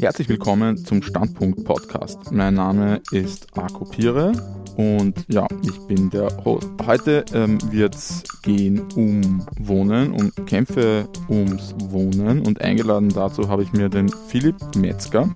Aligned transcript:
Herzlich 0.00 0.28
willkommen 0.28 0.76
zum 0.84 1.02
Standpunkt 1.02 1.64
Podcast. 1.64 2.30
Mein 2.30 2.54
Name 2.54 3.00
ist 3.10 3.46
Arko 3.58 3.84
Pire 3.84 4.32
und 4.78 5.24
ja, 5.26 5.44
ich 5.62 5.76
bin 5.88 6.08
der 6.08 6.28
Host. 6.44 6.68
Heute 6.86 7.24
ähm, 7.34 7.58
wird 7.72 7.96
es 7.96 8.22
gehen 8.42 8.80
um 8.94 9.44
Wohnen, 9.58 10.12
um 10.12 10.32
Kämpfe 10.46 11.08
ums 11.28 11.74
Wohnen 11.88 12.46
und 12.46 12.62
eingeladen 12.62 13.08
dazu 13.08 13.48
habe 13.48 13.64
ich 13.64 13.72
mir 13.72 13.88
den 13.88 14.08
Philipp 14.08 14.54
Metzger. 14.76 15.34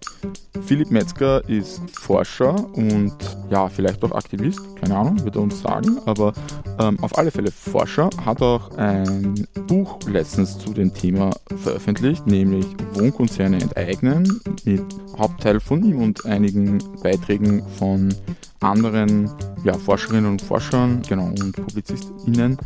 Philipp 0.65 0.93
Metzger 0.93 1.47
ist 1.49 1.83
Forscher 1.93 2.55
und 2.75 3.15
ja, 3.51 3.69
vielleicht 3.69 4.05
auch 4.05 4.13
Aktivist, 4.13 4.61
keine 4.77 4.97
Ahnung, 4.97 5.25
wird 5.25 5.35
er 5.35 5.43
uns 5.43 5.61
sagen, 5.61 5.99
aber 6.07 6.33
ähm, 6.79 6.99
auf 7.03 7.19
alle 7.19 7.33
Fälle 7.33 7.51
Forscher, 7.51 8.11
hat 8.25 8.41
auch 8.43 8.71
ein 8.77 9.47
Buch 9.67 9.99
letztens 10.07 10.57
zu 10.57 10.73
dem 10.73 10.95
Thema 10.95 11.31
veröffentlicht, 11.63 12.27
nämlich 12.29 12.67
Wohnkonzerne 12.95 13.61
enteignen, 13.61 14.41
mit 14.65 14.85
Hauptteil 15.19 15.59
von 15.59 15.83
ihm 15.85 16.01
und 16.01 16.25
einigen 16.27 16.79
Beiträgen 17.03 17.63
von 17.79 18.15
anderen 18.63 19.31
ja, 19.65 19.75
Forscherinnen 19.75 20.27
und 20.27 20.43
Forschern 20.43 21.03
genau, 21.09 21.27
und 21.27 21.53
PublizistInnen. 21.53 22.59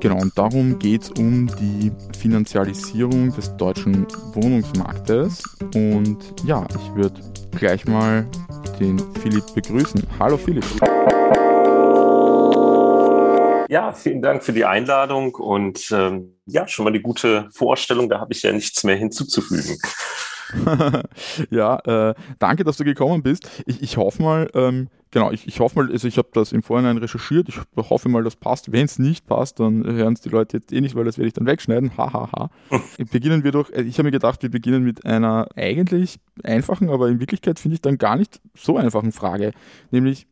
Genau, 0.00 0.20
und 0.20 0.36
darum 0.36 0.78
geht 0.78 1.02
es 1.02 1.10
um 1.12 1.46
die 1.46 1.90
Finanzialisierung 2.18 3.34
des 3.34 3.56
deutschen 3.56 4.06
Wohnungsmarktes. 4.34 5.42
Und 5.74 6.18
ja, 6.44 6.66
ich 6.68 6.94
würde 6.94 7.20
gleich 7.52 7.86
mal 7.86 8.26
den 8.78 8.98
Philipp 9.20 9.54
begrüßen. 9.54 10.02
Hallo 10.18 10.36
Philipp. 10.36 10.64
Ja, 13.68 13.92
vielen 13.92 14.20
Dank 14.20 14.44
für 14.44 14.52
die 14.52 14.64
Einladung 14.64 15.34
und 15.34 15.90
ähm, 15.90 16.36
ja, 16.46 16.68
schon 16.68 16.84
mal 16.84 16.90
eine 16.90 17.00
gute 17.00 17.48
Vorstellung. 17.50 18.08
Da 18.08 18.20
habe 18.20 18.32
ich 18.32 18.42
ja 18.42 18.52
nichts 18.52 18.84
mehr 18.84 18.96
hinzuzufügen. 18.96 19.78
ja, 21.50 21.78
äh, 21.78 22.14
danke, 22.38 22.64
dass 22.64 22.76
du 22.76 22.84
gekommen 22.84 23.22
bist. 23.22 23.48
Ich, 23.66 23.82
ich 23.82 23.96
hoffe 23.96 24.22
mal, 24.22 24.50
ähm, 24.54 24.88
genau, 25.14 25.30
ich, 25.30 25.46
ich 25.46 25.60
hoffe 25.60 25.78
mal, 25.78 25.90
also 25.90 26.08
ich 26.08 26.18
habe 26.18 26.28
das 26.32 26.52
im 26.52 26.62
Vorhinein 26.62 26.98
recherchiert. 26.98 27.48
Ich 27.48 27.56
hoffe 27.76 28.08
mal, 28.08 28.24
das 28.24 28.36
passt. 28.36 28.72
Wenn 28.72 28.84
es 28.84 28.98
nicht 28.98 29.26
passt, 29.26 29.60
dann 29.60 29.84
hören 29.84 30.14
es 30.14 30.20
die 30.20 30.28
Leute 30.28 30.58
jetzt 30.58 30.72
eh 30.72 30.80
nicht, 30.80 30.96
weil 30.96 31.04
das 31.04 31.16
werde 31.16 31.28
ich 31.28 31.32
dann 31.32 31.46
wegschneiden. 31.46 31.96
Hahaha. 31.96 32.30
Ha, 32.32 32.50
ha. 32.70 32.82
beginnen 33.12 33.44
wir 33.44 33.52
doch, 33.52 33.70
äh, 33.70 33.82
ich 33.82 33.96
habe 33.96 34.08
mir 34.08 34.10
gedacht, 34.10 34.42
wir 34.42 34.50
beginnen 34.50 34.82
mit 34.82 35.06
einer 35.06 35.46
eigentlich 35.54 36.18
einfachen, 36.42 36.90
aber 36.90 37.08
in 37.08 37.20
Wirklichkeit 37.20 37.60
finde 37.60 37.76
ich 37.76 37.80
dann 37.80 37.96
gar 37.96 38.16
nicht 38.16 38.40
so 38.54 38.76
einfachen 38.76 39.12
Frage. 39.12 39.52
Nämlich, 39.92 40.26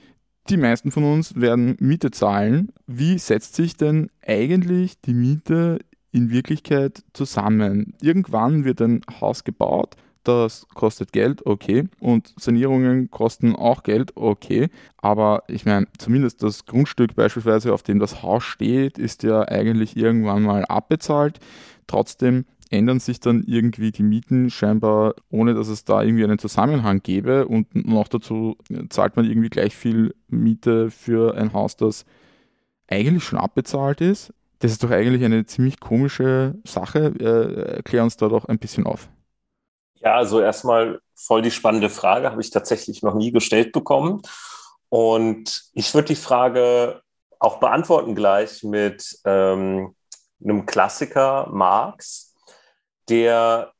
die 0.48 0.56
meisten 0.56 0.91
von 0.91 1.05
uns 1.05 1.36
werden 1.36 1.77
Miete 1.78 2.10
zahlen. 2.10 2.72
Wie 2.88 3.19
setzt 3.19 3.55
sich 3.55 3.77
denn 3.77 4.10
eigentlich 4.27 5.00
die 5.00 5.14
Miete 5.14 5.78
in 6.10 6.30
Wirklichkeit 6.30 7.05
zusammen? 7.12 7.94
Irgendwann 8.03 8.64
wird 8.64 8.83
ein 8.83 9.03
Haus 9.20 9.44
gebaut, 9.44 9.94
das 10.25 10.67
kostet 10.75 11.12
Geld, 11.12 11.47
okay. 11.47 11.89
Und 12.01 12.33
Sanierungen 12.39 13.11
kosten 13.11 13.55
auch 13.56 13.83
Geld, 13.83 14.12
okay. 14.17 14.69
Aber 14.98 15.42
ich 15.48 15.65
meine, 15.65 15.87
zumindest 15.98 16.42
das 16.42 16.67
Grundstück 16.67 17.15
beispielsweise, 17.15 17.73
auf 17.73 17.83
dem 17.83 17.98
das 17.98 18.23
Haus 18.23 18.45
steht, 18.45 18.98
ist 18.98 19.23
ja 19.23 19.43
eigentlich 19.43 19.97
irgendwann 19.97 20.43
mal 20.43 20.65
abbezahlt. 20.65 21.41
Trotzdem 21.87 22.45
ändern 22.70 23.00
sich 23.00 23.20
dann 23.20 23.45
irgendwie 23.47 23.91
die 23.91 24.03
Mieten 24.03 24.50
scheinbar, 24.50 25.15
ohne 25.31 25.55
dass 25.55 25.69
es 25.69 25.84
da 25.84 26.03
irgendwie 26.03 26.25
einen 26.25 26.39
Zusammenhang 26.39 27.03
gäbe. 27.03 27.47
Und 27.47 27.75
noch 27.75 28.09
dazu 28.09 28.56
zahlt 28.89 29.17
man 29.17 29.27
irgendwie 29.27 29.50
gleich 29.50 29.77
viel 29.77 30.15
Miete 30.28 30.91
für 30.91 31.37
ein 31.37 31.53
Haus, 31.53 31.77
das 31.77 32.06
eigentlich 32.89 33.25
schon 33.25 33.39
abbezahlt 33.39 34.00
ist. 34.00 34.33
Das 34.61 34.73
ist 34.73 34.83
doch 34.83 34.91
eigentlich 34.91 35.25
eine 35.25 35.45
ziemlich 35.45 35.81
komische 35.81 36.55
Sache. 36.65 37.12
Äh, 37.19 37.77
erklär 37.77 38.05
uns 38.05 38.17
da 38.17 38.28
doch 38.28 38.44
ein 38.44 38.59
bisschen 38.59 38.87
auf. 38.87 39.09
Ja, 40.04 40.16
also 40.16 40.40
erstmal 40.40 41.00
voll 41.14 41.42
die 41.42 41.50
spannende 41.50 41.88
Frage, 41.88 42.30
habe 42.30 42.40
ich 42.40 42.50
tatsächlich 42.50 43.02
noch 43.02 43.14
nie 43.14 43.30
gestellt 43.30 43.72
bekommen. 43.72 44.22
Und 44.88 45.70
ich 45.72 45.94
würde 45.94 46.08
die 46.08 46.16
Frage 46.16 47.02
auch 47.38 47.60
beantworten 47.60 48.14
gleich 48.14 48.62
mit 48.62 49.18
ähm, 49.24 49.94
einem 50.42 50.66
Klassiker 50.66 51.48
Marx, 51.50 52.34
der 53.08 53.72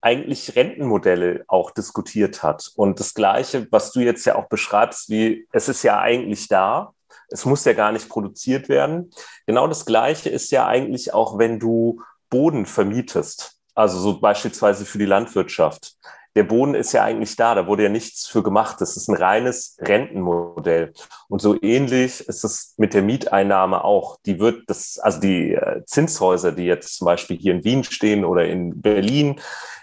eigentlich 0.00 0.56
Rentenmodelle 0.56 1.44
auch 1.46 1.70
diskutiert 1.70 2.42
hat. 2.42 2.72
Und 2.74 2.98
das 2.98 3.14
Gleiche, 3.14 3.68
was 3.70 3.92
du 3.92 4.00
jetzt 4.00 4.24
ja 4.24 4.34
auch 4.34 4.48
beschreibst, 4.48 5.08
wie 5.08 5.46
es 5.52 5.68
ist 5.68 5.84
ja 5.84 6.00
eigentlich 6.00 6.48
da, 6.48 6.92
es 7.28 7.44
muss 7.44 7.64
ja 7.64 7.72
gar 7.72 7.92
nicht 7.92 8.08
produziert 8.08 8.68
werden. 8.68 9.10
Genau 9.46 9.68
das 9.68 9.86
Gleiche 9.86 10.28
ist 10.28 10.50
ja 10.50 10.66
eigentlich 10.66 11.14
auch, 11.14 11.38
wenn 11.38 11.60
du 11.60 12.02
Boden 12.28 12.66
vermietest, 12.66 13.51
also 13.74 13.98
so 13.98 14.20
beispielsweise 14.20 14.84
für 14.84 14.98
die 14.98 15.06
Landwirtschaft 15.06 15.96
der 16.34 16.44
Boden 16.44 16.74
ist 16.74 16.92
ja 16.92 17.04
eigentlich 17.04 17.36
da, 17.36 17.54
da 17.54 17.66
wurde 17.66 17.82
ja 17.84 17.88
nichts 17.88 18.26
für 18.26 18.42
gemacht. 18.42 18.80
Das 18.80 18.96
ist 18.96 19.08
ein 19.08 19.16
reines 19.16 19.76
Rentenmodell. 19.80 20.94
Und 21.28 21.42
so 21.42 21.60
ähnlich 21.60 22.26
ist 22.26 22.44
es 22.44 22.74
mit 22.78 22.94
der 22.94 23.02
Mieteinnahme 23.02 23.84
auch. 23.84 24.18
Die 24.24 24.38
wird 24.38 24.62
das, 24.68 24.98
also 24.98 25.20
die 25.20 25.52
äh, 25.52 25.84
Zinshäuser, 25.84 26.52
die 26.52 26.64
jetzt 26.64 26.96
zum 26.96 27.04
Beispiel 27.04 27.36
hier 27.36 27.52
in 27.52 27.64
Wien 27.64 27.84
stehen 27.84 28.24
oder 28.24 28.46
in 28.46 28.80
Berlin, 28.80 29.40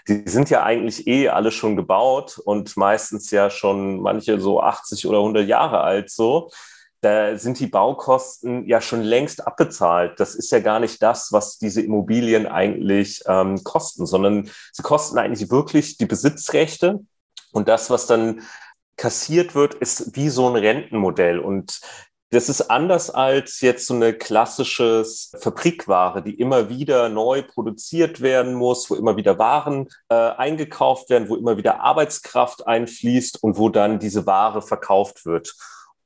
die 0.08 0.24
sind 0.26 0.50
ja 0.50 0.64
eigentlich 0.64 1.06
eh 1.06 1.28
alle 1.28 1.52
schon 1.52 1.76
gebaut 1.76 2.38
und 2.44 2.76
meistens 2.76 3.30
ja 3.30 3.48
schon 3.48 4.00
manche 4.00 4.40
so 4.40 4.60
80 4.60 5.06
oder 5.06 5.18
100 5.18 5.46
Jahre 5.46 5.80
alt 5.82 6.10
so 6.10 6.50
da 7.00 7.38
sind 7.38 7.58
die 7.60 7.66
Baukosten 7.66 8.66
ja 8.66 8.80
schon 8.80 9.02
längst 9.02 9.46
abbezahlt. 9.46 10.20
Das 10.20 10.34
ist 10.34 10.52
ja 10.52 10.60
gar 10.60 10.80
nicht 10.80 11.02
das, 11.02 11.32
was 11.32 11.58
diese 11.58 11.80
Immobilien 11.80 12.46
eigentlich 12.46 13.22
ähm, 13.26 13.62
kosten, 13.64 14.06
sondern 14.06 14.50
sie 14.72 14.82
kosten 14.82 15.18
eigentlich 15.18 15.50
wirklich 15.50 15.96
die 15.96 16.06
Besitzrechte. 16.06 17.00
Und 17.52 17.68
das, 17.68 17.88
was 17.88 18.06
dann 18.06 18.42
kassiert 18.96 19.54
wird, 19.54 19.74
ist 19.74 20.14
wie 20.14 20.28
so 20.28 20.48
ein 20.48 20.56
Rentenmodell. 20.56 21.38
Und 21.38 21.80
das 22.32 22.48
ist 22.48 22.70
anders 22.70 23.10
als 23.10 23.60
jetzt 23.60 23.86
so 23.86 23.94
eine 23.94 24.12
klassische 24.12 25.04
Fabrikware, 25.40 26.22
die 26.22 26.38
immer 26.38 26.68
wieder 26.68 27.08
neu 27.08 27.42
produziert 27.42 28.20
werden 28.20 28.54
muss, 28.54 28.88
wo 28.88 28.94
immer 28.94 29.16
wieder 29.16 29.38
Waren 29.38 29.88
äh, 30.10 30.14
eingekauft 30.14 31.10
werden, 31.10 31.28
wo 31.28 31.34
immer 31.34 31.56
wieder 31.56 31.80
Arbeitskraft 31.80 32.66
einfließt 32.66 33.42
und 33.42 33.58
wo 33.58 33.68
dann 33.68 33.98
diese 33.98 34.26
Ware 34.26 34.62
verkauft 34.62 35.24
wird. 35.26 35.56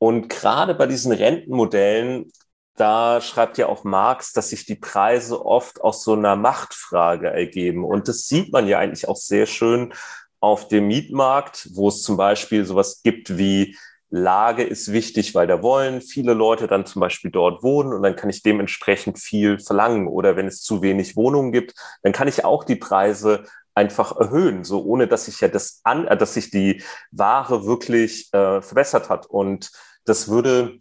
Und 0.04 0.28
gerade 0.28 0.74
bei 0.74 0.86
diesen 0.86 1.12
Rentenmodellen, 1.12 2.30
da 2.76 3.22
schreibt 3.22 3.56
ja 3.56 3.68
auch 3.68 3.84
Marx, 3.84 4.34
dass 4.34 4.50
sich 4.50 4.66
die 4.66 4.74
Preise 4.74 5.46
oft 5.46 5.80
aus 5.80 6.04
so 6.04 6.12
einer 6.12 6.36
Machtfrage 6.36 7.30
ergeben. 7.30 7.86
Und 7.86 8.06
das 8.06 8.28
sieht 8.28 8.52
man 8.52 8.68
ja 8.68 8.78
eigentlich 8.78 9.08
auch 9.08 9.16
sehr 9.16 9.46
schön 9.46 9.94
auf 10.40 10.68
dem 10.68 10.88
Mietmarkt, 10.88 11.70
wo 11.72 11.88
es 11.88 12.02
zum 12.02 12.18
Beispiel 12.18 12.66
sowas 12.66 13.00
gibt 13.02 13.38
wie 13.38 13.78
Lage 14.10 14.62
ist 14.62 14.92
wichtig, 14.92 15.34
weil 15.34 15.46
da 15.46 15.62
wollen 15.62 16.02
viele 16.02 16.34
Leute 16.34 16.66
dann 16.66 16.84
zum 16.84 17.00
Beispiel 17.00 17.30
dort 17.30 17.62
wohnen 17.62 17.94
und 17.94 18.02
dann 18.02 18.14
kann 18.14 18.28
ich 18.28 18.42
dementsprechend 18.42 19.18
viel 19.18 19.58
verlangen. 19.58 20.06
Oder 20.06 20.36
wenn 20.36 20.46
es 20.46 20.60
zu 20.60 20.82
wenig 20.82 21.16
Wohnungen 21.16 21.50
gibt, 21.50 21.72
dann 22.02 22.12
kann 22.12 22.28
ich 22.28 22.44
auch 22.44 22.64
die 22.64 22.76
Preise 22.76 23.44
einfach 23.74 24.14
erhöhen, 24.14 24.64
so 24.64 24.84
ohne 24.84 25.08
dass 25.08 25.24
sich 25.24 25.40
ja 25.40 25.48
das 25.48 25.80
an, 25.82 26.06
äh, 26.06 26.16
dass 26.18 26.34
sich 26.34 26.50
die 26.50 26.82
Ware 27.10 27.64
wirklich 27.64 28.28
äh, 28.34 28.60
verbessert 28.60 29.08
hat. 29.08 29.24
Und 29.24 29.70
das 30.04 30.28
würde 30.28 30.78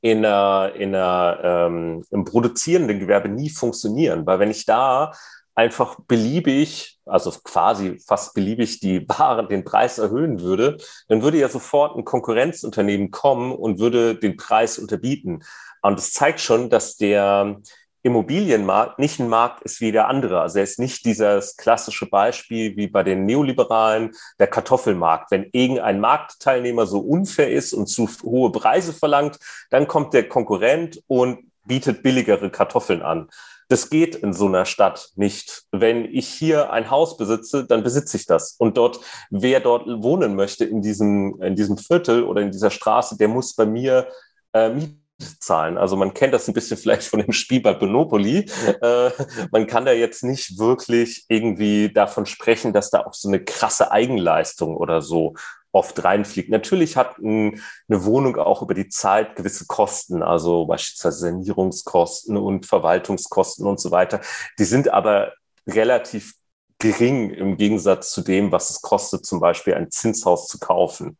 in 0.00 0.24
einer, 0.24 0.72
in 0.74 0.94
einer, 0.94 1.38
ähm, 1.42 2.04
im 2.10 2.24
produzierenden 2.24 2.98
Gewerbe 2.98 3.28
nie 3.28 3.50
funktionieren, 3.50 4.26
weil 4.26 4.38
wenn 4.38 4.50
ich 4.50 4.64
da 4.64 5.12
einfach 5.54 5.96
beliebig, 6.06 6.98
also 7.04 7.30
quasi 7.44 7.98
fast 8.06 8.34
beliebig 8.34 8.80
die 8.80 9.06
Ware, 9.08 9.46
den 9.46 9.64
Preis 9.64 9.98
erhöhen 9.98 10.40
würde, 10.40 10.78
dann 11.08 11.22
würde 11.22 11.38
ja 11.38 11.48
sofort 11.48 11.96
ein 11.96 12.04
Konkurrenzunternehmen 12.04 13.10
kommen 13.10 13.52
und 13.52 13.78
würde 13.78 14.14
den 14.14 14.36
Preis 14.36 14.78
unterbieten. 14.78 15.42
Und 15.82 15.98
das 15.98 16.12
zeigt 16.12 16.40
schon, 16.40 16.70
dass 16.70 16.96
der, 16.96 17.60
Immobilienmarkt 18.02 18.98
nicht 18.98 19.20
ein 19.20 19.28
Markt 19.28 19.62
ist 19.62 19.80
wie 19.80 19.92
der 19.92 20.08
andere. 20.08 20.40
Also 20.40 20.58
er 20.58 20.64
ist 20.64 20.78
nicht 20.78 21.04
dieses 21.04 21.56
klassische 21.56 22.06
Beispiel 22.06 22.76
wie 22.76 22.86
bei 22.86 23.02
den 23.02 23.26
Neoliberalen, 23.26 24.12
der 24.38 24.46
Kartoffelmarkt. 24.46 25.30
Wenn 25.30 25.48
irgendein 25.52 26.00
Marktteilnehmer 26.00 26.86
so 26.86 27.00
unfair 27.00 27.50
ist 27.50 27.74
und 27.74 27.88
zu 27.88 28.08
hohe 28.22 28.52
Preise 28.52 28.92
verlangt, 28.92 29.38
dann 29.70 29.86
kommt 29.86 30.14
der 30.14 30.28
Konkurrent 30.28 31.02
und 31.08 31.50
bietet 31.64 32.02
billigere 32.02 32.50
Kartoffeln 32.50 33.02
an. 33.02 33.28
Das 33.68 33.88
geht 33.88 34.16
in 34.16 34.32
so 34.32 34.46
einer 34.46 34.64
Stadt 34.64 35.10
nicht. 35.14 35.62
Wenn 35.70 36.04
ich 36.06 36.26
hier 36.26 36.72
ein 36.72 36.90
Haus 36.90 37.16
besitze, 37.16 37.66
dann 37.66 37.84
besitze 37.84 38.16
ich 38.16 38.26
das. 38.26 38.56
Und 38.58 38.76
dort, 38.76 38.98
wer 39.30 39.60
dort 39.60 39.86
wohnen 39.86 40.34
möchte 40.34 40.64
in 40.64 40.82
diesem, 40.82 41.40
in 41.40 41.54
diesem 41.54 41.78
Viertel 41.78 42.24
oder 42.24 42.40
in 42.40 42.50
dieser 42.50 42.70
Straße, 42.70 43.16
der 43.16 43.28
muss 43.28 43.54
bei 43.54 43.66
mir 43.66 44.08
äh, 44.52 44.70
mieten 44.70 44.99
zahlen. 45.38 45.78
Also 45.78 45.96
man 45.96 46.14
kennt 46.14 46.34
das 46.34 46.48
ein 46.48 46.54
bisschen 46.54 46.76
vielleicht 46.76 47.04
von 47.04 47.20
dem 47.20 47.32
Spiel 47.32 47.60
bei 47.60 47.74
Monopoly. 47.74 48.50
Äh, 48.82 49.10
man 49.50 49.66
kann 49.66 49.84
da 49.84 49.92
jetzt 49.92 50.24
nicht 50.24 50.58
wirklich 50.58 51.24
irgendwie 51.28 51.92
davon 51.92 52.26
sprechen, 52.26 52.72
dass 52.72 52.90
da 52.90 53.04
auch 53.04 53.14
so 53.14 53.28
eine 53.28 53.44
krasse 53.44 53.90
Eigenleistung 53.90 54.76
oder 54.76 55.02
so 55.02 55.34
oft 55.72 56.02
reinfliegt. 56.02 56.50
Natürlich 56.50 56.96
hat 56.96 57.18
ein, 57.18 57.60
eine 57.88 58.04
Wohnung 58.04 58.36
auch 58.36 58.62
über 58.62 58.74
die 58.74 58.88
Zeit 58.88 59.36
gewisse 59.36 59.66
Kosten, 59.66 60.22
also 60.22 60.66
beispielsweise 60.66 61.18
Sanierungskosten 61.18 62.36
und 62.36 62.66
Verwaltungskosten 62.66 63.66
und 63.66 63.80
so 63.80 63.90
weiter. 63.90 64.20
Die 64.58 64.64
sind 64.64 64.88
aber 64.88 65.32
relativ 65.68 66.34
gering 66.78 67.30
im 67.30 67.56
Gegensatz 67.56 68.10
zu 68.10 68.22
dem, 68.22 68.50
was 68.50 68.70
es 68.70 68.80
kostet, 68.80 69.26
zum 69.26 69.38
Beispiel 69.38 69.74
ein 69.74 69.90
Zinshaus 69.90 70.48
zu 70.48 70.58
kaufen. 70.58 71.16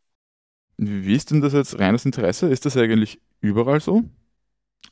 Wie 0.83 1.15
ist 1.15 1.29
denn 1.29 1.41
das 1.41 1.53
jetzt 1.53 1.77
reines 1.79 2.05
Interesse? 2.05 2.47
Ist 2.49 2.65
das 2.65 2.75
eigentlich 2.75 3.21
überall 3.39 3.79
so? 3.79 4.03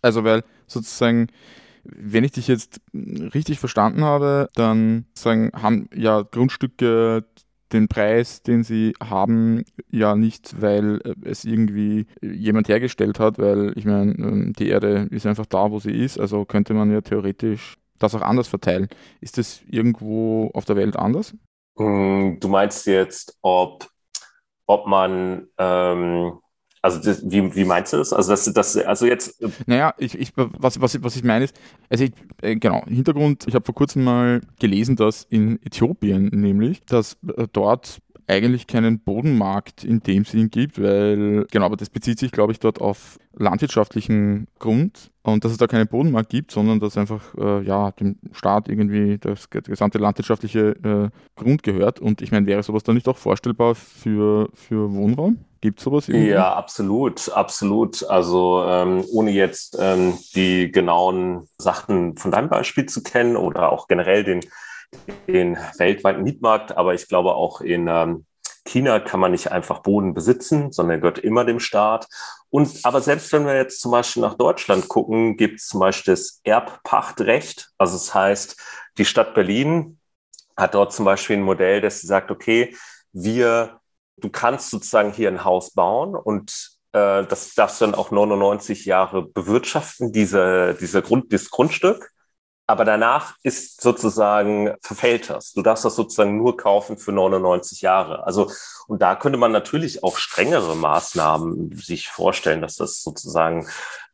Also, 0.03 0.24
weil 0.24 0.44
sozusagen, 0.68 1.27
wenn 1.83 2.24
ich 2.24 2.33
dich 2.33 2.47
jetzt 2.47 2.80
richtig 2.94 3.59
verstanden 3.59 4.03
habe, 4.03 4.50
dann 4.53 5.06
sagen, 5.15 5.51
haben 5.56 5.89
ja 5.95 6.21
Grundstücke 6.21 7.25
den 7.74 7.88
Preis, 7.88 8.44
den 8.44 8.63
sie 8.63 8.94
haben, 9.01 9.63
ja 9.89 10.15
nicht, 10.15 10.62
weil 10.62 11.01
es 11.24 11.44
irgendwie 11.44 12.06
jemand 12.21 12.68
hergestellt 12.68 13.19
hat, 13.19 13.39
weil 13.39 13.74
ich 13.75 13.86
meine, 13.86 14.12
ähm, 14.13 14.53
die 14.53 14.69
Erde 14.69 15.07
ist 15.09 15.25
einfach 15.25 15.47
da, 15.47 15.71
wo 15.71 15.80
sie 15.80 15.91
ist, 15.91 16.19
also 16.19 16.45
könnte 16.45 16.74
man 16.75 16.91
ja 16.91 17.01
theoretisch 17.01 17.77
das 17.97 18.13
auch 18.13 18.21
anders 18.21 18.47
verteilen. 18.47 18.89
Ist 19.21 19.39
das 19.39 19.62
irgendwo 19.68 20.51
auf 20.53 20.65
der 20.65 20.75
Welt 20.75 20.95
anders? 20.95 21.33
Hm, 21.77 22.38
du 22.39 22.47
meinst 22.47 22.86
jetzt, 22.86 23.38
ob, 23.41 23.88
ob 24.69 24.86
man 24.86 25.48
ähm 25.57 26.39
also 26.81 27.00
das, 27.01 27.30
wie, 27.30 27.56
wie 27.56 27.66
meinst 27.66 27.92
du 27.92 27.98
das? 27.98 28.13
Also 28.13 28.31
das, 28.31 28.45
das 28.54 28.77
also 28.77 29.06
jetzt. 29.06 29.42
Äh, 29.42 29.50
naja, 29.66 29.94
ich, 29.98 30.18
ich, 30.18 30.31
was, 30.36 30.80
was, 30.80 31.04
was 31.04 31.16
ich 31.16 31.24
meine 31.24 31.45
ist, 31.45 31.60
also 31.89 32.06
ich, 32.06 32.12
äh, 32.42 32.56
genau, 32.56 32.86
Hintergrund, 32.86 33.45
ich 33.48 33.56
habe 33.56 33.66
vor 33.66 33.75
kurzem 33.75 34.06
mal 34.06 34.39
gelesen, 34.60 34.95
dass 34.95 35.24
in 35.24 35.62
Äthiopien 35.66 36.30
nämlich, 36.31 36.86
dass 36.86 37.18
äh, 37.36 37.48
dort 37.51 38.00
eigentlich 38.30 38.68
keinen 38.68 39.00
Bodenmarkt 39.00 39.84
in 39.84 40.02
dem 40.02 40.24
Sinn 40.24 40.50
gibt, 40.50 40.81
weil, 40.81 41.46
genau, 41.52 41.66
aber 41.66 41.78
das 41.78 41.90
bezieht 41.90 42.20
sich, 42.20 42.31
glaube 42.31 42.52
ich, 42.52 42.60
dort 42.60 42.80
auf 42.80 43.18
landwirtschaftlichen 43.34 44.48
Grund 44.60 45.12
und 45.24 45.44
dass 45.44 45.52
es 45.52 45.58
da 45.58 45.68
keinen 45.68 45.88
Bodenmarkt 45.88 46.30
gibt, 46.30 46.52
sondern 46.52 46.80
dass 46.80 46.98
einfach 46.98 47.34
äh, 47.38 47.64
ja, 47.64 47.92
dem 47.92 48.18
Staat 48.31 48.70
irgendwie 48.70 49.18
das 49.18 49.50
gesamte 49.50 49.98
landwirtschaftliche 49.98 50.76
äh, 50.84 51.10
Grund 51.36 51.64
gehört. 51.64 52.00
Und 52.00 52.22
ich 52.22 52.31
meine, 52.31 52.46
wäre 52.46 52.62
sowas 52.64 52.84
dann 52.84 52.96
nicht 52.96 53.08
auch 53.08 53.18
vorstellbar 53.18 53.76
für, 53.76 54.50
für 54.54 54.92
Wohnraum? 54.94 55.40
Gibt 55.62 55.80
es 55.80 55.86
sowas 55.86 56.08
irgendwie? 56.08 56.30
Ja, 56.30 56.54
absolut, 56.54 57.30
absolut. 57.30 58.08
Also 58.10 58.64
ähm, 58.66 59.04
ohne 59.12 59.32
jetzt 59.32 59.78
ähm, 59.80 60.14
die 60.36 60.72
genauen 60.72 61.48
Sachen 61.58 62.16
von 62.16 62.32
deinem 62.32 62.50
Beispiel 62.50 62.86
zu 62.86 63.02
kennen 63.04 63.36
oder 63.36 63.72
auch 63.72 63.88
generell 63.88 64.24
den 64.24 64.42
den 65.27 65.57
weltweiten 65.77 66.24
Mietmarkt, 66.24 66.75
aber 66.75 66.94
ich 66.94 67.07
glaube 67.07 67.36
auch 67.36 67.62
in 67.62 67.88
ähm, 67.88 68.25
China 68.65 69.00
kann 69.00 69.19
man 69.19 69.31
nicht 69.31 69.51
einfach 69.51 69.80
Boden 69.80 70.13
besitzen, 70.13 70.71
sondern 70.71 70.97
er 70.97 71.01
gehört 71.01 71.19
immer 71.19 71.45
dem 71.45 71.59
Staat. 71.59 72.07
Und 72.50 72.80
aber 72.83 73.01
selbst 73.01 73.31
wenn 73.33 73.45
wir 73.45 73.56
jetzt 73.56 73.81
zum 73.81 73.91
Beispiel 73.91 74.21
nach 74.21 74.36
Deutschland 74.36 74.88
gucken, 74.88 75.38
gibt 75.38 75.59
es 75.59 75.68
zum 75.68 75.80
Beispiel 75.80 76.13
das 76.13 76.41
Erbpachtrecht. 76.44 77.69
Also 77.77 77.94
das 77.94 78.13
heißt, 78.13 78.57
die 78.97 79.06
Stadt 79.06 79.33
Berlin 79.33 80.00
hat 80.56 80.74
dort 80.75 80.94
zum 80.94 81.06
Beispiel 81.06 81.38
ein 81.38 81.44
Modell, 81.44 81.81
das 81.81 82.01
sagt, 82.01 82.31
okay, 82.31 82.75
wir, 83.13 83.80
du 84.18 84.30
kannst 84.30 84.69
sozusagen 84.69 85.13
hier 85.13 85.30
ein 85.30 85.45
Haus 85.45 85.71
bauen 85.71 86.15
und 86.15 86.51
äh, 86.91 87.24
das 87.25 87.53
darfst 87.56 87.81
du 87.81 87.86
dann 87.86 87.95
auch 87.95 88.12
99 88.12 88.86
Jahre 88.86 89.24
bewirtschaften, 89.24 90.12
diese, 90.12 90.75
dieser 90.80 91.01
Grund, 91.01 91.31
dieses 91.31 91.50
Grundstück. 91.50 92.12
Aber 92.69 92.86
danach 92.86 93.33
ist 93.42 93.81
sozusagen 93.81 94.75
verfällt 94.80 95.31
das. 95.31 95.54
Du 95.54 95.63
darfst 95.63 95.86
das 95.86 95.95
sozusagen 95.95 96.38
nur 96.38 96.56
kaufen 96.56 97.00
für 97.00 97.12
99 97.12 97.81
Jahre. 97.81 98.27
Also, 98.27 98.51
und 98.86 99.01
da 99.01 99.16
könnte 99.16 99.39
man 99.39 99.51
natürlich 99.51 100.04
auch 100.04 100.18
strengere 100.18 100.75
Maßnahmen 100.75 101.75
sich 101.75 102.10
vorstellen, 102.10 102.62
dass 102.62 102.75
das 102.75 103.01
sozusagen 103.01 103.68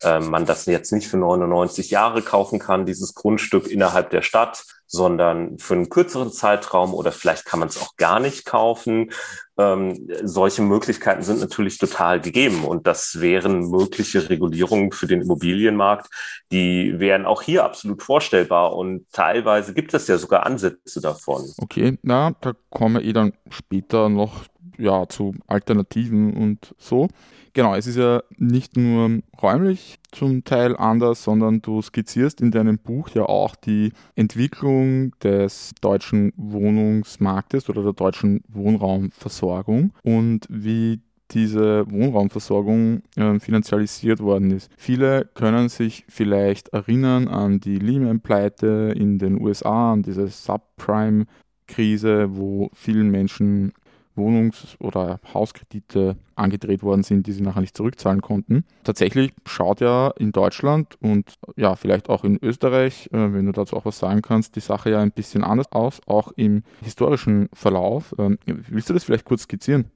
äh, 0.03 0.21
man 0.21 0.45
das 0.45 0.67
jetzt 0.67 0.93
nicht 0.93 1.09
für 1.09 1.17
99 1.17 1.89
Jahre 1.89 2.21
kaufen 2.21 2.57
kann, 2.57 2.85
dieses 2.85 3.13
Grundstück 3.13 3.67
innerhalb 3.67 4.09
der 4.11 4.21
Stadt, 4.21 4.63
sondern 4.87 5.57
für 5.57 5.73
einen 5.73 5.89
kürzeren 5.89 6.31
Zeitraum 6.31 6.93
oder 6.93 7.11
vielleicht 7.11 7.45
kann 7.45 7.59
man 7.59 7.69
es 7.69 7.81
auch 7.81 7.95
gar 7.97 8.19
nicht 8.19 8.45
kaufen. 8.45 9.11
Ähm, 9.57 10.09
solche 10.23 10.61
Möglichkeiten 10.61 11.23
sind 11.23 11.39
natürlich 11.39 11.77
total 11.77 12.19
gegeben 12.19 12.65
und 12.65 12.87
das 12.87 13.21
wären 13.21 13.69
mögliche 13.69 14.29
Regulierungen 14.29 14.91
für 14.91 15.07
den 15.07 15.21
Immobilienmarkt, 15.21 16.07
die 16.51 16.99
wären 16.99 17.25
auch 17.25 17.41
hier 17.41 17.63
absolut 17.63 18.03
vorstellbar 18.03 18.75
und 18.75 19.05
teilweise 19.11 19.73
gibt 19.73 19.93
es 19.93 20.07
ja 20.07 20.17
sogar 20.17 20.45
Ansätze 20.45 20.99
davon. 20.99 21.43
Okay, 21.57 21.97
na, 22.01 22.31
da 22.41 22.53
kommen 22.69 22.95
wir 22.95 23.03
eh 23.03 23.13
dann 23.13 23.33
später 23.49 24.09
noch 24.09 24.43
ja, 24.77 25.07
zu 25.07 25.33
Alternativen 25.47 26.33
und 26.33 26.75
so. 26.77 27.07
Genau, 27.53 27.73
es 27.73 27.87
ist 27.87 27.95
ja 27.95 28.21
nicht 28.37 28.75
nur 28.75 29.21
räumlich 29.41 29.97
zum 30.11 30.43
Teil 30.43 30.75
anders, 30.75 31.23
sondern 31.23 31.61
du 31.61 31.81
skizzierst 31.81 32.41
in 32.41 32.51
deinem 32.51 32.77
Buch 32.77 33.09
ja 33.09 33.23
auch 33.23 33.55
die 33.55 33.93
Entwicklung 34.15 35.17
des 35.23 35.71
deutschen 35.79 36.33
Wohnungsmarktes 36.35 37.69
oder 37.69 37.81
der 37.81 37.93
deutschen 37.93 38.41
Wohnraumversorgung 38.49 39.93
und 40.03 40.47
wie 40.49 40.99
diese 41.31 41.89
Wohnraumversorgung 41.89 43.01
äh, 43.15 43.39
finanzialisiert 43.39 44.19
worden 44.19 44.51
ist. 44.51 44.69
Viele 44.77 45.25
können 45.33 45.69
sich 45.69 46.05
vielleicht 46.07 46.69
erinnern 46.69 47.27
an 47.27 47.59
die 47.59 47.77
Lehman-Pleite 47.77 48.93
in 48.95 49.17
den 49.17 49.41
USA, 49.41 49.93
an 49.93 50.03
diese 50.03 50.27
Subprime-Krise, 50.27 52.35
wo 52.35 52.69
vielen 52.73 53.09
Menschen 53.09 53.73
Wohnungs- 54.15 54.77
oder 54.79 55.19
Hauskredite 55.33 56.17
angedreht 56.35 56.83
worden 56.83 57.03
sind, 57.03 57.27
die 57.27 57.31
sie 57.31 57.41
nachher 57.41 57.61
nicht 57.61 57.77
zurückzahlen 57.77 58.21
konnten. 58.21 58.65
Tatsächlich 58.83 59.31
schaut 59.45 59.81
ja 59.81 60.11
in 60.17 60.31
Deutschland 60.31 60.97
und 61.01 61.35
ja, 61.55 61.75
vielleicht 61.75 62.09
auch 62.09 62.23
in 62.23 62.37
Österreich, 62.41 63.09
äh, 63.13 63.33
wenn 63.33 63.45
du 63.45 63.51
dazu 63.51 63.75
auch 63.77 63.85
was 63.85 63.99
sagen 63.99 64.21
kannst, 64.21 64.55
die 64.55 64.61
Sache 64.61 64.91
ja 64.91 64.99
ein 64.99 65.11
bisschen 65.11 65.43
anders 65.43 65.71
aus, 65.71 66.01
auch 66.05 66.31
im 66.35 66.63
historischen 66.81 67.49
Verlauf. 67.53 68.13
Ähm, 68.17 68.37
willst 68.45 68.89
du 68.89 68.93
das 68.93 69.03
vielleicht 69.03 69.25
kurz 69.25 69.43
skizzieren? 69.43 69.91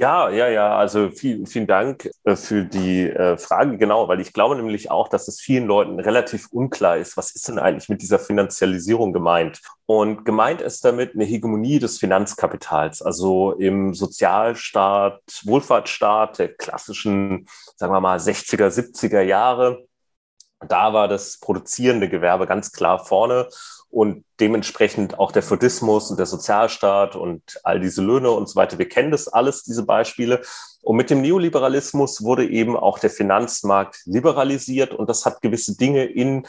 Ja, 0.00 0.28
ja, 0.30 0.46
ja. 0.48 0.76
Also 0.78 1.10
vielen, 1.10 1.46
vielen 1.46 1.66
Dank 1.66 2.08
äh, 2.22 2.36
für 2.36 2.62
die 2.64 3.08
äh, 3.10 3.36
Frage. 3.36 3.76
Genau, 3.78 4.06
weil 4.06 4.20
ich 4.20 4.32
glaube 4.32 4.54
nämlich 4.54 4.92
auch, 4.92 5.08
dass 5.08 5.26
es 5.26 5.40
vielen 5.40 5.66
Leuten 5.66 5.98
relativ 5.98 6.46
unklar 6.52 6.98
ist, 6.98 7.16
was 7.16 7.32
ist 7.34 7.48
denn 7.48 7.58
eigentlich 7.58 7.88
mit 7.88 8.00
dieser 8.00 8.20
Finanzialisierung 8.20 9.12
gemeint? 9.12 9.60
Und 9.86 10.24
gemeint 10.24 10.60
ist 10.62 10.84
damit 10.84 11.14
eine 11.14 11.24
Hegemonie 11.24 11.80
des 11.80 11.98
Finanzkapitals, 11.98 13.02
also 13.02 13.54
im 13.54 13.92
Sozialstaat, 13.92 15.20
Wohlfahrtsstaat 15.44 16.38
der 16.38 16.54
klassischen, 16.54 17.48
sagen 17.74 17.92
wir 17.92 18.00
mal, 18.00 18.18
60er, 18.18 18.68
70er 18.68 19.22
Jahre. 19.22 19.84
Da 20.68 20.92
war 20.92 21.08
das 21.08 21.38
produzierende 21.40 22.08
Gewerbe 22.08 22.46
ganz 22.46 22.70
klar 22.70 23.04
vorne 23.04 23.48
und 23.90 24.24
dementsprechend 24.40 25.18
auch 25.18 25.32
der 25.32 25.42
Fordismus 25.42 26.10
und 26.10 26.18
der 26.18 26.26
Sozialstaat 26.26 27.16
und 27.16 27.42
all 27.64 27.80
diese 27.80 28.02
Löhne 28.02 28.30
und 28.30 28.48
so 28.48 28.56
weiter. 28.56 28.78
Wir 28.78 28.88
kennen 28.88 29.10
das 29.10 29.28
alles, 29.28 29.64
diese 29.64 29.84
Beispiele. 29.84 30.42
Und 30.82 30.96
mit 30.96 31.10
dem 31.10 31.22
Neoliberalismus 31.22 32.22
wurde 32.22 32.48
eben 32.48 32.76
auch 32.76 32.98
der 32.98 33.10
Finanzmarkt 33.10 34.02
liberalisiert 34.04 34.94
und 34.94 35.08
das 35.08 35.26
hat 35.26 35.42
gewisse 35.42 35.76
Dinge 35.76 36.04
in 36.04 36.44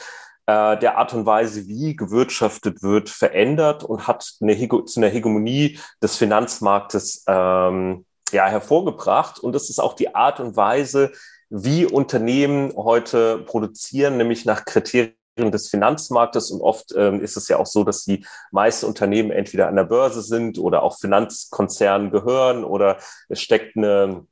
äh, 0.46 0.78
der 0.80 0.98
Art 0.98 1.14
und 1.14 1.26
Weise, 1.26 1.68
wie 1.68 1.96
gewirtschaftet 1.96 2.82
wird, 2.82 3.10
verändert 3.10 3.84
und 3.84 4.08
hat 4.08 4.34
eine 4.42 4.58
zu 4.86 5.00
einer 5.00 5.10
Hegemonie 5.10 5.80
des 6.02 6.16
Finanzmarktes 6.18 7.24
ähm, 7.28 8.06
ja, 8.32 8.48
hervorgebracht. 8.48 9.40
Und 9.40 9.54
das 9.54 9.70
ist 9.70 9.80
auch 9.80 9.94
die 9.94 10.16
Art 10.16 10.40
und 10.40 10.56
Weise, 10.56 11.12
wie 11.50 11.86
Unternehmen 11.86 12.74
heute 12.76 13.40
produzieren, 13.40 14.18
nämlich 14.18 14.46
nach 14.46 14.66
Kriterien 14.66 15.14
des 15.52 15.70
Finanzmarktes 15.70 16.52
und 16.52 16.62
oft 16.62 16.94
ähm, 16.96 17.22
ist 17.22 17.38
es 17.38 17.48
ja 17.48 17.58
auch 17.58 17.66
so, 17.66 17.84
dass 17.84 18.04
die 18.04 18.26
meisten 18.52 18.86
Unternehmen 18.86 19.32
entweder 19.32 19.68
an 19.68 19.76
der 19.76 19.86
Börse 19.86 20.22
sind 20.22 20.60
oder 20.60 20.84
auch 20.84 21.00
Finanzkonzernen 21.00 22.12
gehören 22.12 22.64
oder 22.64 22.98
es 23.30 23.42
steckt 23.42 23.76
eine 23.76 24.26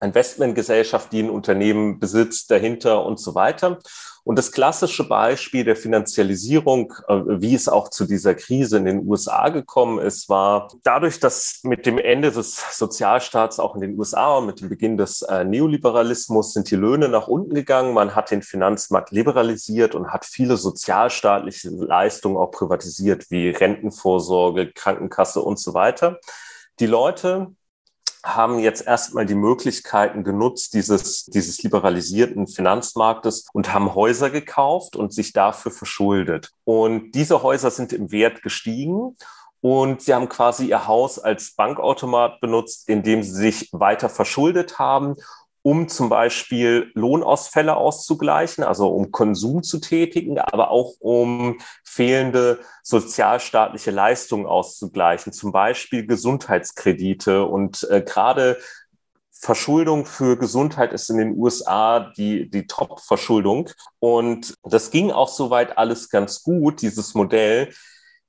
Investmentgesellschaft, 0.00 1.12
die 1.12 1.22
ein 1.22 1.30
Unternehmen 1.30 1.98
besitzt, 1.98 2.50
dahinter 2.50 3.04
und 3.04 3.18
so 3.18 3.34
weiter. 3.34 3.78
Und 4.24 4.38
das 4.38 4.52
klassische 4.52 5.06
Beispiel 5.06 5.64
der 5.64 5.76
Finanzialisierung, 5.76 6.94
äh, 7.08 7.20
wie 7.26 7.54
es 7.54 7.68
auch 7.68 7.90
zu 7.90 8.06
dieser 8.06 8.34
Krise 8.34 8.78
in 8.78 8.86
den 8.86 9.06
USA 9.06 9.50
gekommen 9.50 9.98
ist, 9.98 10.30
war 10.30 10.68
dadurch, 10.82 11.20
dass 11.20 11.60
mit 11.62 11.84
dem 11.84 11.98
Ende 11.98 12.32
des 12.32 12.56
Sozialstaats 12.72 13.60
auch 13.60 13.74
in 13.74 13.82
den 13.82 13.98
USA 13.98 14.38
und 14.38 14.46
mit 14.46 14.62
dem 14.62 14.70
Beginn 14.70 14.96
des 14.96 15.20
äh, 15.20 15.44
Neoliberalismus 15.44 16.54
sind 16.54 16.70
die 16.70 16.76
Löhne 16.76 17.10
nach 17.10 17.28
unten 17.28 17.54
gegangen. 17.54 17.92
Man 17.92 18.14
hat 18.14 18.30
den 18.30 18.40
Finanzmarkt 18.40 19.10
liberalisiert 19.10 19.94
und 19.94 20.08
hat 20.10 20.24
viele 20.24 20.56
sozialstaatliche 20.56 21.68
Leistungen 21.68 22.38
auch 22.38 22.50
privatisiert, 22.50 23.30
wie 23.30 23.50
Rentenvorsorge, 23.50 24.72
Krankenkasse 24.72 25.42
und 25.42 25.58
so 25.58 25.74
weiter. 25.74 26.18
Die 26.80 26.86
Leute 26.86 27.54
haben 28.24 28.58
jetzt 28.58 28.86
erstmal 28.86 29.26
die 29.26 29.34
Möglichkeiten 29.34 30.24
genutzt 30.24 30.72
dieses, 30.72 31.26
dieses 31.26 31.62
liberalisierten 31.62 32.46
Finanzmarktes 32.46 33.46
und 33.52 33.72
haben 33.72 33.94
Häuser 33.94 34.30
gekauft 34.30 34.96
und 34.96 35.12
sich 35.12 35.34
dafür 35.34 35.70
verschuldet. 35.70 36.50
Und 36.64 37.12
diese 37.12 37.42
Häuser 37.42 37.70
sind 37.70 37.92
im 37.92 38.10
Wert 38.10 38.42
gestiegen. 38.42 39.16
und 39.60 40.02
sie 40.02 40.12
haben 40.12 40.28
quasi 40.28 40.66
ihr 40.66 40.86
Haus 40.86 41.18
als 41.18 41.54
Bankautomat 41.54 42.40
benutzt, 42.40 42.88
indem 42.88 43.22
sie 43.22 43.32
sich 43.32 43.68
weiter 43.72 44.10
verschuldet 44.10 44.78
haben 44.78 45.16
um 45.64 45.88
zum 45.88 46.10
Beispiel 46.10 46.90
Lohnausfälle 46.92 47.74
auszugleichen, 47.74 48.62
also 48.64 48.88
um 48.88 49.10
Konsum 49.10 49.62
zu 49.62 49.78
tätigen, 49.78 50.38
aber 50.38 50.70
auch 50.70 50.92
um 51.00 51.56
fehlende 51.82 52.58
sozialstaatliche 52.82 53.90
Leistungen 53.90 54.44
auszugleichen, 54.44 55.32
zum 55.32 55.52
Beispiel 55.52 56.06
Gesundheitskredite. 56.06 57.46
Und 57.46 57.88
äh, 57.90 58.02
gerade 58.02 58.58
Verschuldung 59.32 60.04
für 60.04 60.36
Gesundheit 60.36 60.92
ist 60.92 61.08
in 61.08 61.16
den 61.16 61.38
USA 61.38 62.12
die, 62.14 62.50
die 62.50 62.66
Top-Verschuldung. 62.66 63.70
Und 64.00 64.52
das 64.64 64.90
ging 64.90 65.12
auch 65.12 65.28
soweit 65.28 65.78
alles 65.78 66.10
ganz 66.10 66.42
gut, 66.42 66.82
dieses 66.82 67.14
Modell, 67.14 67.72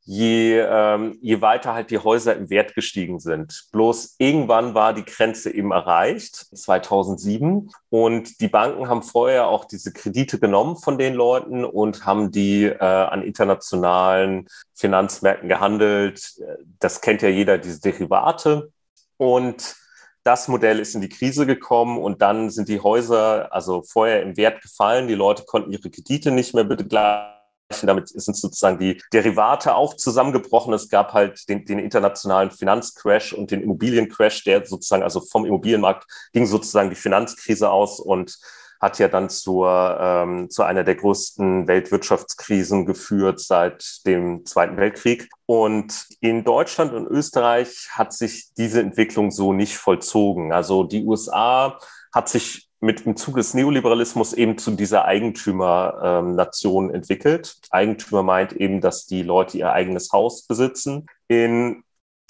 je, 0.06 0.60
ähm, 0.60 1.18
je 1.20 1.42
weiter 1.42 1.74
halt 1.74 1.90
die 1.90 1.98
Häuser 1.98 2.36
im 2.36 2.50
Wert 2.52 2.76
gestiegen 2.76 3.20
sind. 3.20 3.66
Bloß 3.72 4.16
irgendwann 4.20 4.76
war 4.76 4.94
die 4.94 5.04
Grenze 5.04 5.54
eben 5.54 5.72
erreicht, 5.72 6.36
2007. 6.36 7.72
Und 7.90 8.40
die 8.40 8.48
Banken 8.48 8.88
haben 8.88 9.02
vorher 9.02 9.48
auch 9.48 9.66
diese 9.66 9.92
Kredite 9.92 10.40
genommen 10.40 10.78
von 10.78 11.00
den 11.00 11.16
Leuten 11.16 11.66
und 11.66 12.06
haben 12.06 12.32
die 12.32 12.66
äh, 12.66 12.78
an 12.78 13.24
internationalen 13.24 14.48
Finanzmärkten 14.76 15.50
gehandelt. 15.50 16.36
Das 16.80 17.02
kennt 17.02 17.24
ja 17.24 17.30
jeder, 17.30 17.58
diese 17.58 17.82
Derivate. 17.82 18.72
Und 19.18 19.76
das 20.24 20.48
Modell 20.48 20.80
ist 20.80 20.94
in 20.96 21.02
die 21.02 21.10
Krise 21.10 21.46
gekommen 21.46 22.00
und 22.00 22.22
dann 22.22 22.50
sind 22.50 22.68
die 22.68 22.80
Häuser 22.80 23.54
also 23.54 23.84
vorher 23.84 24.22
im 24.22 24.38
Wert 24.38 24.62
gefallen. 24.62 25.08
Die 25.08 25.16
Leute 25.16 25.44
konnten 25.46 25.72
ihre 25.72 25.90
Kredite 25.90 26.32
nicht 26.32 26.54
mehr 26.54 26.64
begleichen 26.64 27.35
damit 27.84 28.10
sind 28.10 28.38
sozusagen 28.38 28.80
die 28.80 29.02
Derivate 29.12 29.76
auch 29.76 29.96
zusammengebrochen. 29.96 30.74
Es 30.74 30.90
gab 30.90 31.14
halt 31.14 31.48
den, 31.50 31.66
den 31.66 31.80
internationalen 31.80 32.52
Finanzcrash 32.52 33.34
und 33.34 33.52
den 33.52 33.62
Immobiliencrash, 33.62 34.44
der 34.44 34.66
sozusagen, 34.66 35.04
also 35.04 35.22
vom 35.22 35.46
Immobilienmarkt 35.46 36.06
ging 36.34 36.46
sozusagen 36.46 36.90
die 36.90 36.96
Finanzkrise 36.96 37.70
aus 37.70 38.00
und 38.00 38.38
hat 38.80 39.00
ja 39.00 39.08
dann 39.08 39.30
zur, 39.30 39.98
ähm, 40.00 40.50
zu 40.50 40.64
einer 40.64 40.84
der 40.84 40.96
größten 40.96 41.68
Weltwirtschaftskrisen 41.68 42.86
geführt 42.86 43.40
seit 43.40 44.06
dem 44.06 44.46
Zweiten 44.46 44.78
Weltkrieg. 44.78 45.30
Und 45.46 46.06
in 46.20 46.44
Deutschland 46.44 46.94
und 46.94 47.08
Österreich 47.08 47.88
hat 47.92 48.14
sich 48.14 48.50
diese 48.58 48.82
Entwicklung 48.82 49.32
so 49.32 49.54
nicht 49.54 49.78
vollzogen. 49.78 50.52
Also 50.52 50.84
die 50.84 51.04
USA 51.06 51.80
hat 52.14 52.30
sich 52.30 52.70
mit 52.86 53.06
im 53.06 53.18
Zuge 53.18 53.40
des 53.40 53.54
Neoliberalismus 53.56 54.34
eben 54.34 54.58
zu 54.58 54.72
dieser 54.72 55.06
Eigentümernation 55.06 56.90
ähm, 56.90 56.96
entwickelt. 56.96 57.58
Eigentümer 57.72 58.24
meint 58.24 58.54
eben, 58.54 58.80
dass 58.80 59.08
die 59.08 59.24
Leute 59.24 59.58
ihr 59.58 59.74
eigenes 59.74 60.12
Haus 60.12 60.44
besitzen. 60.44 61.08
In 61.28 61.84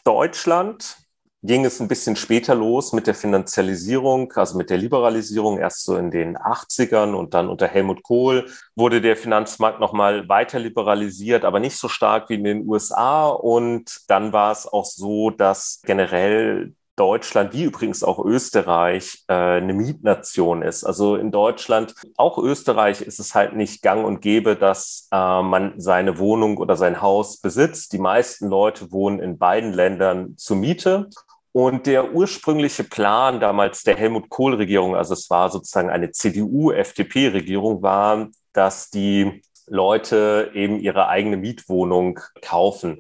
Deutschland 0.05 0.97
ging 1.43 1.65
es 1.65 1.79
ein 1.79 1.87
bisschen 1.87 2.15
später 2.15 2.55
los 2.55 2.93
mit 2.93 3.05
der 3.05 3.13
Finanzialisierung, 3.13 4.31
also 4.33 4.57
mit 4.57 4.69
der 4.69 4.77
Liberalisierung, 4.77 5.59
erst 5.59 5.83
so 5.83 5.97
in 5.97 6.09
den 6.09 6.37
80ern 6.37 7.13
und 7.13 7.33
dann 7.33 7.49
unter 7.49 7.67
Helmut 7.67 8.01
Kohl 8.01 8.49
wurde 8.75 9.01
der 9.01 9.17
Finanzmarkt 9.17 9.79
nochmal 9.79 10.27
weiter 10.29 10.57
liberalisiert, 10.57 11.45
aber 11.45 11.59
nicht 11.59 11.77
so 11.77 11.87
stark 11.87 12.29
wie 12.29 12.35
in 12.35 12.45
den 12.45 12.67
USA. 12.67 13.27
Und 13.27 13.99
dann 14.07 14.33
war 14.33 14.53
es 14.53 14.65
auch 14.65 14.85
so, 14.85 15.29
dass 15.29 15.81
generell 15.83 16.73
Deutschland, 16.95 17.53
wie 17.53 17.63
übrigens 17.63 18.03
auch 18.03 18.23
Österreich, 18.23 19.23
äh, 19.27 19.33
eine 19.33 19.73
Mietnation 19.73 20.61
ist. 20.61 20.83
Also 20.83 21.15
in 21.15 21.31
Deutschland, 21.31 21.93
auch 22.17 22.37
Österreich, 22.37 23.01
ist 23.01 23.19
es 23.19 23.35
halt 23.35 23.55
nicht 23.55 23.81
gang 23.81 24.05
und 24.05 24.21
gäbe, 24.21 24.55
dass 24.55 25.07
äh, 25.11 25.41
man 25.41 25.73
seine 25.77 26.17
Wohnung 26.17 26.57
oder 26.57 26.75
sein 26.75 27.01
Haus 27.01 27.37
besitzt. 27.37 27.93
Die 27.93 27.99
meisten 27.99 28.47
Leute 28.47 28.91
wohnen 28.91 29.19
in 29.19 29.37
beiden 29.37 29.73
Ländern 29.73 30.37
zur 30.37 30.57
Miete. 30.57 31.09
Und 31.51 31.85
der 31.85 32.13
ursprüngliche 32.13 32.83
Plan 32.83 33.39
damals 33.39 33.83
der 33.83 33.95
Helmut 33.95 34.29
Kohl-Regierung, 34.29 34.95
also 34.95 35.13
es 35.13 35.29
war 35.29 35.49
sozusagen 35.49 35.89
eine 35.89 36.11
CDU-FDP-Regierung, 36.11 37.81
war, 37.81 38.27
dass 38.51 38.89
die 38.89 39.41
Leute 39.67 40.51
eben 40.53 40.79
ihre 40.79 41.07
eigene 41.07 41.37
Mietwohnung 41.37 42.19
kaufen. 42.41 42.99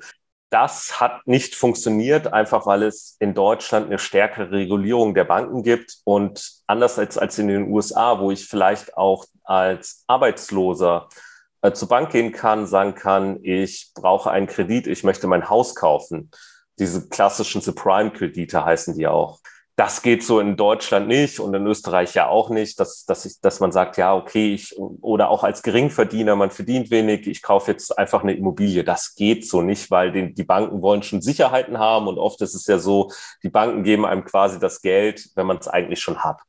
Das 0.55 1.01
hat 1.01 1.27
nicht 1.27 1.53
funktioniert, 1.53 2.31
einfach 2.31 2.65
weil 2.65 2.83
es 2.83 3.17
in 3.19 3.33
Deutschland 3.33 3.87
eine 3.87 3.99
stärkere 3.99 4.51
Regulierung 4.51 5.13
der 5.13 5.25
Banken 5.25 5.63
gibt. 5.63 5.97
Und 6.05 6.49
anders 6.65 6.97
als, 6.97 7.17
als 7.17 7.37
in 7.37 7.49
den 7.49 7.69
USA, 7.69 8.21
wo 8.21 8.31
ich 8.31 8.47
vielleicht 8.47 8.95
auch 8.95 9.25
als 9.43 10.05
Arbeitsloser 10.07 11.09
äh, 11.61 11.73
zur 11.73 11.89
Bank 11.89 12.11
gehen 12.11 12.31
kann, 12.31 12.67
sagen 12.67 12.95
kann, 12.95 13.37
ich 13.43 13.91
brauche 13.95 14.31
einen 14.31 14.47
Kredit, 14.47 14.87
ich 14.87 15.03
möchte 15.03 15.27
mein 15.27 15.49
Haus 15.49 15.75
kaufen. 15.75 16.31
Diese 16.79 17.09
klassischen 17.09 17.59
Subprime-Kredite 17.59 18.63
heißen 18.63 18.95
die 18.95 19.07
auch 19.07 19.41
das 19.75 20.01
geht 20.01 20.23
so 20.23 20.39
in 20.39 20.55
Deutschland 20.55 21.07
nicht 21.07 21.39
und 21.39 21.53
in 21.53 21.67
Österreich 21.67 22.13
ja 22.13 22.27
auch 22.27 22.49
nicht, 22.49 22.79
dass, 22.79 23.03
dass, 23.05 23.25
ich, 23.25 23.41
dass 23.41 23.59
man 23.59 23.73
sagt, 23.73 23.97
ja, 23.97 24.15
okay, 24.15 24.53
ich, 24.53 24.77
oder 24.77 25.29
auch 25.29 25.43
als 25.43 25.63
Geringverdiener, 25.63 26.37
man 26.37 26.49
verdient 26.49 26.91
wenig, 26.91 27.27
ich 27.27 27.41
kaufe 27.41 27.71
jetzt 27.71 27.97
einfach 27.97 28.23
eine 28.23 28.33
Immobilie. 28.33 28.85
Das 28.85 29.15
geht 29.15 29.45
so 29.45 29.61
nicht, 29.61 29.91
weil 29.91 30.13
den, 30.13 30.33
die 30.33 30.45
Banken 30.45 30.81
wollen 30.81 31.03
schon 31.03 31.21
Sicherheiten 31.21 31.77
haben 31.77 32.07
und 32.07 32.17
oft 32.17 32.41
ist 32.41 32.55
es 32.55 32.67
ja 32.67 32.79
so, 32.79 33.11
die 33.43 33.49
Banken 33.49 33.83
geben 33.83 34.05
einem 34.05 34.23
quasi 34.23 34.59
das 34.59 34.81
Geld, 34.81 35.29
wenn 35.35 35.45
man 35.45 35.57
es 35.57 35.67
eigentlich 35.67 35.99
schon 35.99 36.23
hat. 36.23 36.39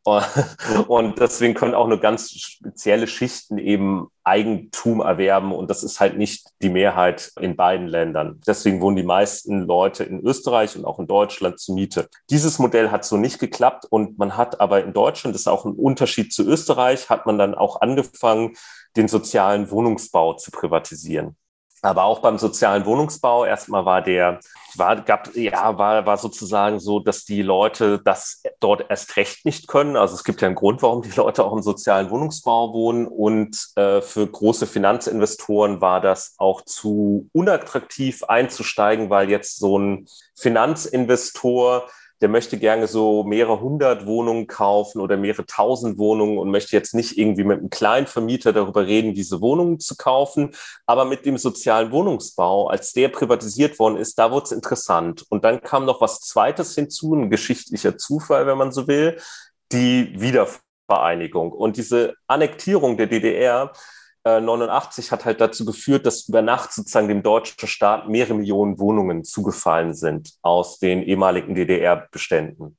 Und 0.87 1.19
deswegen 1.19 1.55
können 1.55 1.75
auch 1.75 1.89
nur 1.89 1.99
ganz 1.99 2.31
spezielle 2.31 3.09
Schichten 3.09 3.59
eben 3.59 4.09
Eigentum 4.27 5.01
erwerben 5.01 5.53
und 5.53 5.71
das 5.71 5.85
ist 5.85 6.01
halt 6.01 6.19
nicht 6.19 6.49
die 6.61 6.69
Mehrheit 6.69 7.31
in 7.41 7.55
beiden 7.55 7.87
Ländern. 7.87 8.41
Deswegen 8.45 8.81
wohnen 8.81 8.97
die 8.97 9.05
meisten 9.05 9.61
Leute 9.61 10.03
in 10.03 10.21
Österreich 10.21 10.77
und 10.77 10.85
auch 10.85 10.99
in 10.99 11.07
Deutschland 11.07 11.61
zur 11.61 11.77
Miete. 11.77 12.09
Dieses 12.29 12.59
Modell 12.59 12.91
hat 12.91 13.05
so 13.05 13.16
nicht 13.17 13.39
geklappt 13.39 13.87
und 13.89 14.19
man 14.19 14.37
hat 14.37 14.61
aber 14.61 14.83
in 14.83 14.93
Deutschland, 14.93 15.35
das 15.35 15.43
ist 15.43 15.49
auch 15.49 15.65
ein 15.65 15.75
Unterschied 15.75 16.33
zu 16.33 16.45
Österreich, 16.45 17.11
hat 17.11 17.27
man 17.27 17.39
dann 17.39 17.55
auch 17.55 17.81
angefangen, 17.81 18.57
den 18.97 19.09
sozialen 19.09 19.71
Wohnungsbau 19.71 20.35
zu 20.35 20.51
privatisieren. 20.51 21.37
Aber 21.83 22.05
auch 22.05 22.21
beim 22.21 22.37
sozialen 22.37 22.85
Wohnungsbau, 22.85 23.45
erstmal 23.45 23.85
war 23.85 24.03
der, 24.03 24.41
war, 24.77 25.01
gab, 25.03 25.37
ja, 25.37 25.79
war, 25.79 26.05
war 26.05 26.17
sozusagen 26.17 26.81
so, 26.81 26.99
dass 27.01 27.25
die 27.25 27.43
Leute 27.43 28.01
das 28.03 28.43
dort 28.61 28.87
erst 28.89 29.17
recht 29.17 29.45
nicht 29.45 29.69
können. 29.69 29.97
Also 29.97 30.15
es 30.15 30.25
gibt 30.25 30.41
ja 30.41 30.47
einen 30.47 30.57
Grund, 30.57 30.83
warum 30.83 31.03
die 31.03 31.13
Leute 31.13 31.45
auch 31.45 31.53
im 31.53 31.63
sozialen 31.63 32.11
Wohnungsbau 32.11 32.73
wohnen. 32.73 33.07
Und 33.07 33.69
äh, 33.77 34.01
für 34.01 34.27
große 34.27 34.67
Finanzinvestoren 34.67 35.81
war 35.81 36.01
das 36.01 36.35
auch 36.39 36.63
zu 36.63 37.29
unattraktiv 37.33 38.25
einzusteigen, 38.25 39.09
weil 39.11 39.31
jetzt 39.31 39.59
so 39.59 39.79
ein 39.79 40.09
Finanzinvestor 40.35 41.89
der 42.21 42.29
möchte 42.29 42.59
gerne 42.59 42.87
so 42.87 43.25
mehrere 43.25 43.61
hundert 43.61 44.07
Wohnungen 44.07 44.47
kaufen 44.47 45.01
oder 45.01 45.17
mehrere 45.17 45.45
tausend 45.45 45.99
Wohnungen 45.99 46.39
und 46.39 46.51
möchte 46.51 46.75
jetzt 46.77 46.95
nicht 46.95 47.19
irgendwie 47.19 47.45
mit 47.45 47.59
einem 47.59 47.71
kleinen 47.71 48.07
Vermieter 48.07 48.53
darüber 48.53 48.87
reden, 48.87 49.15
diese 49.15 49.41
Wohnungen 49.41 49.81
zu 49.81 49.97
kaufen. 49.97 50.53
Aber 50.87 51.05
mit 51.05 51.27
dem 51.27 51.37
sozialen 51.37 51.93
Wohnungsbau, 51.93 52.69
als 52.69 52.93
der 52.93 53.09
privatisiert 53.09 53.79
worden 53.79 53.97
ist, 53.97 54.19
da 54.19 54.31
wurde 54.31 54.45
es 54.45 54.53
interessant. 54.53 55.25
Und 55.29 55.45
dann 55.45 55.61
kam 55.61 55.85
noch 55.85 56.01
was 56.01 56.21
Zweites 56.21 56.75
hinzu, 56.75 57.15
ein 57.15 57.31
geschichtlicher 57.31 57.99
Zufall, 57.99 58.47
wenn 58.47 58.59
man 58.59 58.73
so 58.73 58.89
will, 58.89 59.19
die 59.73 60.15
Wiedervereinigung. 60.19 61.53
Und 61.53 61.77
diese 61.77 62.15
Annektierung 62.27 62.97
der 62.97 63.09
DDR 63.09 63.73
89 64.27 65.07
äh, 65.07 65.11
hat 65.11 65.25
halt 65.25 65.41
dazu 65.41 65.65
geführt, 65.65 66.05
dass 66.05 66.29
über 66.29 66.43
Nacht 66.43 66.73
sozusagen 66.73 67.09
dem 67.09 67.23
deutschen 67.23 67.69
Staat 67.69 68.09
mehrere 68.09 68.35
Millionen 68.35 68.79
Wohnungen 68.79 69.25
zugefallen 69.25 69.95
sind 69.95 70.33
aus 70.43 70.79
den 70.79 71.03
ehemaligen 71.03 71.55
DDR-Beständen. 71.55 72.77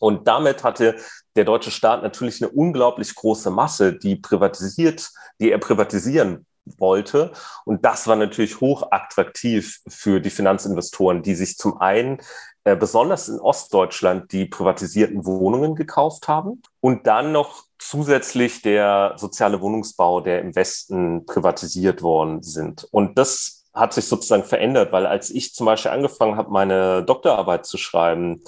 Und 0.00 0.26
damit 0.26 0.64
hatte 0.64 0.96
der 1.36 1.44
deutsche 1.44 1.70
Staat 1.70 2.02
natürlich 2.02 2.42
eine 2.42 2.50
unglaublich 2.50 3.14
große 3.14 3.50
Masse, 3.52 3.92
die 3.92 4.16
privatisiert, 4.16 5.10
die 5.40 5.52
er 5.52 5.58
privatisieren 5.58 6.44
wollte. 6.64 7.32
Und 7.64 7.84
das 7.84 8.08
war 8.08 8.16
natürlich 8.16 8.60
hochattraktiv 8.60 9.80
für 9.88 10.20
die 10.20 10.30
Finanzinvestoren, 10.30 11.22
die 11.22 11.36
sich 11.36 11.56
zum 11.56 11.80
einen 11.80 12.18
äh, 12.64 12.76
besonders 12.76 13.28
in 13.28 13.40
Ostdeutschland 13.40 14.30
die 14.32 14.46
privatisierten 14.46 15.24
Wohnungen 15.24 15.74
gekauft 15.74 16.28
haben 16.28 16.62
und 16.80 17.08
dann 17.08 17.32
noch 17.32 17.64
zusätzlich 17.78 18.62
der 18.62 19.14
soziale 19.16 19.60
Wohnungsbau, 19.60 20.20
der 20.20 20.40
im 20.40 20.54
Westen 20.54 21.26
privatisiert 21.26 22.02
worden 22.02 22.42
sind. 22.42 22.86
Und 22.92 23.18
das 23.18 23.64
hat 23.74 23.92
sich 23.94 24.04
sozusagen 24.04 24.44
verändert, 24.44 24.92
weil 24.92 25.06
als 25.06 25.30
ich 25.30 25.54
zum 25.54 25.66
Beispiel 25.66 25.90
angefangen 25.90 26.36
habe, 26.36 26.50
meine 26.50 27.04
Doktorarbeit 27.04 27.66
zu 27.66 27.78
schreiben, 27.78 28.42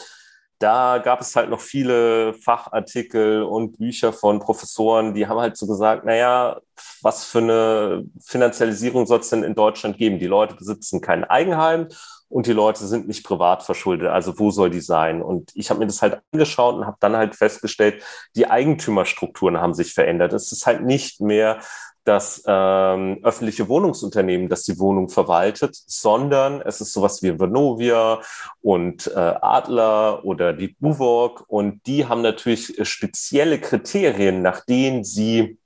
da 0.61 0.99
gab 0.99 1.21
es 1.21 1.35
halt 1.35 1.50
noch 1.50 1.61
viele 1.61 2.35
Fachartikel 2.35 3.42
und 3.42 3.76
Bücher 3.76 4.12
von 4.12 4.38
Professoren, 4.38 5.12
die 5.12 5.26
haben 5.26 5.40
halt 5.40 5.56
so 5.56 5.66
gesagt, 5.66 6.04
naja, 6.04 6.61
was 7.02 7.25
für 7.25 7.38
eine 7.38 8.04
Finanzialisierung 8.25 9.06
soll 9.06 9.21
es 9.21 9.30
denn 9.30 9.42
in 9.42 9.54
Deutschland 9.54 9.99
geben? 9.99 10.18
Die 10.18 10.26
Leute 10.26 10.54
besitzen 10.54 11.00
kein 11.00 11.25
Eigenheim 11.25 11.88
und 12.35 12.49
die 12.49 12.53
Leute 12.53 12.85
sind 12.85 13.07
nicht 13.07 13.25
privat 13.25 13.62
verschuldet. 13.62 14.09
Also 14.09 14.37
wo 14.41 14.50
soll 14.50 14.69
die 14.69 14.81
sein? 14.81 15.23
Und 15.23 15.53
ich 15.55 15.71
habe 15.71 15.79
mir 15.79 15.87
das 15.87 16.03
halt 16.03 16.21
angeschaut 16.33 16.75
und 16.75 16.85
habe 16.85 16.97
dann 16.99 17.17
halt 17.17 17.37
festgestellt, 17.37 18.03
die 18.35 18.50
Eigentümerstrukturen 18.50 19.61
haben 19.61 19.73
sich 19.73 19.95
verändert. 19.95 20.33
Es 20.33 20.50
ist 20.50 20.67
halt 20.67 20.83
nicht 20.83 21.21
mehr 21.21 21.61
das 22.03 22.43
ähm, 22.49 23.21
öffentliche 23.23 23.69
Wohnungsunternehmen, 23.69 24.49
das 24.49 24.64
die 24.64 24.81
Wohnung 24.81 25.11
verwaltet, 25.11 25.76
sondern 25.87 26.61
es 26.61 26.81
ist 26.81 26.93
sowas 26.93 27.23
wie 27.23 27.38
Vonovia 27.38 28.21
und 28.62 29.07
äh, 29.07 29.35
Adler 29.41 30.25
oder 30.25 30.53
die 30.55 30.75
Buwog 30.81 31.45
und 31.47 31.87
die 31.87 32.07
haben 32.07 32.23
natürlich 32.23 32.76
spezielle 32.83 33.61
Kriterien, 33.61 34.43
nach 34.43 34.64
denen 34.64 35.05
sie 35.05 35.57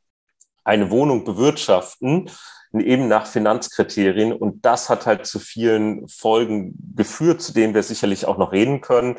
eine 0.65 0.91
Wohnung 0.91 1.25
bewirtschaften, 1.25 2.31
eben 2.73 3.09
nach 3.09 3.27
Finanzkriterien. 3.27 4.33
Und 4.33 4.65
das 4.65 4.89
hat 4.89 5.07
halt 5.07 5.27
zu 5.27 5.39
vielen 5.39 6.09
Folgen 6.09 6.75
geführt, 6.95 7.43
zu 7.43 7.53
denen 7.53 7.75
wir 7.75 7.83
sicherlich 7.83 8.27
auch 8.27 8.39
noch 8.39 8.53
reden 8.53 8.81
können. 8.81 9.19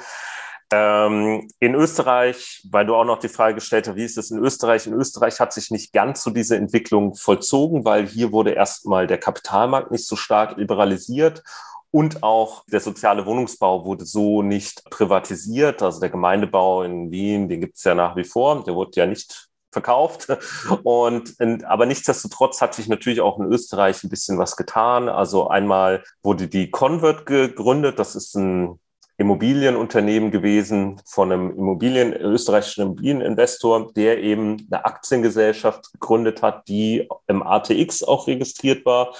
Ähm, 0.71 1.49
in 1.59 1.73
Österreich, 1.73 2.63
weil 2.69 2.85
du 2.85 2.95
auch 2.95 3.05
noch 3.05 3.17
die 3.17 3.27
Frage 3.27 3.55
gestellt 3.55 3.87
hast, 3.87 3.95
wie 3.95 4.05
ist 4.05 4.17
das 4.17 4.29
in 4.29 4.37
Österreich? 4.37 4.85
In 4.85 4.93
Österreich 4.93 5.39
hat 5.39 5.51
sich 5.51 5.71
nicht 5.71 5.93
ganz 5.93 6.23
so 6.23 6.29
diese 6.29 6.57
Entwicklung 6.57 7.15
vollzogen, 7.15 7.85
weil 7.85 8.05
hier 8.05 8.31
wurde 8.31 8.51
erstmal 8.51 9.07
der 9.07 9.17
Kapitalmarkt 9.17 9.89
nicht 9.89 10.05
so 10.05 10.15
stark 10.15 10.57
liberalisiert 10.57 11.41
und 11.91 12.21
auch 12.21 12.65
der 12.67 12.81
soziale 12.81 13.25
Wohnungsbau 13.25 13.83
wurde 13.83 14.05
so 14.05 14.43
nicht 14.43 14.83
privatisiert. 14.91 15.81
Also 15.81 15.99
der 15.99 16.09
Gemeindebau 16.09 16.83
in 16.83 17.09
Wien, 17.09 17.49
den 17.49 17.61
gibt 17.61 17.77
es 17.77 17.83
ja 17.83 17.95
nach 17.95 18.15
wie 18.15 18.23
vor. 18.23 18.63
Der 18.63 18.75
wurde 18.75 18.91
ja 18.95 19.07
nicht 19.07 19.48
verkauft. 19.71 20.27
Und, 20.83 21.35
aber 21.65 21.85
nichtsdestotrotz 21.85 22.61
hat 22.61 22.73
sich 22.73 22.87
natürlich 22.87 23.21
auch 23.21 23.39
in 23.39 23.45
Österreich 23.45 24.03
ein 24.03 24.09
bisschen 24.09 24.37
was 24.37 24.55
getan. 24.55 25.09
Also 25.09 25.47
einmal 25.47 26.03
wurde 26.23 26.47
die 26.47 26.71
Convert 26.71 27.25
gegründet. 27.25 27.99
Das 27.99 28.15
ist 28.15 28.35
ein 28.35 28.79
Immobilienunternehmen 29.17 30.31
gewesen 30.31 31.01
von 31.05 31.31
einem 31.31 31.51
Immobilien, 31.51 32.13
österreichischen 32.13 32.83
Immobilieninvestor, 32.83 33.91
der 33.93 34.23
eben 34.23 34.65
eine 34.71 34.85
Aktiengesellschaft 34.85 35.91
gegründet 35.91 36.41
hat, 36.41 36.67
die 36.69 37.07
im 37.27 37.43
ATX 37.43 38.03
auch 38.03 38.27
registriert 38.27 38.85
war 38.85 39.13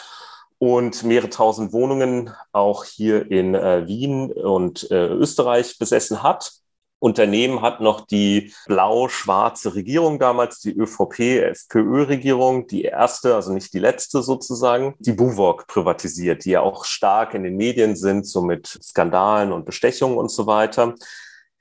und 0.58 1.04
mehrere 1.04 1.30
tausend 1.30 1.74
Wohnungen 1.74 2.32
auch 2.54 2.86
hier 2.86 3.30
in 3.30 3.56
äh, 3.56 3.88
Wien 3.88 4.32
und 4.32 4.90
äh, 4.90 5.08
Österreich 5.08 5.78
besessen 5.78 6.24
hat. 6.24 6.54
Unternehmen 7.00 7.62
hat 7.62 7.80
noch 7.80 8.06
die 8.06 8.54
blau-schwarze 8.68 9.74
Regierung 9.74 10.20
damals, 10.20 10.60
die 10.60 10.74
ÖVP-FPÖ-Regierung, 10.74 12.68
die 12.68 12.84
erste, 12.84 13.36
also 13.36 13.54
nicht 13.54 13.74
die 13.74 13.80
letzte 13.80 14.22
sozusagen, 14.22 14.96
die 15.00 15.14
Buwog 15.14 15.68
privatisiert, 15.68 16.44
die 16.44 16.52
ja 16.52 16.62
auch 16.62 16.84
stark 16.84 17.34
in 17.34 17.44
den 17.44 17.56
Medien 17.56 17.96
sind, 17.96 18.28
so 18.28 18.42
mit 18.42 18.68
Skandalen 18.68 19.54
und 19.54 19.66
Bestechungen 19.66 20.18
und 20.18 20.30
so 20.30 20.46
weiter. 20.46 20.96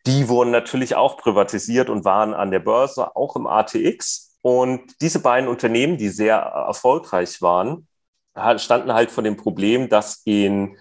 Die 0.07 0.29
wurden 0.29 0.51
natürlich 0.51 0.97
auch 0.97 1.17
privatisiert 1.17 1.89
und 1.89 2.05
waren 2.05 2.35
an 2.35 2.51
der 2.51 2.61
Börse, 2.61 3.15
auch 3.15 3.37
im 3.37 3.47
ATX. 3.47 4.39
Und 4.43 4.81
diese 5.01 5.21
beiden 5.21 5.49
Unternehmen, 5.49 5.99
die 5.99 6.09
sehr 6.09 6.37
erfolgreich 6.37 7.41
waren, 7.43 7.87
standen 8.57 8.93
halt 8.93 9.11
vor 9.11 9.23
dem 9.23 9.37
Problem, 9.37 9.89
dass 9.89 10.23
in 10.25 10.77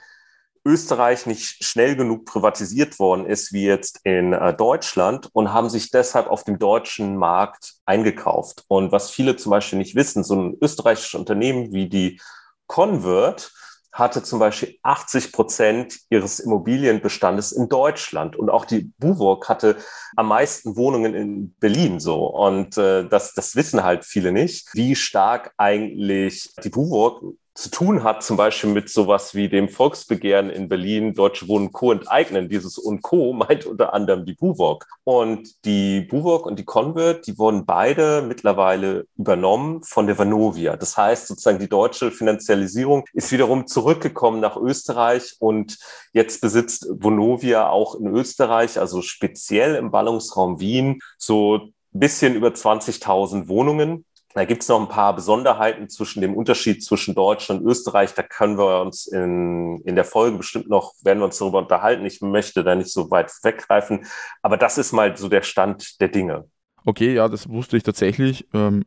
Österreich 0.67 1.25
nicht 1.25 1.63
schnell 1.63 1.95
genug 1.95 2.25
privatisiert 2.25 2.99
worden 2.99 3.25
ist 3.25 3.53
wie 3.53 3.65
jetzt 3.65 4.01
in 4.03 4.33
äh, 4.33 4.53
Deutschland 4.53 5.29
und 5.31 5.53
haben 5.53 5.69
sich 5.69 5.91
deshalb 5.91 6.27
auf 6.27 6.43
dem 6.43 6.59
deutschen 6.59 7.15
Markt 7.15 7.75
eingekauft. 7.85 8.65
Und 8.67 8.91
was 8.91 9.09
viele 9.09 9.37
zum 9.37 9.51
Beispiel 9.51 9.79
nicht 9.79 9.95
wissen, 9.95 10.23
so 10.23 10.35
ein 10.35 10.57
österreichisches 10.61 11.17
Unternehmen 11.17 11.71
wie 11.71 11.87
die 11.87 12.19
Convert 12.67 13.51
hatte 13.93 14.21
zum 14.21 14.39
Beispiel 14.39 14.77
80 14.83 15.31
Prozent 15.31 15.99
ihres 16.09 16.39
Immobilienbestandes 16.39 17.51
in 17.51 17.67
Deutschland 17.67 18.35
und 18.35 18.49
auch 18.49 18.65
die 18.65 18.91
Buwok 18.99 19.49
hatte 19.49 19.77
am 20.15 20.27
meisten 20.27 20.75
Wohnungen 20.75 21.15
in 21.15 21.55
Berlin 21.55 21.99
so 21.99 22.27
und 22.27 22.77
äh, 22.77 23.07
das, 23.07 23.33
das 23.33 23.55
wissen 23.55 23.83
halt 23.83 24.05
viele 24.05 24.31
nicht, 24.31 24.69
wie 24.73 24.95
stark 24.95 25.51
eigentlich 25.57 26.53
die 26.63 26.69
Buwok 26.69 27.23
zu 27.57 27.71
tun 27.71 28.03
hat, 28.03 28.23
zum 28.23 28.37
Beispiel 28.37 28.69
mit 28.69 28.87
sowas 28.87 29.33
wie 29.33 29.49
dem 29.49 29.67
Volksbegehren 29.67 30.51
in 30.51 30.69
Berlin, 30.69 31.15
Deutsche 31.15 31.47
Wohnen 31.47 31.71
Co. 31.71 31.91
enteignen. 31.91 32.49
Dieses 32.49 32.77
und 32.77 33.01
Co. 33.01 33.33
meint 33.47 33.65
unter 33.65 33.93
anderem 33.93 34.25
die 34.25 34.33
Buwok. 34.33 34.85
Und 35.03 35.65
die 35.65 36.01
Buwok 36.01 36.45
und 36.45 36.59
die 36.59 36.65
Convert, 36.65 37.25
die 37.25 37.37
wurden 37.39 37.65
beide 37.65 38.21
mittlerweile 38.21 39.07
übernommen 39.17 39.81
von 39.81 40.05
der 40.05 40.19
Vanovia. 40.19 40.77
Das 40.77 40.95
heißt, 40.97 41.27
sozusagen 41.27 41.57
die 41.57 41.69
deutsche 41.69 42.11
Finanzialisierung 42.11 43.05
ist 43.13 43.31
wiederum 43.31 43.65
zurückgekommen 43.65 44.39
nach 44.39 44.55
Österreich 44.57 45.35
und 45.39 45.79
jetzt 46.13 46.41
besitzt 46.41 46.87
Vonovia 46.91 47.69
auch 47.69 47.95
in 47.95 48.07
Österreich, 48.07 48.79
also 48.79 49.01
speziell 49.01 49.75
im 49.75 49.89
Ballungsraum 49.89 50.59
Wien, 50.59 50.99
so 51.17 51.69
bisschen 51.91 52.35
über 52.35 52.49
20.000 52.49 53.47
Wohnungen 53.47 54.05
da 54.37 54.45
gibt 54.45 54.61
es 54.61 54.69
noch 54.69 54.79
ein 54.79 54.89
paar 54.89 55.15
Besonderheiten 55.15 55.89
zwischen 55.89 56.21
dem 56.21 56.35
Unterschied 56.35 56.83
zwischen 56.83 57.15
Deutschland 57.15 57.61
und 57.61 57.67
Österreich. 57.67 58.13
Da 58.13 58.23
können 58.23 58.57
wir 58.57 58.81
uns 58.81 59.07
in, 59.07 59.81
in 59.81 59.95
der 59.95 60.05
Folge 60.05 60.37
bestimmt 60.37 60.69
noch, 60.69 60.93
werden 61.03 61.19
wir 61.19 61.25
uns 61.25 61.37
darüber 61.37 61.59
unterhalten. 61.59 62.05
Ich 62.05 62.21
möchte 62.21 62.63
da 62.63 62.75
nicht 62.75 62.91
so 62.91 63.09
weit 63.09 63.31
weggreifen. 63.43 64.05
Aber 64.41 64.57
das 64.57 64.77
ist 64.77 64.91
mal 64.91 65.15
so 65.17 65.29
der 65.29 65.41
Stand 65.41 65.99
der 66.01 66.09
Dinge. 66.09 66.45
Okay, 66.85 67.13
ja, 67.13 67.27
das 67.27 67.49
wusste 67.49 67.77
ich 67.77 67.83
tatsächlich. 67.83 68.47
Ähm, 68.53 68.85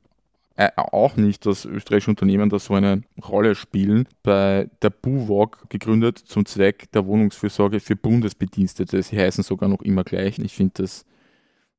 äh, 0.57 0.71
auch 0.77 1.17
nicht, 1.17 1.47
dass 1.47 1.65
österreichische 1.65 2.11
Unternehmen 2.11 2.51
da 2.51 2.59
so 2.59 2.75
eine 2.75 3.03
Rolle 3.27 3.55
spielen. 3.55 4.07
Bei 4.23 4.69
der 4.83 4.91
BUWOG 4.91 5.71
gegründet 5.71 6.19
zum 6.19 6.45
Zweck 6.45 6.93
der 6.93 7.07
Wohnungsfürsorge 7.07 7.81
für 7.81 7.97
Bundesbedienstete. 7.97 9.03
Sie 9.03 9.19
heißen 9.19 9.43
sogar 9.43 9.69
noch 9.69 9.81
immer 9.83 10.05
gleich. 10.05 10.39
Ich 10.39 10.55
finde 10.55 10.83
das 10.83 11.07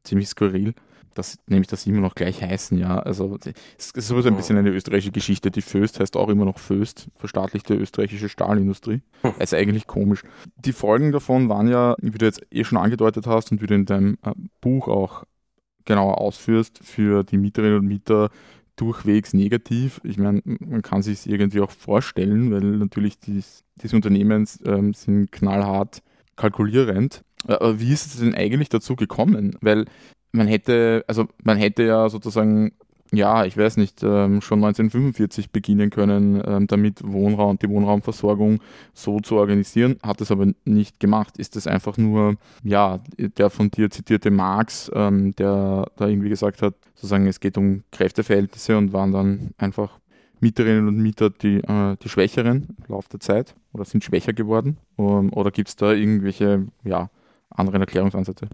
ziemlich 0.04 0.30
skurril 0.30 0.74
dass 1.14 1.40
nämlich 1.48 1.68
das 1.68 1.86
immer 1.86 2.00
noch 2.00 2.16
gleich 2.16 2.42
heißen, 2.42 2.78
ja. 2.78 3.00
Also 3.00 3.38
es 3.78 3.92
ist 3.92 4.08
sowieso 4.08 4.30
ein 4.30 4.36
bisschen 4.36 4.58
eine 4.58 4.70
österreichische 4.70 5.12
Geschichte. 5.12 5.52
Die 5.52 5.62
Föst 5.62 6.00
heißt 6.00 6.16
auch 6.16 6.30
immer 6.30 6.46
noch 6.46 6.60
Föst, 6.60 7.08
verstaatlichte 7.16 7.76
österreichische 7.76 8.30
Stahlindustrie. 8.30 9.02
Hm. 9.22 9.34
ist 9.40 9.54
eigentlich 9.54 9.88
komisch. 9.88 10.24
Die 10.56 10.74
Folgen 10.74 11.12
davon 11.12 11.50
waren 11.50 11.68
ja, 11.68 11.96
wie 12.00 12.18
du 12.18 12.26
jetzt 12.26 12.42
eh 12.52 12.64
schon 12.64 12.78
angedeutet 12.78 13.28
hast 13.28 13.52
und 13.52 13.62
wie 13.62 13.68
du 13.68 13.76
in 13.76 13.86
deinem 13.86 14.18
äh, 14.24 14.32
Buch 14.62 14.88
auch 14.88 15.24
genauer 15.86 16.20
ausführst, 16.20 16.80
für 16.84 17.24
die 17.24 17.38
Mieterinnen 17.38 17.80
und 17.80 17.88
Mieter 17.88 18.30
durchwegs 18.76 19.34
negativ. 19.34 20.00
Ich 20.04 20.18
meine, 20.18 20.42
man 20.46 20.82
kann 20.82 21.02
sich 21.02 21.20
es 21.20 21.26
irgendwie 21.26 21.62
auch 21.62 21.72
vorstellen, 21.72 22.52
weil 22.52 22.62
natürlich 22.62 23.20
dies, 23.20 23.64
diese 23.76 23.96
Unternehmen 23.96 24.48
ähm, 24.66 24.94
sind 24.94 25.32
knallhart 25.32 26.02
kalkulierend. 26.36 27.24
Äh, 27.48 27.74
wie 27.78 27.92
ist 27.92 28.08
es 28.08 28.20
denn 28.20 28.36
eigentlich 28.36 28.70
dazu 28.70 28.96
gekommen? 28.96 29.58
Weil 29.62 29.86
man 30.32 30.48
hätte, 30.48 31.04
also 31.08 31.28
man 31.44 31.58
hätte 31.58 31.84
ja 31.84 32.10
sozusagen, 32.10 32.72
ja, 33.12 33.44
ich 33.46 33.58
weiß 33.58 33.76
nicht, 33.78 34.04
ähm, 34.04 34.42
schon 34.42 34.60
1945 34.60 35.52
beginnen 35.52 35.90
können, 35.90 36.42
ähm, 36.46 36.68
damit 36.68 37.02
Wohnraum, 37.04 37.60
die 37.60 37.68
Wohnraumversorgung 37.68 38.62
so 38.94 39.20
zu 39.20 39.36
organisieren, 39.36 39.98
hat 40.02 40.22
es 40.22 40.32
aber 40.32 40.48
nicht 40.64 41.00
gemacht. 41.02 41.38
Ist 41.38 41.58
das 41.58 41.68
einfach 41.68 41.98
nur, 41.98 42.36
ja, 42.64 43.02
der 43.18 43.50
von 43.50 43.70
dir 43.70 43.90
zitierte 43.90 44.32
Marx, 44.32 44.90
ähm, 44.94 45.36
der 45.36 45.92
da 45.98 46.08
irgendwie 46.08 46.30
gesagt 46.30 46.62
hat, 46.62 46.76
sozusagen, 46.96 47.28
es 47.28 47.42
geht 47.42 47.58
um 47.58 47.84
Kräfteverhältnisse 47.92 48.78
und 48.78 48.94
waren 48.94 49.12
dann 49.12 49.52
einfach 49.58 50.00
Mieterinnen 50.40 50.88
und 50.88 50.98
Mieter 50.98 51.30
die, 51.30 51.58
äh, 51.58 51.98
die 52.02 52.10
Schwächeren 52.10 52.76
im 52.78 52.86
Laufe 52.88 53.10
der 53.10 53.20
Zeit 53.20 53.56
oder 53.74 53.84
sind 53.84 54.04
schwächer 54.04 54.34
geworden? 54.34 54.78
Um, 54.96 55.32
oder 55.34 55.52
gibt 55.52 55.70
es 55.70 55.76
da 55.76 55.92
irgendwelche, 55.92 56.68
ja, 56.84 57.10
anderen 57.56 57.82
Erklärungsansätze? 57.82 58.48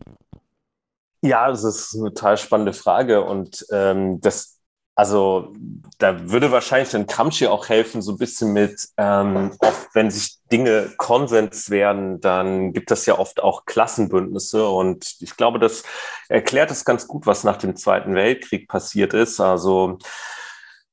Ja, 1.21 1.49
das 1.49 1.63
ist 1.63 1.95
eine 1.95 2.13
total 2.13 2.37
spannende 2.37 2.73
Frage 2.73 3.23
und 3.23 3.65
ähm, 3.71 4.21
das, 4.21 4.59
also 4.95 5.53
da 5.97 6.29
würde 6.29 6.51
wahrscheinlich 6.51 6.95
ein 6.95 7.07
Gramsci 7.07 7.47
auch 7.47 7.69
helfen, 7.69 8.01
so 8.01 8.13
ein 8.13 8.17
bisschen 8.17 8.53
mit, 8.53 8.87
ähm, 8.97 9.51
oft 9.59 9.89
wenn 9.93 10.11
sich 10.11 10.37
Dinge 10.51 10.93
Konsens 10.97 11.69
werden, 11.69 12.21
dann 12.21 12.71
gibt 12.71 12.91
es 12.91 13.05
ja 13.07 13.17
oft 13.17 13.41
auch 13.41 13.65
Klassenbündnisse 13.65 14.67
und 14.67 15.15
ich 15.19 15.35
glaube, 15.35 15.59
das 15.59 15.83
erklärt 16.29 16.69
es 16.69 16.85
ganz 16.85 17.07
gut, 17.07 17.25
was 17.25 17.43
nach 17.43 17.57
dem 17.57 17.75
Zweiten 17.75 18.13
Weltkrieg 18.13 18.67
passiert 18.67 19.13
ist. 19.13 19.39
Also 19.39 19.97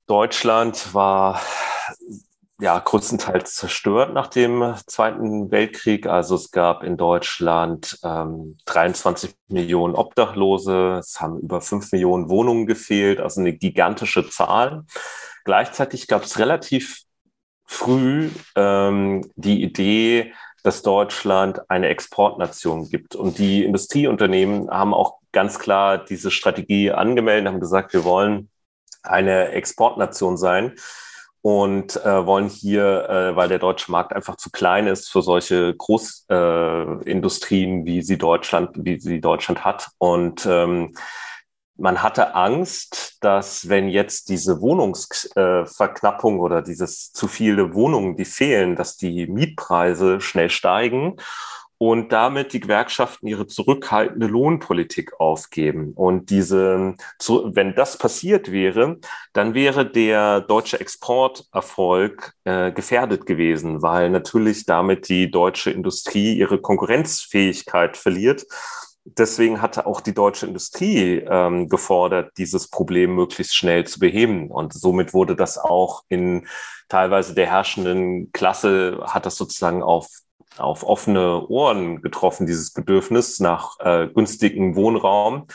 Deutschland 0.06 0.94
war 0.94 1.40
ja, 2.60 2.78
größtenteils 2.78 3.56
zerstört 3.56 4.14
nach 4.14 4.28
dem 4.28 4.74
Zweiten 4.86 5.50
Weltkrieg. 5.50 6.06
Also 6.06 6.36
es 6.36 6.50
gab 6.50 6.84
in 6.84 6.96
Deutschland 6.96 7.98
ähm, 8.04 8.56
23 8.66 9.34
Millionen 9.48 9.94
Obdachlose, 9.94 10.98
es 11.00 11.20
haben 11.20 11.40
über 11.40 11.60
5 11.60 11.90
Millionen 11.92 12.28
Wohnungen 12.28 12.66
gefehlt, 12.66 13.20
also 13.20 13.40
eine 13.40 13.54
gigantische 13.54 14.28
Zahl. 14.30 14.84
Gleichzeitig 15.44 16.06
gab 16.06 16.22
es 16.22 16.38
relativ 16.38 17.02
früh 17.66 18.30
ähm, 18.54 19.30
die 19.36 19.62
Idee, 19.62 20.32
dass 20.62 20.82
Deutschland 20.82 21.68
eine 21.70 21.88
Exportnation 21.88 22.88
gibt. 22.88 23.16
Und 23.16 23.38
die 23.38 23.64
Industrieunternehmen 23.64 24.70
haben 24.70 24.94
auch 24.94 25.18
ganz 25.32 25.58
klar 25.58 25.98
diese 25.98 26.30
Strategie 26.30 26.90
angemeldet, 26.90 27.52
haben 27.52 27.60
gesagt, 27.60 27.92
wir 27.92 28.04
wollen 28.04 28.48
eine 29.02 29.48
Exportnation 29.48 30.38
sein. 30.38 30.76
Und 31.44 31.96
äh, 32.06 32.24
wollen 32.24 32.48
hier, 32.48 33.06
äh, 33.10 33.36
weil 33.36 33.50
der 33.50 33.58
deutsche 33.58 33.92
Markt 33.92 34.14
einfach 34.14 34.36
zu 34.36 34.48
klein 34.48 34.86
ist 34.86 35.10
für 35.10 35.20
solche 35.20 35.74
Großindustrien, 35.76 37.82
äh, 37.82 37.84
wie 37.84 38.00
sie 38.00 38.16
Deutschland, 38.16 38.70
wie 38.76 38.98
sie 38.98 39.20
Deutschland 39.20 39.62
hat. 39.62 39.90
Und 39.98 40.46
ähm, 40.46 40.94
man 41.76 42.02
hatte 42.02 42.34
Angst, 42.34 43.18
dass 43.20 43.68
wenn 43.68 43.90
jetzt 43.90 44.30
diese 44.30 44.62
Wohnungsverknappung 44.62 46.36
äh, 46.36 46.40
oder 46.40 46.62
dieses 46.62 47.12
zu 47.12 47.28
viele 47.28 47.74
Wohnungen, 47.74 48.16
die 48.16 48.24
fehlen, 48.24 48.74
dass 48.74 48.96
die 48.96 49.26
Mietpreise 49.26 50.22
schnell 50.22 50.48
steigen 50.48 51.16
und 51.86 52.12
damit 52.12 52.54
die 52.54 52.60
Gewerkschaften 52.60 53.26
ihre 53.26 53.46
zurückhaltende 53.46 54.26
Lohnpolitik 54.26 55.20
aufgeben. 55.20 55.92
Und 55.94 56.30
diese, 56.30 56.94
wenn 57.28 57.74
das 57.74 57.98
passiert 57.98 58.50
wäre, 58.50 58.96
dann 59.34 59.52
wäre 59.52 59.84
der 59.84 60.40
deutsche 60.40 60.80
Exporterfolg 60.80 62.32
äh, 62.44 62.72
gefährdet 62.72 63.26
gewesen, 63.26 63.82
weil 63.82 64.08
natürlich 64.08 64.64
damit 64.64 65.10
die 65.10 65.30
deutsche 65.30 65.72
Industrie 65.72 66.32
ihre 66.38 66.58
Konkurrenzfähigkeit 66.58 67.98
verliert. 67.98 68.46
Deswegen 69.04 69.60
hatte 69.60 69.84
auch 69.84 70.00
die 70.00 70.14
deutsche 70.14 70.46
Industrie 70.46 71.22
ähm, 71.28 71.68
gefordert, 71.68 72.32
dieses 72.38 72.68
Problem 72.70 73.14
möglichst 73.14 73.54
schnell 73.54 73.86
zu 73.86 73.98
beheben. 73.98 74.50
Und 74.50 74.72
somit 74.72 75.12
wurde 75.12 75.36
das 75.36 75.58
auch 75.58 76.02
in 76.08 76.46
teilweise 76.88 77.34
der 77.34 77.48
herrschenden 77.48 78.32
Klasse, 78.32 79.02
hat 79.06 79.26
das 79.26 79.36
sozusagen 79.36 79.82
auf 79.82 80.08
auf 80.58 80.84
offene 80.84 81.46
Ohren 81.48 82.02
getroffen, 82.02 82.46
dieses 82.46 82.72
Bedürfnis 82.72 83.40
nach 83.40 83.78
äh, 83.80 84.08
günstigem 84.08 84.76
Wohnraum. 84.76 85.46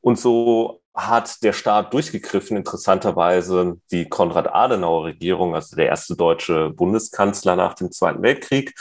Und 0.00 0.18
so 0.18 0.82
hat 0.94 1.42
der 1.42 1.52
Staat 1.52 1.94
durchgegriffen, 1.94 2.56
interessanterweise 2.56 3.78
die 3.90 4.08
Konrad-Adenauer-Regierung, 4.08 5.54
also 5.54 5.76
der 5.76 5.86
erste 5.86 6.16
deutsche 6.16 6.70
Bundeskanzler 6.70 7.56
nach 7.56 7.74
dem 7.74 7.90
Zweiten 7.90 8.22
Weltkrieg, 8.22 8.74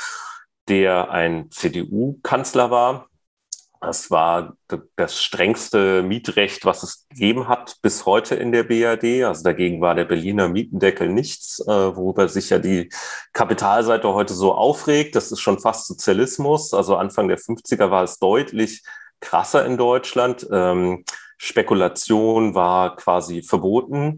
der 0.67 1.10
ein 1.12 1.49
CDU-Kanzler 1.51 2.69
war, 2.69 3.07
das 3.81 4.11
war 4.11 4.55
das 4.95 5.19
strengste 5.19 6.03
Mietrecht, 6.03 6.65
was 6.65 6.83
es 6.83 7.07
gegeben 7.09 7.47
hat 7.47 7.77
bis 7.81 8.05
heute 8.05 8.35
in 8.35 8.51
der 8.51 8.63
BRD. 8.63 9.23
Also 9.23 9.43
dagegen 9.43 9.81
war 9.81 9.95
der 9.95 10.05
Berliner 10.05 10.47
Mietendeckel 10.47 11.09
nichts, 11.09 11.59
äh, 11.67 11.95
worüber 11.95 12.27
sich 12.29 12.51
ja 12.51 12.59
die 12.59 12.89
Kapitalseite 13.33 14.07
heute 14.13 14.35
so 14.35 14.53
aufregt. 14.53 15.15
Das 15.15 15.31
ist 15.31 15.39
schon 15.39 15.59
fast 15.59 15.87
Sozialismus. 15.87 16.75
Also 16.75 16.95
Anfang 16.95 17.27
der 17.27 17.39
50er 17.39 17.89
war 17.89 18.03
es 18.03 18.19
deutlich 18.19 18.83
krasser 19.19 19.65
in 19.65 19.77
Deutschland. 19.77 20.47
Ähm, 20.51 21.03
Spekulation 21.39 22.53
war 22.53 22.95
quasi 22.95 23.41
verboten. 23.41 24.17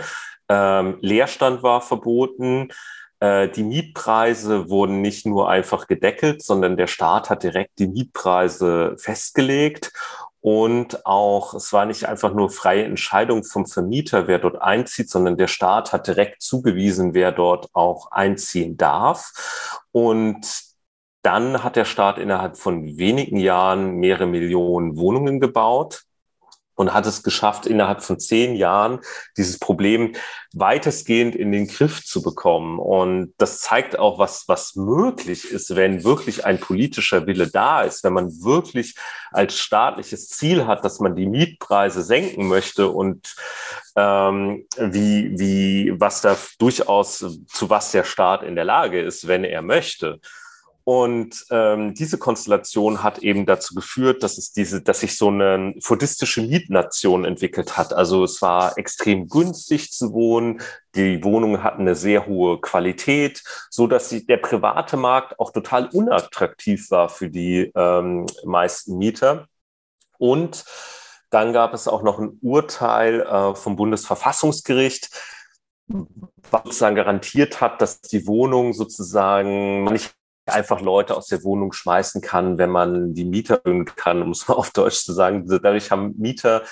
Ähm, 0.49 0.97
Leerstand 0.99 1.63
war 1.63 1.79
verboten. 1.79 2.67
Äh, 3.23 3.47
die 3.47 3.63
Mietpreise 3.63 4.69
wurden 4.69 4.99
nicht 4.99 5.25
nur 5.25 5.49
einfach 5.49 5.87
gedeckelt, 5.87 6.43
sondern 6.43 6.75
der 6.75 6.87
Staat 6.87 7.29
hat 7.29 7.43
direkt 7.43 7.79
die 7.79 7.87
Mietpreise 7.87 8.95
festgelegt. 8.97 9.93
Und 10.41 11.05
auch, 11.05 11.53
es 11.53 11.71
war 11.71 11.85
nicht 11.85 12.05
einfach 12.05 12.33
nur 12.33 12.49
freie 12.49 12.83
Entscheidung 12.83 13.45
vom 13.45 13.65
Vermieter, 13.65 14.27
wer 14.27 14.39
dort 14.39 14.61
einzieht, 14.61 15.09
sondern 15.09 15.37
der 15.37 15.47
Staat 15.47 15.93
hat 15.93 16.07
direkt 16.07 16.41
zugewiesen, 16.41 17.13
wer 17.13 17.31
dort 17.31 17.69
auch 17.71 18.11
einziehen 18.11 18.75
darf. 18.75 19.31
Und 19.93 20.45
dann 21.21 21.63
hat 21.63 21.77
der 21.77 21.85
Staat 21.85 22.17
innerhalb 22.17 22.57
von 22.57 22.97
wenigen 22.97 23.37
Jahren 23.37 23.95
mehrere 23.95 24.27
Millionen 24.27 24.97
Wohnungen 24.97 25.39
gebaut 25.39 26.03
und 26.75 26.93
hat 26.93 27.05
es 27.05 27.23
geschafft, 27.23 27.65
innerhalb 27.65 28.03
von 28.03 28.19
zehn 28.19 28.55
Jahren 28.55 28.99
dieses 29.37 29.59
Problem 29.59 30.13
weitestgehend 30.53 31.35
in 31.35 31.51
den 31.51 31.67
Griff 31.67 32.03
zu 32.03 32.21
bekommen. 32.21 32.79
Und 32.79 33.33
das 33.37 33.59
zeigt 33.59 33.97
auch, 33.97 34.19
was, 34.19 34.47
was 34.47 34.75
möglich 34.75 35.51
ist, 35.51 35.75
wenn 35.75 36.03
wirklich 36.03 36.45
ein 36.45 36.59
politischer 36.59 37.25
Wille 37.27 37.47
da 37.47 37.81
ist, 37.81 38.03
wenn 38.03 38.13
man 38.13 38.29
wirklich 38.43 38.95
als 39.31 39.57
staatliches 39.57 40.29
Ziel 40.29 40.65
hat, 40.65 40.83
dass 40.85 40.99
man 40.99 41.15
die 41.15 41.27
Mietpreise 41.27 42.03
senken 42.03 42.47
möchte 42.47 42.89
und 42.89 43.35
ähm, 43.95 44.65
wie, 44.77 45.37
wie, 45.37 45.93
was 45.99 46.21
da 46.21 46.37
durchaus, 46.59 47.17
zu 47.47 47.69
was 47.69 47.91
der 47.91 48.03
Staat 48.03 48.43
in 48.43 48.55
der 48.55 48.65
Lage 48.65 49.01
ist, 49.01 49.27
wenn 49.27 49.43
er 49.43 49.61
möchte. 49.61 50.19
Und 50.85 51.45
ähm, 51.49 51.93
diese 51.93 52.17
Konstellation 52.17 53.03
hat 53.03 53.19
eben 53.19 53.45
dazu 53.45 53.73
geführt, 53.73 54.21
dass 54.21 54.37
es 54.37 54.51
diese, 54.51 54.81
dass 54.81 54.99
sich 54.99 55.17
so 55.17 55.29
eine 55.29 55.73
fordistische 55.79 56.41
Mietnation 56.41 57.23
entwickelt 57.23 57.77
hat. 57.77 57.93
Also 57.93 58.25
es 58.25 58.41
war 58.41 58.77
extrem 58.77 59.29
günstig 59.29 59.91
zu 59.93 60.11
wohnen. 60.11 60.61
Die 60.95 61.23
Wohnungen 61.23 61.63
hatten 61.63 61.81
eine 61.81 61.95
sehr 61.95 62.25
hohe 62.25 62.59
Qualität, 62.59 63.43
so 63.69 63.87
dass 63.87 64.09
sie, 64.09 64.25
der 64.25 64.37
private 64.37 64.97
Markt 64.97 65.39
auch 65.39 65.51
total 65.51 65.87
unattraktiv 65.87 66.91
war 66.91 67.07
für 67.07 67.29
die 67.29 67.71
ähm, 67.75 68.25
meisten 68.43 68.97
Mieter. 68.97 69.47
Und 70.17 70.65
dann 71.29 71.53
gab 71.53 71.73
es 71.73 71.87
auch 71.87 72.03
noch 72.03 72.19
ein 72.19 72.39
Urteil 72.41 73.21
äh, 73.21 73.55
vom 73.55 73.77
Bundesverfassungsgericht, 73.77 75.09
was 75.87 76.63
sozusagen 76.65 76.95
garantiert 76.97 77.61
hat, 77.61 77.81
dass 77.81 78.01
die 78.01 78.27
Wohnung 78.27 78.73
sozusagen 78.73 79.85
nicht 79.85 80.13
einfach 80.45 80.81
Leute 80.81 81.15
aus 81.15 81.27
der 81.27 81.43
Wohnung 81.43 81.73
schmeißen 81.73 82.21
kann, 82.21 82.57
wenn 82.57 82.69
man 82.69 83.13
die 83.13 83.25
Mieter 83.25 83.61
erhöhen 83.63 83.85
kann, 83.85 84.21
um 84.21 84.31
es 84.31 84.47
mal 84.47 84.55
auf 84.55 84.71
Deutsch 84.71 85.03
zu 85.03 85.13
sagen. 85.13 85.47
Dadurch 85.47 85.91
haben 85.91 86.15
Mieter 86.17 86.63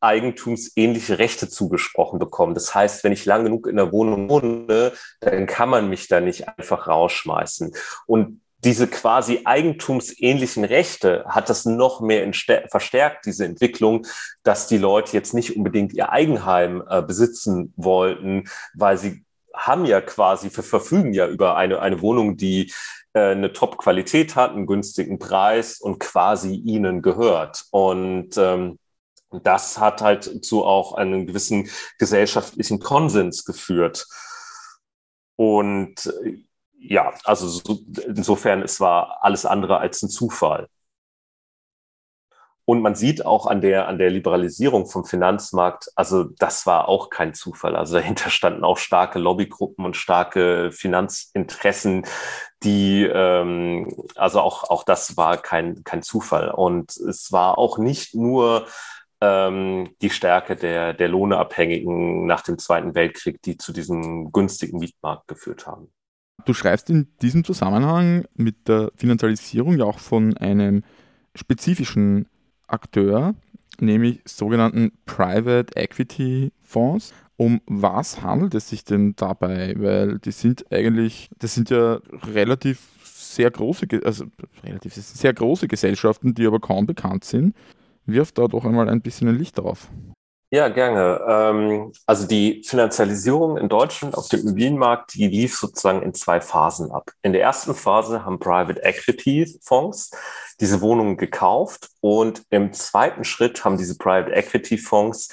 eigentumsähnliche 0.00 1.18
Rechte 1.18 1.48
zugesprochen 1.48 2.18
bekommen. 2.18 2.54
Das 2.54 2.74
heißt, 2.74 3.04
wenn 3.04 3.12
ich 3.12 3.24
lang 3.24 3.44
genug 3.44 3.66
in 3.66 3.76
der 3.76 3.92
Wohnung 3.92 4.28
wohne, 4.30 4.92
dann 5.20 5.46
kann 5.46 5.68
man 5.68 5.88
mich 5.88 6.08
da 6.08 6.20
nicht 6.20 6.48
einfach 6.48 6.86
rausschmeißen. 6.86 7.72
Und 8.06 8.40
diese 8.64 8.88
quasi 8.88 9.42
eigentumsähnlichen 9.44 10.64
Rechte 10.64 11.24
hat 11.28 11.48
das 11.48 11.64
noch 11.64 12.00
mehr 12.00 12.28
verstärkt, 12.68 13.26
diese 13.26 13.44
Entwicklung, 13.44 14.06
dass 14.42 14.66
die 14.66 14.78
Leute 14.78 15.12
jetzt 15.12 15.32
nicht 15.32 15.56
unbedingt 15.56 15.92
ihr 15.92 16.10
Eigenheim 16.10 16.82
äh, 16.88 17.02
besitzen 17.02 17.72
wollten, 17.76 18.48
weil 18.74 18.98
sie 18.98 19.24
haben 19.54 19.84
ja 19.84 20.00
quasi, 20.00 20.50
verfügen 20.50 21.12
ja 21.12 21.26
über 21.26 21.56
eine, 21.56 21.80
eine 21.80 22.00
Wohnung, 22.00 22.36
die 22.36 22.72
eine 23.26 23.52
Top-Qualität 23.52 24.36
hat, 24.36 24.52
einen 24.52 24.66
günstigen 24.66 25.18
Preis 25.18 25.80
und 25.80 25.98
quasi 26.00 26.54
ihnen 26.54 27.02
gehört. 27.02 27.64
Und 27.70 28.36
ähm, 28.36 28.78
das 29.30 29.78
hat 29.78 30.00
halt 30.00 30.44
zu 30.44 30.64
auch 30.64 30.94
einem 30.94 31.26
gewissen 31.26 31.68
gesellschaftlichen 31.98 32.78
Konsens 32.78 33.44
geführt. 33.44 34.06
Und 35.36 36.06
äh, 36.24 36.38
ja, 36.80 37.12
also 37.24 37.48
so, 37.48 37.80
insofern, 38.06 38.62
es 38.62 38.80
war 38.80 39.18
alles 39.22 39.44
andere 39.44 39.78
als 39.78 40.02
ein 40.02 40.08
Zufall. 40.08 40.68
Und 42.68 42.82
man 42.82 42.94
sieht 42.94 43.24
auch 43.24 43.46
an 43.46 43.62
der, 43.62 43.88
an 43.88 43.96
der 43.96 44.10
Liberalisierung 44.10 44.84
vom 44.84 45.06
Finanzmarkt, 45.06 45.90
also 45.96 46.24
das 46.24 46.66
war 46.66 46.86
auch 46.86 47.08
kein 47.08 47.32
Zufall. 47.32 47.74
Also 47.74 47.94
dahinter 47.94 48.28
standen 48.28 48.62
auch 48.62 48.76
starke 48.76 49.18
Lobbygruppen 49.18 49.86
und 49.86 49.96
starke 49.96 50.70
Finanzinteressen, 50.70 52.04
die, 52.62 53.04
ähm, 53.04 53.90
also 54.16 54.42
auch, 54.42 54.68
auch 54.68 54.84
das 54.84 55.16
war 55.16 55.38
kein, 55.38 55.82
kein 55.82 56.02
Zufall. 56.02 56.50
Und 56.50 56.94
es 56.94 57.32
war 57.32 57.56
auch 57.56 57.78
nicht 57.78 58.14
nur 58.14 58.66
ähm, 59.22 59.88
die 60.02 60.10
Stärke 60.10 60.54
der, 60.54 60.92
der 60.92 61.08
Lohneabhängigen 61.08 62.26
nach 62.26 62.42
dem 62.42 62.58
Zweiten 62.58 62.94
Weltkrieg, 62.94 63.40
die 63.40 63.56
zu 63.56 63.72
diesem 63.72 64.30
günstigen 64.30 64.78
Mietmarkt 64.78 65.26
geführt 65.26 65.66
haben. 65.66 65.90
Du 66.44 66.52
schreibst 66.52 66.90
in 66.90 67.16
diesem 67.22 67.44
Zusammenhang 67.44 68.26
mit 68.34 68.68
der 68.68 68.92
Finanzialisierung 68.94 69.78
ja 69.78 69.86
auch 69.86 70.00
von 70.00 70.36
einem 70.36 70.84
spezifischen 71.34 72.28
Akteur, 72.68 73.34
nämlich 73.80 74.20
sogenannten 74.24 74.92
Private 75.06 75.74
Equity 75.76 76.52
Fonds. 76.62 77.12
Um 77.36 77.60
was 77.66 78.22
handelt 78.22 78.54
es 78.54 78.68
sich 78.68 78.84
denn 78.84 79.14
dabei? 79.16 79.74
Weil 79.78 80.18
die 80.18 80.32
sind 80.32 80.64
eigentlich, 80.72 81.30
das 81.38 81.54
sind 81.54 81.70
ja 81.70 82.00
relativ 82.34 82.88
sehr 83.04 83.50
große, 83.50 83.86
also 84.04 84.24
relativ 84.64 84.94
sehr 84.94 85.32
große 85.32 85.68
Gesellschaften, 85.68 86.34
die 86.34 86.46
aber 86.46 86.58
kaum 86.58 86.86
bekannt 86.86 87.24
sind. 87.24 87.54
Wirf 88.06 88.32
da 88.32 88.48
doch 88.48 88.64
einmal 88.64 88.88
ein 88.88 89.02
bisschen 89.02 89.28
ein 89.28 89.36
Licht 89.36 89.58
drauf. 89.58 89.88
Ja, 90.50 90.68
gerne. 90.68 91.20
Ähm, 91.28 91.92
also 92.06 92.26
die 92.26 92.62
Finanzialisierung 92.66 93.58
in 93.58 93.68
Deutschland 93.68 94.16
auf 94.16 94.28
dem 94.28 94.40
Immobilienmarkt, 94.40 95.12
die 95.14 95.28
lief 95.28 95.58
sozusagen 95.58 96.00
in 96.00 96.14
zwei 96.14 96.40
Phasen 96.40 96.90
ab. 96.90 97.10
In 97.20 97.34
der 97.34 97.42
ersten 97.42 97.74
Phase 97.74 98.24
haben 98.24 98.38
Private 98.38 98.82
Equity 98.82 99.58
Fonds 99.60 100.10
diese 100.58 100.80
Wohnungen 100.80 101.18
gekauft 101.18 101.90
und 102.00 102.42
im 102.48 102.72
zweiten 102.72 103.24
Schritt 103.24 103.62
haben 103.62 103.76
diese 103.76 103.98
Private 103.98 104.32
Equity 104.32 104.78
Fonds 104.78 105.28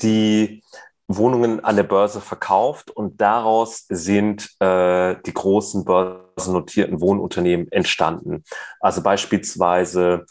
die 0.00 0.62
Wohnungen 1.08 1.64
an 1.64 1.74
der 1.74 1.82
Börse 1.82 2.20
verkauft 2.20 2.92
und 2.92 3.20
daraus 3.20 3.86
sind 3.88 4.48
äh, 4.60 5.16
die 5.26 5.34
großen 5.34 5.84
börsennotierten 5.84 7.00
Wohnunternehmen 7.00 7.70
entstanden. 7.72 8.44
Also 8.78 9.02
beispielsweise 9.02 10.24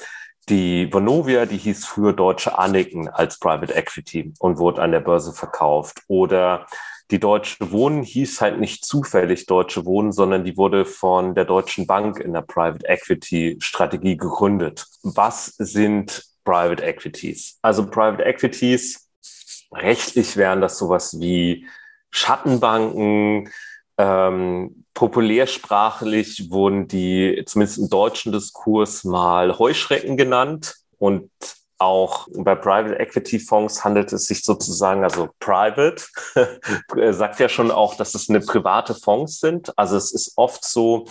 die 0.49 0.91
Vonovia, 0.91 1.45
die 1.45 1.57
hieß 1.57 1.85
früher 1.85 2.13
Deutsche 2.13 2.57
Anneken 2.57 3.07
als 3.07 3.39
Private 3.39 3.73
Equity 3.73 4.33
und 4.39 4.57
wurde 4.57 4.81
an 4.81 4.91
der 4.91 4.99
Börse 4.99 5.33
verkauft. 5.33 6.01
Oder 6.07 6.65
die 7.11 7.19
Deutsche 7.19 7.71
Wohnen 7.71 8.03
hieß 8.03 8.41
halt 8.41 8.59
nicht 8.59 8.85
zufällig 8.85 9.45
Deutsche 9.45 9.85
Wohnen, 9.85 10.11
sondern 10.11 10.43
die 10.43 10.57
wurde 10.57 10.85
von 10.85 11.35
der 11.35 11.45
Deutschen 11.45 11.85
Bank 11.85 12.19
in 12.19 12.33
der 12.33 12.41
Private 12.41 12.87
Equity 12.87 13.57
Strategie 13.59 14.17
gegründet. 14.17 14.87
Was 15.03 15.47
sind 15.57 16.23
Private 16.45 16.83
Equities? 16.83 17.59
Also 17.61 17.85
Private 17.89 18.23
Equities, 18.23 19.09
rechtlich 19.73 20.37
wären 20.37 20.61
das 20.61 20.77
sowas 20.77 21.19
wie 21.19 21.67
Schattenbanken, 22.11 23.49
ähm, 23.97 24.80
populärsprachlich 24.93 26.51
wurden 26.51 26.87
die, 26.87 27.43
zumindest 27.45 27.79
im 27.79 27.89
deutschen 27.89 28.31
Diskurs, 28.31 29.03
mal 29.03 29.57
Heuschrecken 29.57 30.17
genannt. 30.17 30.75
Und 30.97 31.31
auch 31.77 32.27
bei 32.33 32.53
Private 32.53 32.99
Equity 32.99 33.39
Fonds 33.39 33.83
handelt 33.83 34.13
es 34.13 34.25
sich 34.25 34.43
sozusagen, 34.43 35.03
also 35.03 35.29
Private, 35.39 36.03
sagt 37.11 37.39
ja 37.39 37.49
schon 37.49 37.71
auch, 37.71 37.95
dass 37.95 38.13
es 38.13 38.29
eine 38.29 38.39
private 38.39 38.93
Fonds 38.93 39.39
sind. 39.39 39.77
Also 39.77 39.97
es 39.97 40.11
ist 40.11 40.33
oft 40.35 40.63
so, 40.63 41.05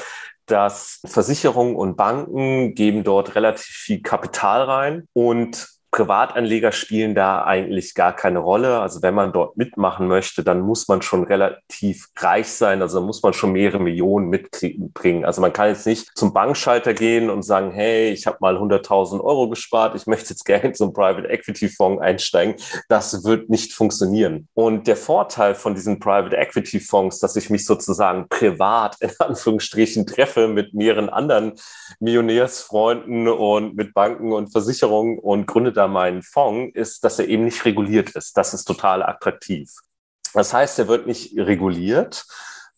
dass 0.46 1.00
Versicherungen 1.04 1.74
und 1.74 1.96
Banken 1.96 2.74
geben 2.74 3.04
dort 3.04 3.34
relativ 3.34 3.74
viel 3.74 4.02
Kapital 4.02 4.62
rein 4.62 5.08
und 5.12 5.68
Privatanleger 5.90 6.72
spielen 6.72 7.14
da 7.14 7.44
eigentlich 7.44 7.94
gar 7.94 8.14
keine 8.14 8.38
Rolle. 8.38 8.80
Also 8.80 9.02
wenn 9.02 9.14
man 9.14 9.32
dort 9.32 9.56
mitmachen 9.56 10.06
möchte, 10.06 10.44
dann 10.44 10.60
muss 10.60 10.86
man 10.88 11.02
schon 11.02 11.24
relativ 11.24 12.08
reich 12.16 12.48
sein. 12.48 12.80
Also 12.80 13.00
muss 13.00 13.22
man 13.22 13.32
schon 13.32 13.52
mehrere 13.52 13.80
Millionen 13.80 14.28
mitbringen. 14.28 15.24
Also 15.24 15.40
man 15.40 15.52
kann 15.52 15.68
jetzt 15.68 15.86
nicht 15.86 16.16
zum 16.16 16.32
Bankschalter 16.32 16.94
gehen 16.94 17.28
und 17.28 17.42
sagen, 17.42 17.72
hey, 17.72 18.10
ich 18.10 18.26
habe 18.26 18.38
mal 18.40 18.56
100.000 18.56 19.20
Euro 19.20 19.48
gespart, 19.48 19.96
ich 19.96 20.06
möchte 20.06 20.30
jetzt 20.30 20.44
gerne 20.44 20.68
in 20.68 20.74
so 20.74 20.84
einen 20.84 20.92
Private 20.92 21.28
Equity 21.28 21.68
Fonds 21.68 22.00
einsteigen. 22.00 22.54
Das 22.88 23.24
wird 23.24 23.50
nicht 23.50 23.72
funktionieren. 23.72 24.48
Und 24.54 24.86
der 24.86 24.96
Vorteil 24.96 25.54
von 25.54 25.74
diesen 25.74 25.98
Private 25.98 26.36
Equity 26.36 26.78
Fonds, 26.78 27.18
dass 27.18 27.34
ich 27.34 27.50
mich 27.50 27.66
sozusagen 27.66 28.28
privat 28.28 28.96
in 29.00 29.10
Anführungsstrichen 29.18 30.06
treffe 30.06 30.46
mit 30.46 30.72
mehreren 30.72 31.08
anderen 31.08 31.54
Millionärsfreunden 31.98 33.26
und 33.28 33.74
mit 33.74 33.92
Banken 33.92 34.32
und 34.32 34.52
Versicherungen 34.52 35.18
und 35.18 35.46
gründe 35.46 35.72
da 35.80 35.88
meinen 35.88 36.22
Fonds, 36.22 36.76
ist, 36.76 37.04
dass 37.04 37.18
er 37.18 37.28
eben 37.28 37.44
nicht 37.44 37.64
reguliert 37.64 38.10
ist. 38.10 38.36
Das 38.36 38.54
ist 38.54 38.64
total 38.64 39.02
attraktiv. 39.02 39.72
Das 40.34 40.52
heißt, 40.52 40.78
er 40.78 40.88
wird 40.88 41.06
nicht 41.06 41.36
reguliert. 41.36 42.26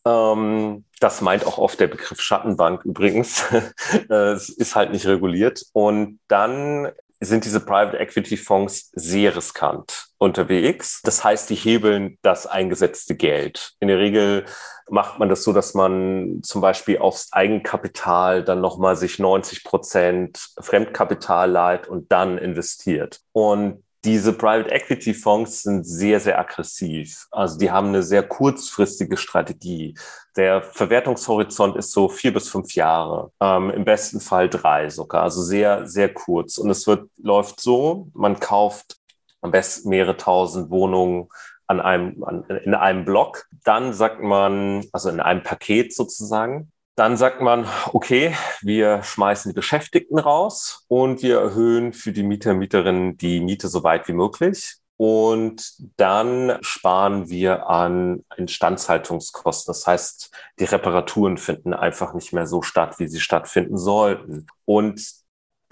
Ähm, 0.05 0.85
das 1.01 1.21
meint 1.21 1.47
auch 1.47 1.59
oft 1.59 1.79
der 1.81 1.89
Begriff 1.89 2.21
Schattenbank 2.21 2.85
übrigens. 2.85 3.45
es 4.09 4.49
ist 4.49 4.77
halt 4.77 4.93
nicht 4.93 5.07
reguliert. 5.07 5.67
Und 5.73 6.21
dann 6.29 6.91
sind 7.25 7.45
diese 7.45 7.61
Private 7.61 7.99
Equity 7.99 8.37
Fonds 8.37 8.91
sehr 8.95 9.37
riskant 9.37 10.09
unterwegs. 10.19 11.01
Das 11.05 11.25
heißt, 11.25 11.51
die 11.51 11.55
hebeln 11.55 12.19
das 12.23 12.47
eingesetzte 12.47 13.15
Geld. 13.15 13.75
In 13.81 13.89
der 13.89 13.99
Regel 13.99 14.45
macht 14.89 15.19
man 15.19 15.29
das 15.29 15.45
so, 15.45 15.53
dass 15.53 15.75
man 15.75 16.41
zum 16.43 16.61
Beispiel 16.61 16.99
aufs 16.99 17.33
Eigenkapital 17.33 18.45
dann 18.45 18.61
nochmal 18.61 18.97
sich 18.97 19.19
90 19.19 19.65
Prozent 19.65 20.51
Fremdkapital 20.61 21.51
leiht 21.51 21.89
und 21.89 22.11
dann 22.13 22.39
investiert. 22.39 23.21
Und 23.33 23.83
diese 24.05 24.33
Private 24.33 24.71
Equity 24.71 25.15
Fonds 25.15 25.63
sind 25.63 25.85
sehr, 25.85 26.19
sehr 26.19 26.39
aggressiv. 26.39 27.29
Also 27.31 27.59
die 27.59 27.71
haben 27.71 27.89
eine 27.89 28.03
sehr 28.03 28.25
kurzfristige 28.25 29.17
Strategie. 29.17 29.95
Der 30.37 30.63
Verwertungshorizont 30.63 31.77
ist 31.77 31.93
so 31.93 32.09
vier 32.09 32.33
bis 32.33 32.49
fünf 32.49 32.75
Jahre, 32.75 33.31
ähm, 33.41 33.71
im 33.71 33.85
besten 33.85 34.21
Fall 34.21 34.49
drei 34.49 34.91
sogar, 34.91 35.23
also 35.23 35.43
sehr, 35.43 35.87
sehr 35.87 36.13
kurz. 36.13 36.59
Und 36.59 36.71
es 36.71 36.87
wird, 36.87 37.09
läuft 37.19 37.61
so, 37.61 38.09
man 38.15 38.41
kauft 38.41 38.97
am 39.41 39.51
besten 39.51 39.91
mehrere 39.91 40.17
tausend 40.17 40.71
Wohnungen 40.71 41.29
an 41.67 41.81
einem, 41.81 42.25
an, 42.25 42.45
in 42.65 42.75
einem 42.75 43.05
Block. 43.05 43.47
Dann 43.65 43.93
sagt 43.93 44.21
man, 44.21 44.85
also 44.93 45.11
in 45.11 45.21
einem 45.21 45.43
Paket 45.43 45.95
sozusagen, 45.95 46.73
dann 46.95 47.17
sagt 47.17 47.41
man, 47.41 47.67
okay, 47.93 48.37
wir 48.61 49.03
schmeißen 49.03 49.51
die 49.51 49.55
Beschäftigten 49.55 50.19
raus 50.19 50.85
und 50.89 51.23
wir 51.23 51.41
erhöhen 51.41 51.93
für 51.93 52.13
die 52.13 52.23
Mieter, 52.23 52.55
Mieterinnen 52.55 53.17
die 53.17 53.41
Miete 53.41 53.69
so 53.69 53.83
weit 53.83 54.09
wie 54.09 54.13
möglich. 54.13 54.77
Und 54.99 55.75
dann 55.97 56.59
sparen 56.61 57.29
wir 57.29 57.69
an 57.69 58.25
Instandhaltungskosten. 58.37 59.73
Das 59.73 59.87
heißt, 59.87 60.31
die 60.61 60.65
Reparaturen 60.65 61.39
finden 61.39 61.75
einfach 61.75 62.15
nicht 62.15 62.33
mehr 62.33 62.47
so 62.47 62.63
statt, 62.63 62.99
wie 62.99 63.09
sie 63.09 63.21
stattfinden 63.21 63.79
sollten. 63.79 64.47
Und 64.65 65.22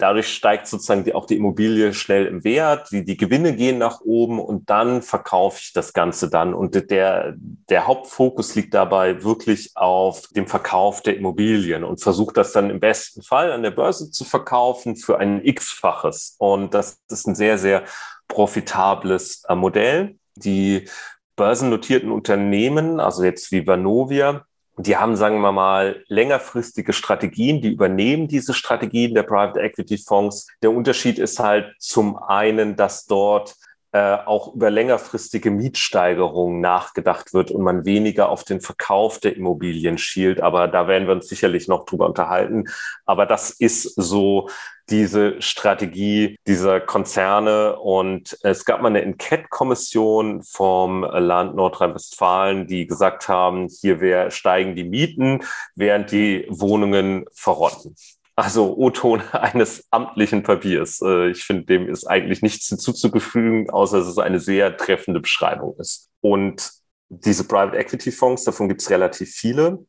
Dadurch 0.01 0.33
steigt 0.33 0.65
sozusagen 0.65 1.03
die, 1.03 1.13
auch 1.13 1.27
die 1.27 1.37
Immobilie 1.37 1.93
schnell 1.93 2.25
im 2.25 2.43
Wert, 2.43 2.89
die, 2.91 3.05
die 3.05 3.17
Gewinne 3.17 3.55
gehen 3.55 3.77
nach 3.77 4.01
oben 4.01 4.39
und 4.39 4.67
dann 4.71 5.03
verkaufe 5.03 5.59
ich 5.61 5.73
das 5.73 5.93
Ganze 5.93 6.27
dann. 6.27 6.55
Und 6.55 6.89
der, 6.89 7.35
der 7.37 7.85
Hauptfokus 7.85 8.55
liegt 8.55 8.73
dabei 8.73 9.23
wirklich 9.23 9.71
auf 9.75 10.23
dem 10.35 10.47
Verkauf 10.47 11.03
der 11.03 11.17
Immobilien 11.17 11.83
und 11.83 12.01
versucht 12.01 12.37
das 12.37 12.51
dann 12.51 12.71
im 12.71 12.79
besten 12.79 13.21
Fall 13.21 13.51
an 13.51 13.61
der 13.61 13.69
Börse 13.69 14.09
zu 14.09 14.25
verkaufen 14.25 14.95
für 14.95 15.19
ein 15.19 15.45
X-faches. 15.45 16.35
Und 16.39 16.73
das 16.73 16.97
ist 17.09 17.27
ein 17.27 17.35
sehr, 17.35 17.59
sehr 17.59 17.83
profitables 18.27 19.43
äh, 19.47 19.53
Modell. 19.53 20.15
Die 20.35 20.89
börsennotierten 21.35 22.11
Unternehmen, 22.11 22.99
also 22.99 23.23
jetzt 23.23 23.51
wie 23.51 23.67
Vanovia, 23.67 24.45
die 24.83 24.97
haben, 24.97 25.15
sagen 25.15 25.41
wir 25.41 25.51
mal, 25.51 26.03
längerfristige 26.07 26.93
Strategien, 26.93 27.61
die 27.61 27.69
übernehmen 27.69 28.27
diese 28.27 28.53
Strategien 28.53 29.13
der 29.13 29.23
Private 29.23 29.59
Equity 29.59 29.97
Fonds. 29.97 30.47
Der 30.61 30.71
Unterschied 30.71 31.19
ist 31.19 31.39
halt 31.39 31.73
zum 31.79 32.17
einen, 32.17 32.75
dass 32.75 33.05
dort 33.05 33.55
äh, 33.93 34.17
auch 34.25 34.53
über 34.53 34.69
längerfristige 34.69 35.51
Mietsteigerungen 35.51 36.61
nachgedacht 36.61 37.33
wird 37.33 37.51
und 37.51 37.61
man 37.61 37.83
weniger 37.83 38.29
auf 38.29 38.43
den 38.43 38.61
Verkauf 38.61 39.19
der 39.19 39.35
Immobilien 39.35 39.97
schielt. 39.97 40.41
Aber 40.41 40.67
da 40.67 40.87
werden 40.87 41.07
wir 41.07 41.13
uns 41.15 41.27
sicherlich 41.27 41.67
noch 41.67 41.85
drüber 41.85 42.05
unterhalten. 42.05 42.65
Aber 43.05 43.25
das 43.25 43.49
ist 43.49 43.83
so 43.95 44.47
diese 44.89 45.41
Strategie 45.41 46.37
dieser 46.47 46.79
Konzerne. 46.79 47.77
Und 47.79 48.37
es 48.43 48.65
gab 48.65 48.81
mal 48.81 48.89
eine 48.89 49.01
Enquete-Kommission 49.01 50.43
vom 50.43 51.03
Land 51.03 51.55
Nordrhein-Westfalen, 51.55 52.67
die 52.67 52.87
gesagt 52.87 53.27
haben, 53.27 53.67
hier 53.67 54.29
steigen 54.31 54.75
die 54.75 54.83
Mieten, 54.83 55.43
während 55.75 56.11
die 56.11 56.45
Wohnungen 56.49 57.25
verrotten. 57.33 57.95
Also 58.35 58.75
O-Ton 58.77 59.21
eines 59.31 59.85
amtlichen 59.91 60.43
Papiers. 60.43 61.01
Äh, 61.01 61.31
ich 61.31 61.43
finde, 61.43 61.63
dem 61.65 61.89
ist 61.89 62.05
eigentlich 62.05 62.41
nichts 62.41 62.67
hinzuzufügen, 62.67 63.69
außer 63.69 63.99
dass 63.99 64.07
es 64.07 64.17
eine 64.17 64.39
sehr 64.39 64.77
treffende 64.77 65.19
Beschreibung 65.19 65.75
ist. 65.79 66.09
Und 66.21 66.71
diese 67.09 67.43
Private 67.45 67.77
Equity 67.77 68.11
Fonds, 68.11 68.43
davon 68.45 68.69
gibt 68.69 68.81
es 68.81 68.89
relativ 68.89 69.31
viele. 69.31 69.85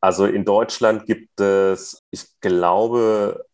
Also 0.00 0.26
in 0.26 0.44
Deutschland 0.44 1.06
gibt 1.06 1.40
es, 1.40 2.02
ich 2.10 2.26
glaube, 2.40 3.46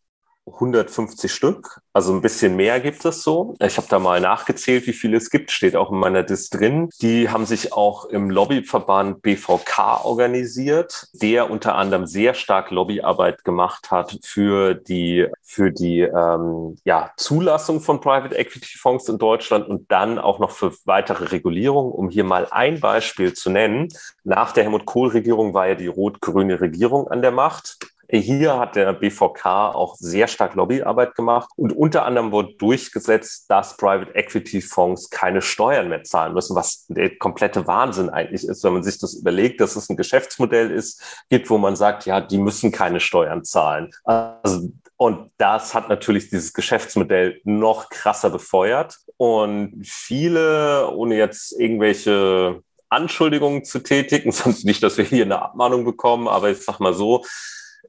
150 0.46 1.32
Stück, 1.32 1.80
also 1.92 2.12
ein 2.12 2.20
bisschen 2.20 2.56
mehr 2.56 2.80
gibt 2.80 3.04
es 3.04 3.22
so. 3.22 3.54
Ich 3.60 3.76
habe 3.76 3.86
da 3.88 3.98
mal 3.98 4.20
nachgezählt, 4.20 4.86
wie 4.86 4.92
viele 4.92 5.16
es 5.16 5.30
gibt, 5.30 5.50
steht 5.50 5.76
auch 5.76 5.92
in 5.92 5.98
meiner 5.98 6.24
Dis 6.24 6.50
drin. 6.50 6.88
Die 7.00 7.28
haben 7.28 7.46
sich 7.46 7.72
auch 7.72 8.06
im 8.06 8.28
Lobbyverband 8.28 9.22
BVK 9.22 10.04
organisiert, 10.04 11.08
der 11.12 11.50
unter 11.50 11.76
anderem 11.76 12.06
sehr 12.06 12.34
stark 12.34 12.70
Lobbyarbeit 12.70 13.44
gemacht 13.44 13.90
hat 13.90 14.18
für 14.22 14.74
die 14.74 15.28
für 15.42 15.70
die 15.70 16.00
ähm, 16.00 16.76
ja, 16.84 17.12
Zulassung 17.16 17.80
von 17.80 18.00
Private 18.00 18.36
Equity 18.36 18.78
Fonds 18.78 19.08
in 19.08 19.18
Deutschland 19.18 19.68
und 19.68 19.90
dann 19.92 20.18
auch 20.18 20.38
noch 20.38 20.50
für 20.50 20.72
weitere 20.86 21.26
Regulierung. 21.26 21.92
Um 21.92 22.08
hier 22.08 22.24
mal 22.24 22.48
ein 22.50 22.80
Beispiel 22.80 23.34
zu 23.34 23.50
nennen: 23.50 23.88
Nach 24.24 24.52
der 24.52 24.64
Helmut 24.64 24.86
Kohl-Regierung 24.86 25.54
war 25.54 25.68
ja 25.68 25.74
die 25.74 25.88
rot-grüne 25.88 26.60
Regierung 26.60 27.08
an 27.08 27.22
der 27.22 27.32
Macht. 27.32 27.91
Hier 28.14 28.58
hat 28.58 28.76
der 28.76 28.92
BVK 28.92 29.74
auch 29.74 29.96
sehr 29.96 30.28
stark 30.28 30.54
Lobbyarbeit 30.54 31.14
gemacht 31.14 31.48
und 31.56 31.72
unter 31.72 32.04
anderem 32.04 32.30
wurde 32.30 32.52
durchgesetzt, 32.58 33.46
dass 33.48 33.78
Private 33.78 34.14
Equity 34.14 34.60
Fonds 34.60 35.08
keine 35.08 35.40
Steuern 35.40 35.88
mehr 35.88 36.04
zahlen 36.04 36.34
müssen, 36.34 36.54
was 36.54 36.84
der 36.88 37.16
komplette 37.16 37.66
Wahnsinn 37.66 38.10
eigentlich 38.10 38.46
ist, 38.46 38.64
wenn 38.64 38.74
man 38.74 38.82
sich 38.82 38.98
das 38.98 39.14
überlegt, 39.14 39.62
dass 39.62 39.76
es 39.76 39.88
ein 39.88 39.96
Geschäftsmodell 39.96 40.70
ist, 40.70 41.02
gibt, 41.30 41.48
wo 41.48 41.56
man 41.56 41.74
sagt, 41.74 42.04
ja, 42.04 42.20
die 42.20 42.36
müssen 42.36 42.70
keine 42.70 43.00
Steuern 43.00 43.44
zahlen. 43.44 43.90
Also 44.04 44.68
und 44.98 45.32
das 45.36 45.74
hat 45.74 45.88
natürlich 45.88 46.28
dieses 46.28 46.52
Geschäftsmodell 46.52 47.40
noch 47.42 47.88
krasser 47.88 48.30
befeuert. 48.30 48.98
Und 49.16 49.82
viele, 49.84 50.90
ohne 50.90 51.16
jetzt 51.16 51.58
irgendwelche 51.58 52.62
Anschuldigungen 52.88 53.64
zu 53.64 53.80
tätigen, 53.80 54.30
sonst 54.32 54.64
nicht, 54.64 54.82
dass 54.82 54.98
wir 54.98 55.04
hier 55.04 55.24
eine 55.24 55.42
Abmahnung 55.42 55.84
bekommen, 55.84 56.28
aber 56.28 56.50
ich 56.50 56.62
sag 56.62 56.78
mal 56.78 56.94
so, 56.94 57.24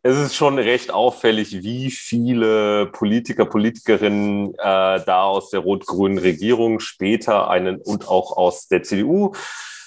es 0.01 0.17
ist 0.17 0.35
schon 0.35 0.57
recht 0.57 0.91
auffällig, 0.91 1.63
wie 1.63 1.91
viele 1.91 2.87
Politiker, 2.87 3.45
Politikerinnen 3.45 4.53
äh, 4.55 4.55
da 4.57 5.23
aus 5.23 5.49
der 5.49 5.61
rot-grünen 5.61 6.17
Regierung 6.17 6.79
später 6.79 7.49
einen 7.49 7.77
und 7.77 8.07
auch 8.07 8.35
aus 8.35 8.67
der 8.67 8.83
CDU 8.83 9.33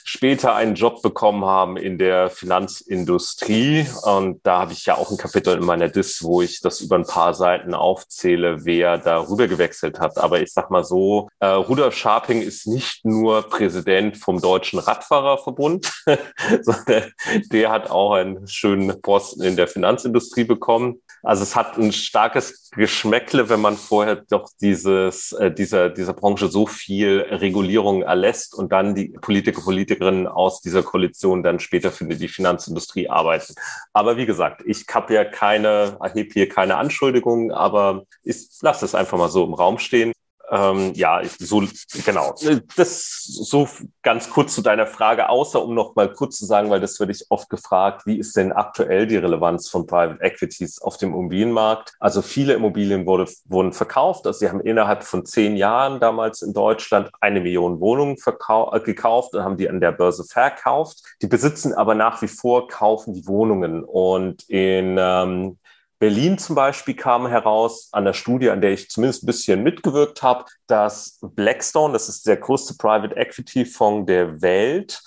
später 0.07 0.55
einen 0.55 0.77
Job 0.77 1.03
bekommen 1.03 1.45
haben 1.45 1.77
in 1.77 1.99
der 1.99 2.31
Finanzindustrie. 2.31 3.87
Und 4.05 4.41
da 4.45 4.61
habe 4.61 4.73
ich 4.73 4.87
ja 4.87 4.97
auch 4.97 5.11
ein 5.11 5.17
Kapitel 5.17 5.57
in 5.57 5.65
meiner 5.65 5.89
Dis, 5.89 6.23
wo 6.23 6.41
ich 6.41 6.61
das 6.61 6.81
über 6.81 6.97
ein 6.97 7.07
paar 7.07 7.35
Seiten 7.35 7.75
aufzähle, 7.75 8.65
wer 8.65 8.99
darüber 8.99 9.49
gewechselt 9.49 9.99
hat. 9.99 10.17
Aber 10.19 10.41
ich 10.41 10.53
sag 10.53 10.71
mal 10.71 10.85
so, 10.85 11.29
äh, 11.41 11.47
Rudolf 11.47 11.97
Scharping 11.97 12.41
ist 12.41 12.69
nicht 12.69 13.05
nur 13.05 13.43
Präsident 13.43 14.17
vom 14.17 14.41
Deutschen 14.41 14.79
Radfahrerverbund, 14.79 15.93
sondern 16.63 17.13
der 17.51 17.71
hat 17.71 17.91
auch 17.91 18.13
einen 18.13 18.47
schönen 18.47 19.03
Posten 19.03 19.43
in 19.43 19.57
der 19.57 19.67
Finanzindustrie 19.67 20.45
bekommen. 20.45 21.03
Also 21.27 21.43
es 21.43 21.57
hat 21.57 21.77
ein 21.77 21.91
starkes 21.91 22.71
Geschmäckle, 22.71 23.49
wenn 23.49 23.61
man 23.61 23.77
vorher 23.77 24.15
doch 24.15 24.49
dieses, 24.61 25.33
äh, 25.33 25.51
dieser, 25.51 25.91
dieser 25.91 26.13
Branche 26.13 26.47
so 26.47 26.69
viel 26.69 27.19
Regulierung 27.29 28.03
erlässt 28.03 28.55
und 28.55 28.71
dann 28.71 28.95
die 28.95 29.09
Politiker, 29.09 29.61
Politikerinnen 29.61 30.29
aus 30.29 30.61
dieser 30.61 30.85
Koalition 30.85 31.43
dann 31.43 31.59
später 31.59 31.91
für 31.91 32.05
die 32.05 32.29
Finanzindustrie 32.29 33.09
arbeiten. 33.11 33.55
Aber 33.93 34.17
wie 34.17 34.27
gesagt, 34.27 34.63
ich 34.67 34.85
habe 34.93 35.15
ja 35.15 35.25
keine, 35.25 35.99
erhebe 36.01 36.33
hier 36.33 36.49
keine 36.49 36.77
Anschuldigungen, 36.77 37.51
aber 37.51 38.05
ich 38.23 38.47
lasse 38.61 38.85
es 38.85 38.95
einfach 38.95 39.19
mal 39.19 39.29
so 39.29 39.45
im 39.45 39.55
Raum 39.55 39.81
stehen. 39.81 40.13
Ähm, 40.51 40.93
ja, 40.95 41.21
so 41.39 41.63
genau. 42.05 42.35
Das 42.77 43.25
so 43.25 43.69
ganz 44.03 44.31
kurz 44.31 44.55
zu 44.55 44.63
deiner 44.63 44.87
Frage, 44.87 45.29
außer 45.29 45.63
um 45.63 45.75
noch 45.75 45.97
mal 45.97 46.13
kurz 46.13 46.39
zu 46.39 46.47
sagen, 46.47 46.71
weil 46.71 46.81
das 46.81 47.01
werde 47.01 47.13
ich 47.13 47.27
oft 47.31 47.51
gefragt, 47.51 48.07
wie 48.07 48.19
ist 48.19 48.37
denn 48.37 48.53
aktuell 48.53 49.07
die 49.07 49.17
Relevanz 49.17 49.69
von 49.69 49.87
Private 49.87 50.23
Equities 50.23 50.81
auf 50.81 50.99
dem 50.99 51.11
Immobilienmarkt? 51.11 51.95
Also 51.99 52.23
viele 52.23 52.55
Immobilien 52.55 53.07
wurde, 53.07 53.27
wurden 53.47 53.73
verkauft. 53.73 54.27
Also 54.27 54.41
sie 54.41 54.49
haben 54.49 54.61
innerhalb 54.61 55.03
von 55.03 55.27
zehn 55.27 55.57
Jahren 55.57 55.99
damals 55.99 56.43
in 56.43 56.53
Deutschland 56.53 57.11
eine 57.21 57.41
Million 57.41 57.81
Wohnungen 57.81 58.17
äh, 58.17 58.81
gekauft 58.81 59.35
und 59.35 59.43
haben 59.43 59.57
die 59.57 59.69
an 59.69 59.81
der 59.81 59.93
Börse 59.93 60.25
verkauft. 60.25 60.99
Die 61.23 61.27
besitzen 61.27 61.75
aber 61.75 61.95
nach 61.95 62.23
wie 62.23 62.29
vor, 62.29 62.69
kaufen 62.69 63.15
die 63.15 63.27
Wohnungen. 63.27 63.83
Und 63.83 64.49
in 64.49 64.97
ähm, 64.99 65.59
Berlin 65.99 66.37
zum 66.37 66.55
Beispiel 66.55 66.95
kam 66.95 67.27
heraus 67.27 67.89
an 67.93 68.05
der 68.05 68.13
Studie, 68.13 68.51
an 68.51 68.61
der 68.61 68.73
ich 68.73 68.91
zumindest 68.91 69.23
ein 69.23 69.27
bisschen 69.27 69.63
mitgewirkt 69.63 70.23
habe, 70.23 70.45
dass 70.67 71.19
Blackstone, 71.23 71.95
das 71.95 72.09
ist 72.09 72.27
der 72.27 72.37
größte 72.37 72.75
Private 72.79 73.17
Equity 73.17 73.65
Fonds 73.65 74.07
der 74.07 74.43
Welt, 74.43 75.01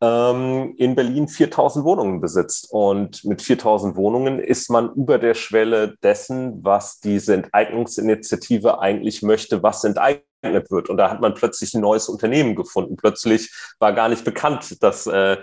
ähm, 0.00 0.74
in 0.78 0.94
Berlin 0.94 1.28
4000 1.28 1.84
Wohnungen 1.84 2.20
besitzt. 2.20 2.68
Und 2.70 3.24
mit 3.24 3.42
4000 3.42 3.96
Wohnungen 3.96 4.40
ist 4.40 4.70
man 4.70 4.94
über 4.94 5.18
der 5.18 5.34
Schwelle 5.34 5.96
dessen, 6.02 6.64
was 6.64 7.00
diese 7.00 7.34
Enteignungsinitiative 7.34 8.80
eigentlich 8.80 9.22
möchte, 9.22 9.62
was 9.62 9.84
enteignet 9.84 10.70
wird. 10.70 10.88
Und 10.88 10.96
da 10.96 11.10
hat 11.10 11.20
man 11.20 11.34
plötzlich 11.34 11.74
ein 11.74 11.82
neues 11.82 12.08
Unternehmen 12.08 12.56
gefunden. 12.56 12.96
Plötzlich 12.96 13.52
war 13.78 13.92
gar 13.92 14.08
nicht 14.08 14.24
bekannt, 14.24 14.82
dass 14.82 15.06
äh, 15.06 15.36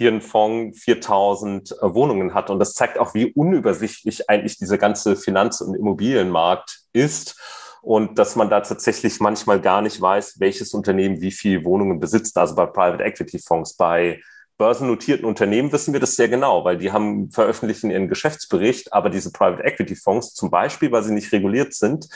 hier 0.00 0.10
ein 0.10 0.22
Fonds 0.22 0.82
4000 0.82 1.72
äh, 1.72 1.94
Wohnungen 1.94 2.32
hat. 2.32 2.48
Und 2.48 2.58
das 2.58 2.72
zeigt 2.72 2.98
auch, 2.98 3.12
wie 3.12 3.34
unübersichtlich 3.34 4.30
eigentlich 4.30 4.56
dieser 4.56 4.78
ganze 4.78 5.14
Finanz- 5.14 5.60
und 5.60 5.74
Immobilienmarkt 5.74 6.84
ist. 6.94 7.38
Und 7.82 8.18
dass 8.18 8.34
man 8.34 8.48
da 8.48 8.62
tatsächlich 8.62 9.20
manchmal 9.20 9.60
gar 9.60 9.82
nicht 9.82 10.00
weiß, 10.00 10.40
welches 10.40 10.72
Unternehmen 10.72 11.20
wie 11.20 11.30
viele 11.30 11.66
Wohnungen 11.66 12.00
besitzt. 12.00 12.38
Also 12.38 12.54
bei 12.54 12.64
Private 12.64 13.04
Equity 13.04 13.38
Fonds, 13.38 13.76
bei 13.76 14.22
börsennotierten 14.56 15.26
Unternehmen 15.26 15.70
wissen 15.70 15.92
wir 15.92 16.00
das 16.00 16.16
sehr 16.16 16.30
genau, 16.30 16.64
weil 16.64 16.78
die 16.78 16.92
haben 16.92 17.30
veröffentlichen 17.30 17.90
ihren 17.90 18.08
Geschäftsbericht, 18.08 18.94
aber 18.94 19.10
diese 19.10 19.32
Private 19.32 19.64
Equity 19.64 19.96
Fonds 19.96 20.32
zum 20.32 20.50
Beispiel, 20.50 20.90
weil 20.92 21.02
sie 21.02 21.12
nicht 21.12 21.30
reguliert 21.32 21.74
sind, 21.74 22.08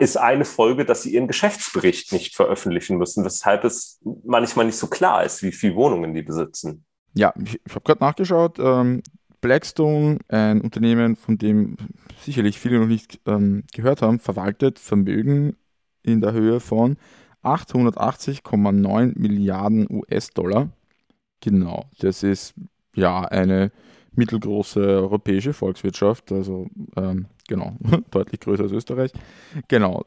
ist 0.00 0.16
eine 0.16 0.44
Folge, 0.44 0.84
dass 0.84 1.02
sie 1.02 1.14
ihren 1.14 1.28
Geschäftsbericht 1.28 2.12
nicht 2.12 2.34
veröffentlichen 2.34 2.96
müssen, 2.96 3.24
weshalb 3.24 3.62
es 3.62 4.00
manchmal 4.24 4.66
nicht 4.66 4.78
so 4.78 4.88
klar 4.88 5.22
ist, 5.22 5.44
wie 5.44 5.52
viele 5.52 5.76
Wohnungen 5.76 6.12
die 6.12 6.22
besitzen. 6.22 6.84
Ja, 7.14 7.32
ich, 7.42 7.60
ich 7.64 7.74
habe 7.74 7.84
gerade 7.84 8.00
nachgeschaut. 8.00 8.58
Ähm, 8.58 9.02
Blackstone, 9.40 10.18
ein 10.28 10.60
Unternehmen, 10.62 11.16
von 11.16 11.36
dem 11.36 11.76
sicherlich 12.18 12.58
viele 12.58 12.78
noch 12.78 12.86
nicht 12.86 13.20
ähm, 13.26 13.64
gehört 13.74 14.00
haben, 14.00 14.18
verwaltet 14.18 14.78
Vermögen 14.78 15.56
in 16.02 16.20
der 16.20 16.32
Höhe 16.32 16.60
von 16.60 16.96
880,9 17.42 19.18
Milliarden 19.18 19.86
US-Dollar. 19.90 20.70
Genau, 21.40 21.84
das 21.98 22.22
ist 22.22 22.54
ja 22.94 23.20
eine 23.20 23.70
mittelgroße 24.12 24.80
europäische 24.80 25.52
Volkswirtschaft, 25.52 26.32
also 26.32 26.68
ähm, 26.96 27.26
genau, 27.46 27.76
deutlich 28.10 28.40
größer 28.40 28.62
als 28.62 28.72
Österreich. 28.72 29.12
Genau, 29.68 30.04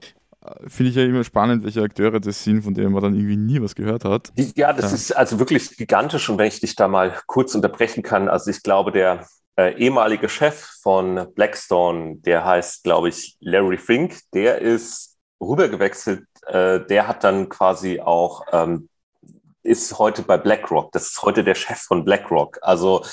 finde 0.67 0.89
ich 0.89 0.95
ja 0.95 1.03
immer 1.03 1.23
spannend, 1.23 1.63
welche 1.63 1.81
Akteure 1.81 2.19
das 2.19 2.43
sind, 2.43 2.61
von 2.61 2.73
denen 2.73 2.91
man 2.91 3.01
dann 3.01 3.15
irgendwie 3.15 3.37
nie 3.37 3.61
was 3.61 3.75
gehört 3.75 4.05
hat. 4.05 4.31
Ja, 4.55 4.73
das 4.73 4.91
ja. 4.91 4.95
ist 4.95 5.11
also 5.11 5.39
wirklich 5.39 5.75
gigantisch. 5.77 6.29
Und 6.29 6.37
wenn 6.37 6.47
ich 6.47 6.59
dich 6.59 6.75
da 6.75 6.87
mal 6.87 7.13
kurz 7.27 7.55
unterbrechen 7.55 8.03
kann, 8.03 8.27
also 8.29 8.51
ich 8.51 8.63
glaube, 8.63 8.91
der 8.91 9.27
äh, 9.57 9.75
ehemalige 9.77 10.29
Chef 10.29 10.55
von 10.81 11.27
Blackstone, 11.35 12.17
der 12.17 12.45
heißt, 12.45 12.83
glaube 12.83 13.09
ich, 13.09 13.37
Larry 13.39 13.77
Fink, 13.77 14.19
der 14.33 14.59
ist 14.59 15.17
rübergewechselt. 15.41 16.25
Äh, 16.47 16.85
der 16.85 17.07
hat 17.07 17.23
dann 17.23 17.49
quasi 17.49 17.99
auch 17.99 18.45
ähm, 18.51 18.89
ist 19.67 19.99
heute 19.99 20.23
bei 20.23 20.37
BlackRock. 20.37 20.91
Das 20.93 21.09
ist 21.09 21.21
heute 21.21 21.43
der 21.43 21.55
Chef 21.55 21.79
von 21.79 22.05
BlackRock. 22.05 22.57
Also 22.61 23.03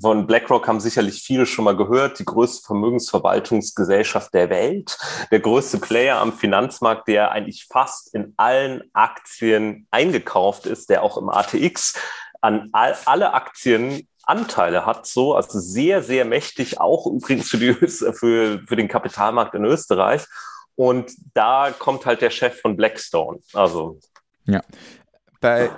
von 0.00 0.26
BlackRock 0.26 0.68
haben 0.68 0.80
sicherlich 0.80 1.22
viele 1.22 1.44
schon 1.44 1.64
mal 1.64 1.76
gehört. 1.76 2.18
Die 2.20 2.24
größte 2.24 2.64
Vermögensverwaltungsgesellschaft 2.66 4.32
der 4.32 4.48
Welt, 4.48 4.96
der 5.30 5.40
größte 5.40 5.78
Player 5.78 6.18
am 6.18 6.32
Finanzmarkt, 6.32 7.08
der 7.08 7.32
eigentlich 7.32 7.66
fast 7.70 8.14
in 8.14 8.32
allen 8.36 8.84
Aktien 8.92 9.88
eingekauft 9.90 10.66
ist, 10.66 10.88
der 10.88 11.02
auch 11.02 11.18
im 11.18 11.28
ATX 11.28 11.94
an 12.40 12.68
all, 12.72 12.96
alle 13.06 13.34
Aktien 13.34 14.06
Anteile 14.26 14.86
hat, 14.86 15.06
so, 15.06 15.34
also 15.34 15.60
sehr, 15.60 16.02
sehr 16.02 16.24
mächtig, 16.24 16.80
auch 16.80 17.06
übrigens 17.06 17.50
für, 17.50 17.58
die, 17.58 17.74
für, 17.74 18.62
für 18.66 18.76
den 18.76 18.88
Kapitalmarkt 18.88 19.54
in 19.54 19.64
Österreich. 19.64 20.24
Und 20.76 21.12
da 21.34 21.70
kommt 21.70 22.06
halt 22.06 22.20
der 22.20 22.30
Chef 22.30 22.60
von 22.60 22.76
Blackstone. 22.76 23.40
Also. 23.52 23.98
Ja. 24.46 24.62
Bei 25.44 25.68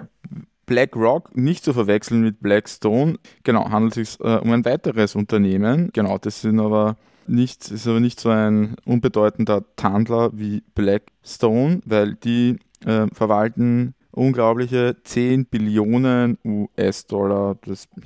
BlackRock 0.66 1.36
nicht 1.36 1.64
zu 1.64 1.72
verwechseln 1.72 2.20
mit 2.20 2.38
Blackstone. 2.38 3.16
Genau, 3.42 3.68
handelt 3.68 3.96
es 3.96 4.12
sich 4.12 4.20
äh, 4.20 4.36
um 4.36 4.52
ein 4.52 4.64
weiteres 4.64 5.16
Unternehmen. 5.16 5.90
Genau, 5.92 6.18
das 6.18 6.40
sind 6.40 6.60
aber 6.60 6.96
nicht, 7.26 7.68
ist 7.72 7.88
aber 7.88 7.98
nicht 7.98 8.20
so 8.20 8.28
ein 8.28 8.76
unbedeutender 8.84 9.64
Tandler 9.74 10.30
wie 10.34 10.62
Blackstone, 10.76 11.80
weil 11.84 12.14
die 12.14 12.60
äh, 12.84 13.08
verwalten 13.12 13.96
unglaubliche 14.12 14.96
10 15.02 15.46
Billionen 15.46 16.38
US-Dollar. 16.44 17.56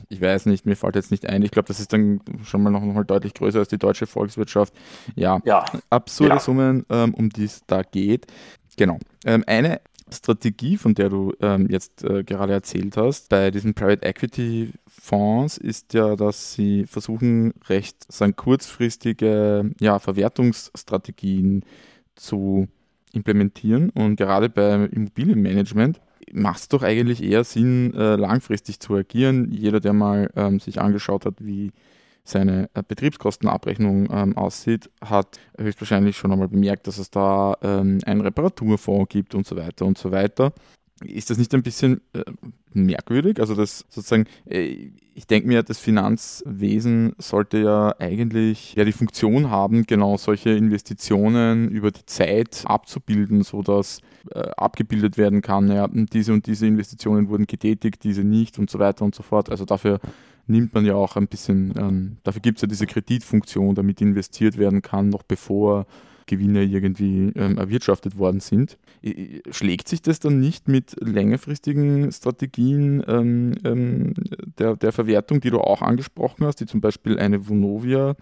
Ich 0.09 0.23
weiß 0.23 0.47
nicht, 0.47 0.65
mir 0.65 0.77
fällt 0.77 0.97
jetzt 0.97 1.11
nicht 1.11 1.27
ein. 1.27 1.43
Ich 1.43 1.51
glaube, 1.51 1.69
das 1.69 1.79
ist 1.79 1.93
dann 1.93 2.23
schon 2.43 2.63
mal 2.63 2.71
noch, 2.71 2.83
noch 2.83 2.95
mal 2.95 3.05
deutlich 3.05 3.35
größer 3.35 3.59
als 3.59 3.69
die 3.69 3.77
deutsche 3.77 4.07
Volkswirtschaft. 4.07 4.73
Ja, 5.15 5.41
ja. 5.45 5.67
absurde 5.91 6.37
ja. 6.37 6.41
Summen, 6.41 6.87
ähm, 6.89 7.13
um 7.13 7.29
die 7.29 7.45
es 7.45 7.67
da 7.67 7.83
geht. 7.83 8.27
Genau. 8.77 8.99
Ähm, 9.27 9.45
eine 9.47 9.83
Strategie, 10.15 10.77
von 10.77 10.95
der 10.95 11.09
du 11.09 11.33
ähm, 11.41 11.69
jetzt 11.71 12.05
äh, 12.05 12.25
gerade 12.25 12.53
erzählt 12.53 12.97
hast, 12.97 13.29
bei 13.29 13.51
diesen 13.51 13.75
Private 13.75 14.05
Equity 14.05 14.73
Fonds 14.87 15.59
ist 15.59 15.95
ja, 15.95 16.17
dass 16.17 16.55
sie 16.55 16.87
versuchen, 16.87 17.55
recht 17.69 18.11
sagen, 18.13 18.37
kurzfristige 18.37 19.71
ja, 19.81 19.99
Verwertungsstrategien 19.99 21.65
zu 22.15 22.69
implementieren. 23.13 23.91
Und 23.91 24.17
gerade 24.17 24.49
beim 24.49 24.87
Immobilienmanagement 24.87 26.01
macht 26.33 26.61
es 26.61 26.69
doch 26.69 26.83
eigentlich 26.83 27.23
eher 27.23 27.45
Sinn, 27.45 27.95
äh, 27.95 28.17
langfristig 28.17 28.81
zu 28.81 28.95
agieren. 28.95 29.51
Jeder, 29.51 29.81
der 29.81 29.93
mal 29.93 30.31
ähm, 30.37 30.61
sich 30.61 30.81
angeschaut 30.81 31.27
hat, 31.27 31.35
wie 31.41 31.73
seine 32.25 32.71
äh, 32.75 32.83
Betriebskostenabrechnung 32.87 34.09
ähm, 34.11 34.37
aussieht, 34.37 34.91
hat 35.05 35.39
höchstwahrscheinlich 35.59 36.17
schon 36.17 36.33
einmal 36.33 36.49
bemerkt, 36.49 36.87
dass 36.87 36.99
es 36.99 37.11
da 37.11 37.57
ähm, 37.63 37.99
einen 38.05 38.21
Reparaturfonds 38.21 39.09
gibt 39.09 39.35
und 39.35 39.47
so 39.47 39.57
weiter 39.57 39.87
und 39.87 39.99
so 39.99 40.11
weiter. 40.11 40.53
Ist 41.05 41.31
das 41.31 41.39
nicht 41.39 41.55
ein 41.55 41.63
bisschen 41.63 42.03
äh, 42.13 42.25
merkwürdig? 42.73 43.41
Also 43.41 43.55
das 43.55 43.87
sozusagen, 43.89 44.27
äh, 44.45 44.91
ich 45.15 45.27
denke 45.27 45.49
mir, 45.49 45.63
das 45.63 45.79
Finanzwesen 45.79 47.15
sollte 47.19 47.59
ja 47.59 47.95
eigentlich 47.99 48.75
ja 48.75 48.85
die 48.85 48.93
Funktion 48.93 49.51
haben, 49.51 49.87
genau 49.87 50.17
solche 50.19 50.51
Investitionen 50.51 51.71
über 51.71 51.91
die 51.91 52.05
Zeit 52.07 52.65
abzubilden, 52.67 53.43
sodass 53.43 54.01
äh, 54.31 54.41
abgebildet 54.57 55.17
werden 55.17 55.41
kann, 55.41 55.71
ja, 55.71 55.89
diese 55.89 56.33
und 56.33 56.47
diese 56.47 56.67
Investitionen 56.67 57.29
wurden 57.29 57.47
getätigt, 57.47 58.05
diese 58.05 58.23
nicht 58.23 58.59
und 58.59 58.69
so 58.69 58.79
weiter 58.79 59.05
und 59.05 59.15
so 59.15 59.23
fort. 59.23 59.51
Also 59.51 59.65
dafür 59.65 60.01
nimmt 60.47 60.75
man 60.75 60.85
ja 60.85 60.95
auch 60.95 61.17
ein 61.17 61.29
bisschen, 61.29 61.73
ähm, 61.79 62.17
dafür 62.25 62.43
gibt 62.43 62.59
es 62.59 62.63
ja 62.63 62.69
diese 62.69 62.87
Kreditfunktion, 62.87 63.75
damit 63.75 64.01
investiert 64.01 64.59
werden 64.59 64.83
kann, 64.83 65.09
noch 65.09 65.23
bevor 65.23 65.87
Gewinne 66.31 66.63
irgendwie 66.63 67.33
ähm, 67.35 67.59
erwirtschaftet 67.59 68.17
worden 68.17 68.41
sind. 68.41 68.79
Schlägt 69.51 69.89
sich 69.89 70.01
das 70.01 70.21
dann 70.21 70.39
nicht 70.39 70.69
mit 70.69 70.97
längerfristigen 71.01 72.13
Strategien 72.13 73.03
ähm, 73.09 73.55
ähm, 73.65 74.15
der, 74.59 74.77
der 74.77 74.93
Verwertung, 74.93 75.41
die 75.41 75.51
du 75.51 75.61
auch 75.61 75.83
angesprochen 75.83 76.47
hast, 76.47 76.61
die 76.61 76.67
zum 76.67 76.81
Beispiel 76.81 77.19
eine 77.19 77.49
Vonovia 77.49 78.15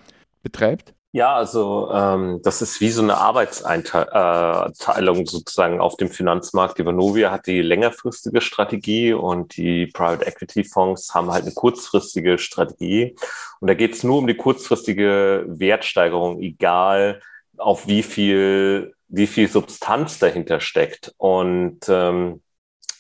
betreibt? 0.42 0.94
Ja, 1.12 1.34
also 1.34 1.90
ähm, 1.90 2.40
das 2.42 2.61
ist 2.61 2.82
wie 2.82 2.90
so 2.90 3.00
eine 3.02 3.16
Arbeitseinteilung 3.16 5.26
sozusagen 5.26 5.80
auf 5.80 5.96
dem 5.96 6.11
Finanzmarkt. 6.11 6.78
Die 6.78 6.84
Vonovia 6.84 7.30
hat 7.30 7.46
die 7.46 7.62
längerfristige 7.62 8.42
Strategie 8.42 9.14
und 9.14 9.56
die 9.56 9.86
Private 9.86 10.26
Equity 10.26 10.64
Fonds 10.64 11.14
haben 11.14 11.30
halt 11.30 11.44
eine 11.44 11.54
kurzfristige 11.54 12.36
Strategie. 12.38 13.16
Und 13.61 13.68
da 13.68 13.74
geht 13.74 13.94
es 13.94 14.04
nur 14.04 14.18
um 14.18 14.26
die 14.26 14.36
kurzfristige 14.36 15.46
Wertsteigerung, 15.48 16.40
egal 16.40 17.20
auf 17.59 17.86
wie 17.86 18.02
viel, 18.02 18.94
wie 19.09 19.26
viel 19.26 19.48
Substanz 19.48 20.18
dahinter 20.18 20.61
steckt. 20.61 21.14
Und 21.16 21.80
ähm, 21.88 22.42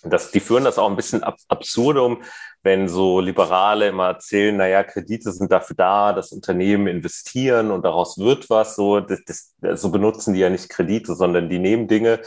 das, 0.02 0.30
die 0.30 0.40
führen 0.40 0.64
das 0.64 0.78
auch 0.78 0.88
ein 0.88 0.96
bisschen 0.96 1.22
ab 1.22 1.36
absurdum, 1.48 2.22
wenn 2.62 2.88
so 2.88 3.20
Liberale 3.20 3.88
immer 3.88 4.08
erzählen, 4.08 4.56
naja, 4.56 4.82
Kredite 4.84 5.32
sind 5.32 5.52
dafür 5.52 5.76
da, 5.76 6.12
dass 6.12 6.32
Unternehmen 6.32 6.86
investieren 6.86 7.70
und 7.70 7.84
daraus 7.84 8.18
wird 8.18 8.50
was, 8.50 8.76
so, 8.76 9.00
das, 9.00 9.54
das, 9.60 9.80
so 9.80 9.90
benutzen 9.90 10.34
die 10.34 10.40
ja 10.40 10.50
nicht 10.50 10.68
Kredite, 10.68 11.14
sondern 11.14 11.48
die 11.48 11.58
nehmen 11.58 11.88
Dinge 11.88 12.20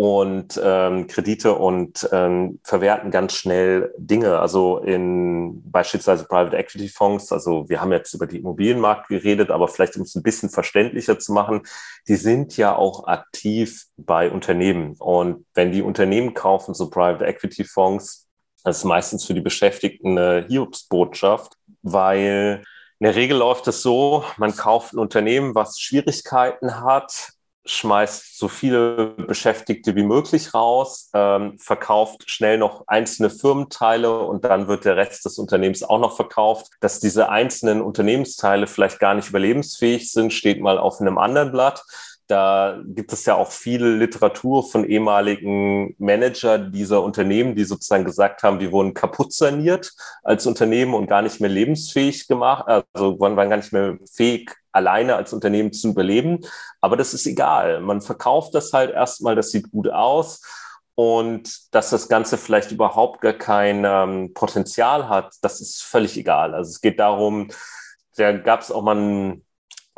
und 0.00 0.58
ähm, 0.64 1.08
Kredite 1.08 1.56
und 1.56 2.08
ähm, 2.10 2.58
verwerten 2.64 3.10
ganz 3.10 3.34
schnell 3.34 3.92
Dinge. 3.98 4.38
Also 4.38 4.78
in 4.78 5.60
beispielsweise 5.70 6.24
Private 6.24 6.56
Equity 6.56 6.88
Fonds, 6.88 7.30
also 7.32 7.68
wir 7.68 7.82
haben 7.82 7.92
jetzt 7.92 8.14
über 8.14 8.26
die 8.26 8.38
Immobilienmarkt 8.38 9.08
geredet, 9.08 9.50
aber 9.50 9.68
vielleicht 9.68 9.96
um 9.96 10.04
es 10.04 10.14
ein 10.14 10.22
bisschen 10.22 10.48
verständlicher 10.48 11.18
zu 11.18 11.34
machen, 11.34 11.64
die 12.08 12.16
sind 12.16 12.56
ja 12.56 12.74
auch 12.74 13.08
aktiv 13.08 13.88
bei 13.98 14.30
Unternehmen. 14.30 14.96
Und 14.98 15.44
wenn 15.52 15.70
die 15.70 15.82
Unternehmen 15.82 16.32
kaufen, 16.32 16.72
so 16.72 16.88
Private 16.88 17.26
Equity 17.26 17.64
Fonds, 17.64 18.26
das 18.64 18.78
ist 18.78 18.84
meistens 18.84 19.26
für 19.26 19.34
die 19.34 19.42
Beschäftigten 19.42 20.16
eine 20.16 20.46
Hiobsbotschaft, 20.48 21.58
weil 21.82 22.62
in 23.00 23.04
der 23.04 23.16
Regel 23.16 23.36
läuft 23.36 23.68
es 23.68 23.82
so, 23.82 24.24
man 24.38 24.56
kauft 24.56 24.94
ein 24.94 24.98
Unternehmen, 24.98 25.54
was 25.54 25.78
Schwierigkeiten 25.78 26.80
hat, 26.80 27.34
schmeißt 27.70 28.38
so 28.38 28.48
viele 28.48 29.14
Beschäftigte 29.16 29.94
wie 29.96 30.02
möglich 30.02 30.54
raus, 30.54 31.10
ähm, 31.14 31.58
verkauft 31.58 32.28
schnell 32.28 32.58
noch 32.58 32.84
einzelne 32.86 33.30
Firmenteile 33.30 34.20
und 34.20 34.44
dann 34.44 34.68
wird 34.68 34.84
der 34.84 34.96
Rest 34.96 35.24
des 35.24 35.38
Unternehmens 35.38 35.82
auch 35.82 35.98
noch 35.98 36.16
verkauft. 36.16 36.68
Dass 36.80 37.00
diese 37.00 37.28
einzelnen 37.28 37.80
Unternehmensteile 37.80 38.66
vielleicht 38.66 38.98
gar 38.98 39.14
nicht 39.14 39.28
überlebensfähig 39.28 40.10
sind, 40.10 40.32
steht 40.32 40.60
mal 40.60 40.78
auf 40.78 41.00
einem 41.00 41.18
anderen 41.18 41.52
Blatt. 41.52 41.84
Da 42.30 42.78
gibt 42.84 43.12
es 43.12 43.26
ja 43.26 43.34
auch 43.34 43.50
viel 43.50 43.84
Literatur 43.84 44.62
von 44.62 44.84
ehemaligen 44.84 45.96
Manager 45.98 46.58
dieser 46.58 47.02
Unternehmen, 47.02 47.56
die 47.56 47.64
sozusagen 47.64 48.04
gesagt 48.04 48.44
haben, 48.44 48.60
wir 48.60 48.70
wurden 48.70 48.94
kaputt 48.94 49.32
saniert 49.32 49.92
als 50.22 50.46
Unternehmen 50.46 50.94
und 50.94 51.08
gar 51.08 51.22
nicht 51.22 51.40
mehr 51.40 51.50
lebensfähig 51.50 52.28
gemacht, 52.28 52.68
also 52.68 53.18
waren 53.18 53.34
gar 53.34 53.56
nicht 53.56 53.72
mehr 53.72 53.98
fähig, 54.14 54.54
alleine 54.70 55.16
als 55.16 55.32
Unternehmen 55.32 55.72
zu 55.72 55.88
überleben. 55.88 56.38
Aber 56.80 56.96
das 56.96 57.14
ist 57.14 57.26
egal. 57.26 57.80
Man 57.80 58.00
verkauft 58.00 58.54
das 58.54 58.72
halt 58.72 58.92
erstmal, 58.92 59.34
das 59.34 59.50
sieht 59.50 59.72
gut 59.72 59.88
aus. 59.88 60.40
Und 60.94 61.74
dass 61.74 61.90
das 61.90 62.08
Ganze 62.08 62.38
vielleicht 62.38 62.70
überhaupt 62.70 63.22
gar 63.22 63.32
kein 63.32 63.84
ähm, 63.84 64.34
Potenzial 64.34 65.08
hat, 65.08 65.34
das 65.42 65.60
ist 65.60 65.82
völlig 65.82 66.16
egal. 66.16 66.54
Also 66.54 66.68
es 66.68 66.80
geht 66.80 67.00
darum, 67.00 67.48
da 68.16 68.30
gab 68.36 68.60
es 68.60 68.70
auch 68.70 68.82
mal 68.82 68.96
ein 68.96 69.44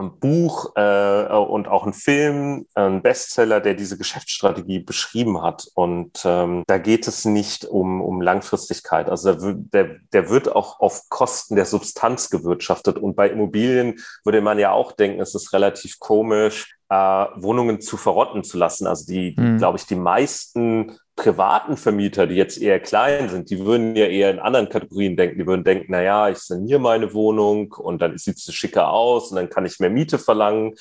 ein 0.02 0.18
Buch 0.18 0.72
äh, 0.76 1.26
und 1.34 1.68
auch 1.68 1.86
ein 1.86 1.92
Film, 1.92 2.66
ein 2.74 3.02
Bestseller, 3.02 3.60
der 3.60 3.74
diese 3.74 3.96
Geschäftsstrategie 3.96 4.80
beschrieben 4.80 5.42
hat. 5.42 5.66
Und 5.74 6.22
ähm, 6.24 6.64
da 6.66 6.78
geht 6.78 7.08
es 7.08 7.24
nicht 7.24 7.64
um, 7.64 8.00
um 8.00 8.20
Langfristigkeit. 8.20 9.08
Also 9.08 9.34
der, 9.34 9.54
der, 9.54 9.96
der 10.12 10.30
wird 10.30 10.54
auch 10.54 10.80
auf 10.80 11.08
Kosten 11.08 11.56
der 11.56 11.66
Substanz 11.66 12.28
gewirtschaftet. 12.30 12.98
Und 12.98 13.16
bei 13.16 13.30
Immobilien 13.30 13.98
würde 14.24 14.40
man 14.40 14.58
ja 14.58 14.72
auch 14.72 14.92
denken, 14.92 15.20
es 15.20 15.34
ist 15.34 15.52
relativ 15.52 15.98
komisch, 15.98 16.76
äh, 16.88 16.94
Wohnungen 16.94 17.80
zu 17.80 17.96
verrotten 17.96 18.44
zu 18.44 18.58
lassen. 18.58 18.86
Also 18.86 19.06
die, 19.06 19.34
mhm. 19.38 19.58
glaube 19.58 19.78
ich, 19.78 19.86
die 19.86 19.96
meisten 19.96 20.98
privaten 21.16 21.76
Vermieter, 21.76 22.26
die 22.26 22.34
jetzt 22.36 22.60
eher 22.60 22.80
klein 22.80 23.28
sind, 23.28 23.50
die 23.50 23.58
würden 23.60 23.94
ja 23.96 24.06
eher 24.06 24.30
in 24.30 24.38
anderen 24.38 24.68
Kategorien 24.68 25.16
denken. 25.16 25.38
Die 25.38 25.46
würden 25.46 25.64
denken, 25.64 25.86
na 25.88 26.02
ja, 26.02 26.28
ich 26.28 26.38
saniere 26.38 26.80
meine 26.80 27.12
Wohnung 27.12 27.72
und 27.72 28.00
dann 28.00 28.16
sieht 28.18 28.38
sie 28.38 28.52
schicker 28.52 28.90
aus 28.90 29.30
und 29.30 29.36
dann 29.36 29.50
kann 29.50 29.66
ich 29.66 29.78
mehr 29.78 29.90
Miete 29.90 30.18
verlangen. 30.18 30.74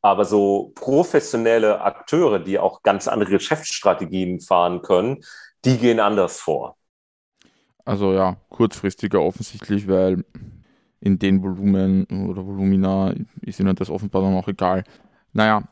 Aber 0.00 0.24
so 0.24 0.72
professionelle 0.74 1.80
Akteure, 1.80 2.38
die 2.38 2.58
auch 2.58 2.82
ganz 2.82 3.08
andere 3.08 3.30
Geschäftsstrategien 3.30 4.40
fahren 4.40 4.82
können, 4.82 5.24
die 5.64 5.78
gehen 5.78 6.00
anders 6.00 6.38
vor. 6.38 6.76
Also 7.84 8.12
ja, 8.12 8.36
kurzfristiger 8.50 9.22
offensichtlich, 9.22 9.88
weil 9.88 10.24
in 11.00 11.18
den 11.18 11.42
Volumen 11.42 12.04
oder 12.28 12.46
Volumina 12.46 13.14
ist 13.40 13.60
ihnen 13.60 13.74
das 13.74 13.90
offenbar 13.90 14.22
dann 14.22 14.36
auch 14.36 14.48
egal. 14.48 14.84
Naja, 15.32 15.62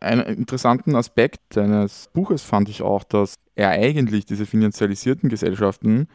einen 0.00 0.22
interessanten 0.22 0.94
Aspekt 0.96 1.54
seines 1.54 2.08
Buches 2.12 2.42
fand 2.42 2.68
ich 2.68 2.82
auch, 2.82 3.04
dass 3.04 3.36
er 3.54 3.70
eigentlich 3.70 4.24
diese 4.24 4.46
finanzialisierten 4.46 5.28
Gesellschaften 5.28 6.08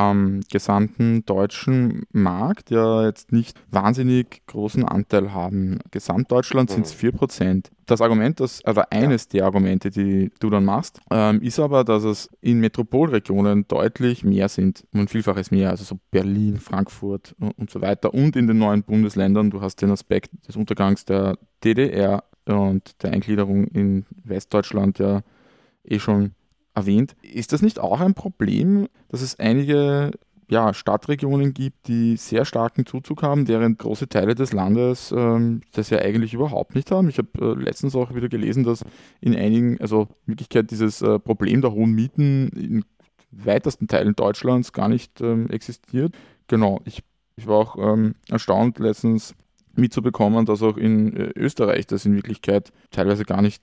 am 0.00 0.40
gesamten 0.50 1.24
deutschen 1.26 2.04
Markt 2.12 2.70
ja 2.70 3.04
jetzt 3.04 3.32
nicht 3.32 3.60
wahnsinnig 3.70 4.42
großen 4.46 4.84
Anteil 4.84 5.34
haben. 5.34 5.78
Gesamtdeutschland 5.90 6.70
sind 6.70 6.86
es 6.86 6.94
4%. 6.94 7.66
Das 7.86 8.00
Argument, 8.00 8.40
das, 8.40 8.64
also 8.64 8.82
eines 8.90 9.28
der 9.28 9.44
Argumente, 9.44 9.90
die 9.90 10.30
du 10.38 10.48
dann 10.48 10.64
machst, 10.64 11.00
ähm, 11.10 11.42
ist 11.42 11.58
aber, 11.58 11.84
dass 11.84 12.04
es 12.04 12.30
in 12.40 12.60
Metropolregionen 12.60 13.66
deutlich 13.66 14.24
mehr 14.24 14.48
sind, 14.48 14.84
um 14.92 15.00
ein 15.00 15.08
Vielfaches 15.08 15.50
mehr, 15.50 15.70
also 15.70 15.84
so 15.84 15.98
Berlin, 16.10 16.58
Frankfurt 16.58 17.34
und, 17.38 17.58
und 17.58 17.70
so 17.70 17.80
weiter 17.82 18.14
und 18.14 18.36
in 18.36 18.46
den 18.46 18.58
neuen 18.58 18.84
Bundesländern. 18.84 19.50
Du 19.50 19.60
hast 19.60 19.82
den 19.82 19.90
Aspekt 19.90 20.30
des 20.46 20.56
Untergangs 20.56 21.04
der 21.04 21.36
DDR 21.64 22.24
und 22.58 23.02
der 23.02 23.12
Eingliederung 23.12 23.66
in 23.68 24.06
Westdeutschland 24.24 24.98
ja 24.98 25.22
eh 25.84 25.98
schon 25.98 26.32
erwähnt. 26.74 27.16
Ist 27.22 27.52
das 27.52 27.62
nicht 27.62 27.78
auch 27.78 28.00
ein 28.00 28.14
Problem, 28.14 28.88
dass 29.08 29.22
es 29.22 29.38
einige 29.38 30.12
ja, 30.50 30.74
Stadtregionen 30.74 31.54
gibt, 31.54 31.86
die 31.86 32.16
sehr 32.16 32.44
starken 32.44 32.84
Zuzug 32.84 33.22
haben, 33.22 33.46
während 33.46 33.78
große 33.78 34.08
Teile 34.08 34.34
des 34.34 34.52
Landes 34.52 35.14
ähm, 35.16 35.60
das 35.72 35.90
ja 35.90 35.98
eigentlich 35.98 36.34
überhaupt 36.34 36.74
nicht 36.74 36.90
haben. 36.90 37.08
Ich 37.08 37.18
habe 37.18 37.28
äh, 37.40 37.62
letztens 37.62 37.94
auch 37.94 38.14
wieder 38.14 38.28
gelesen, 38.28 38.64
dass 38.64 38.84
in 39.20 39.36
einigen, 39.36 39.80
also 39.80 40.08
in 40.26 40.32
Wirklichkeit 40.32 40.70
dieses 40.72 41.02
äh, 41.02 41.20
Problem 41.20 41.60
der 41.60 41.72
hohen 41.72 41.92
Mieten 41.92 42.48
in 42.48 42.84
weitesten 43.30 43.86
Teilen 43.86 44.16
Deutschlands 44.16 44.72
gar 44.72 44.88
nicht 44.88 45.20
ähm, 45.20 45.48
existiert. 45.50 46.16
Genau, 46.48 46.80
ich, 46.84 47.04
ich 47.36 47.46
war 47.46 47.58
auch 47.58 47.76
ähm, 47.78 48.16
erstaunt 48.28 48.80
letztens 48.80 49.36
mitzubekommen, 49.80 50.46
dass 50.46 50.62
auch 50.62 50.76
in 50.76 51.16
äh, 51.16 51.32
Österreich 51.36 51.86
das 51.86 52.06
in 52.06 52.14
Wirklichkeit 52.14 52.72
teilweise 52.90 53.24
gar 53.24 53.42
nicht, 53.42 53.62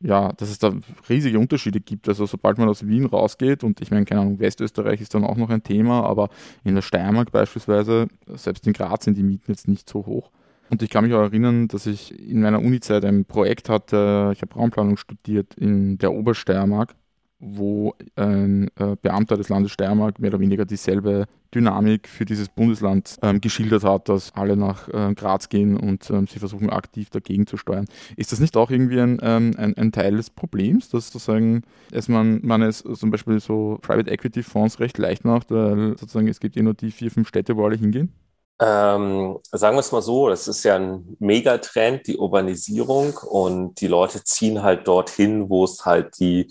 ja, 0.00 0.32
dass 0.32 0.50
es 0.50 0.58
da 0.58 0.72
riesige 1.08 1.38
Unterschiede 1.38 1.80
gibt. 1.80 2.08
Also 2.08 2.26
sobald 2.26 2.58
man 2.58 2.68
aus 2.68 2.86
Wien 2.86 3.06
rausgeht 3.06 3.64
und 3.64 3.80
ich 3.80 3.90
meine, 3.90 4.04
keine 4.04 4.22
Ahnung, 4.22 4.40
Westösterreich 4.40 5.00
ist 5.00 5.14
dann 5.14 5.24
auch 5.24 5.36
noch 5.36 5.50
ein 5.50 5.62
Thema, 5.62 6.04
aber 6.04 6.28
in 6.64 6.74
der 6.74 6.82
Steiermark 6.82 7.32
beispielsweise, 7.32 8.08
selbst 8.26 8.66
in 8.66 8.72
Graz 8.72 9.04
sind 9.04 9.16
die 9.16 9.22
Mieten 9.22 9.50
jetzt 9.50 9.68
nicht 9.68 9.88
so 9.88 10.06
hoch. 10.06 10.30
Und 10.70 10.82
ich 10.82 10.90
kann 10.90 11.04
mich 11.04 11.14
auch 11.14 11.22
erinnern, 11.22 11.68
dass 11.68 11.86
ich 11.86 12.18
in 12.28 12.42
meiner 12.42 12.60
Uni-Zeit 12.60 13.04
ein 13.04 13.24
Projekt 13.24 13.70
hatte, 13.70 14.30
ich 14.34 14.42
habe 14.42 14.54
Raumplanung 14.54 14.98
studiert 14.98 15.54
in 15.54 15.96
der 15.98 16.12
Obersteiermark 16.12 16.94
wo 17.40 17.94
ein 18.16 18.68
äh, 18.76 18.96
Beamter 19.00 19.36
des 19.36 19.48
Landes 19.48 19.72
Steiermark 19.72 20.18
mehr 20.18 20.30
oder 20.30 20.40
weniger 20.40 20.64
dieselbe 20.64 21.26
Dynamik 21.54 22.08
für 22.08 22.24
dieses 22.24 22.48
Bundesland 22.48 23.16
ähm, 23.22 23.40
geschildert 23.40 23.84
hat, 23.84 24.08
dass 24.08 24.34
alle 24.34 24.56
nach 24.56 24.88
äh, 24.88 25.14
Graz 25.14 25.48
gehen 25.48 25.76
und 25.76 26.10
ähm, 26.10 26.26
sie 26.26 26.38
versuchen 26.38 26.70
aktiv 26.70 27.10
dagegen 27.10 27.46
zu 27.46 27.56
steuern. 27.56 27.86
Ist 28.16 28.32
das 28.32 28.40
nicht 28.40 28.56
auch 28.56 28.70
irgendwie 28.70 29.00
ein, 29.00 29.18
ähm, 29.22 29.54
ein, 29.56 29.76
ein, 29.76 29.92
Teil 29.92 30.16
des 30.16 30.30
Problems, 30.30 30.90
dass 30.90 31.10
sozusagen 31.10 31.62
es 31.90 32.08
man, 32.08 32.40
man 32.42 32.62
es 32.62 32.82
zum 32.82 33.10
Beispiel 33.10 33.40
so 33.40 33.78
Private 33.80 34.10
Equity 34.10 34.42
Fonds 34.42 34.80
recht 34.80 34.98
leicht 34.98 35.24
macht, 35.24 35.50
weil 35.50 35.96
sozusagen 35.98 36.28
es 36.28 36.40
gibt 36.40 36.56
eh 36.56 36.62
nur 36.62 36.74
die 36.74 36.90
vier, 36.90 37.10
fünf 37.10 37.28
Städte, 37.28 37.56
wo 37.56 37.64
alle 37.64 37.76
hingehen? 37.76 38.12
Ähm, 38.60 39.38
sagen 39.52 39.76
wir 39.76 39.80
es 39.80 39.92
mal 39.92 40.02
so, 40.02 40.28
das 40.28 40.48
ist 40.48 40.64
ja 40.64 40.76
ein 40.76 41.16
Megatrend, 41.20 42.06
die 42.08 42.16
Urbanisierung 42.16 43.14
und 43.16 43.80
die 43.80 43.86
Leute 43.86 44.24
ziehen 44.24 44.62
halt 44.62 44.88
dorthin, 44.88 45.48
wo 45.48 45.64
es 45.64 45.86
halt 45.86 46.18
die 46.18 46.48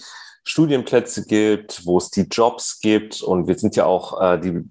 Studienplätze 0.47 1.25
gibt, 1.25 1.85
wo 1.85 1.97
es 1.97 2.09
die 2.09 2.21
Jobs 2.21 2.79
gibt. 2.79 3.21
Und 3.21 3.47
wir 3.47 3.57
sind 3.59 3.75
ja 3.75 3.85
auch, 3.85 4.21
äh, 4.21 4.39
die 4.39 4.63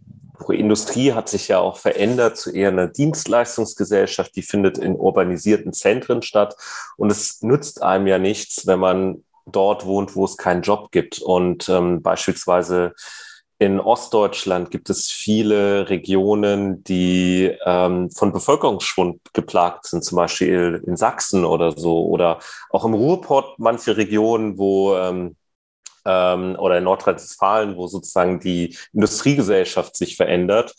Industrie 0.48 1.12
hat 1.12 1.28
sich 1.28 1.48
ja 1.48 1.58
auch 1.58 1.78
verändert 1.78 2.36
zu 2.36 2.50
eher 2.50 2.68
einer 2.68 2.86
Dienstleistungsgesellschaft, 2.86 4.36
die 4.36 4.42
findet 4.42 4.78
in 4.78 4.96
urbanisierten 4.96 5.72
Zentren 5.72 6.22
statt. 6.22 6.56
Und 6.96 7.10
es 7.10 7.42
nützt 7.42 7.82
einem 7.82 8.06
ja 8.06 8.18
nichts, 8.18 8.66
wenn 8.66 8.78
man 8.78 9.24
dort 9.46 9.86
wohnt, 9.86 10.16
wo 10.16 10.24
es 10.24 10.36
keinen 10.36 10.62
Job 10.62 10.90
gibt. 10.90 11.20
Und 11.20 11.68
ähm, 11.68 12.02
beispielsweise 12.02 12.94
in 13.58 13.80
Ostdeutschland 13.80 14.70
gibt 14.70 14.90
es 14.90 15.06
viele 15.06 15.88
Regionen, 15.88 16.84
die 16.84 17.56
ähm, 17.64 18.10
von 18.10 18.32
Bevölkerungsschwund 18.32 19.32
geplagt 19.32 19.86
sind, 19.86 20.04
zum 20.04 20.16
Beispiel 20.16 20.82
in 20.86 20.96
Sachsen 20.96 21.44
oder 21.44 21.72
so, 21.72 22.04
oder 22.06 22.38
auch 22.70 22.84
im 22.84 22.92
Ruhrpott 22.92 23.58
manche 23.58 23.96
Regionen, 23.96 24.58
wo 24.58 24.94
ähm, 24.96 25.36
ähm, 26.06 26.56
oder 26.58 26.78
in 26.78 26.84
Nordrhein-Westfalen, 26.84 27.76
wo 27.76 27.86
sozusagen 27.88 28.40
die 28.40 28.76
Industriegesellschaft 28.92 29.96
sich 29.96 30.16
verändert. 30.16 30.74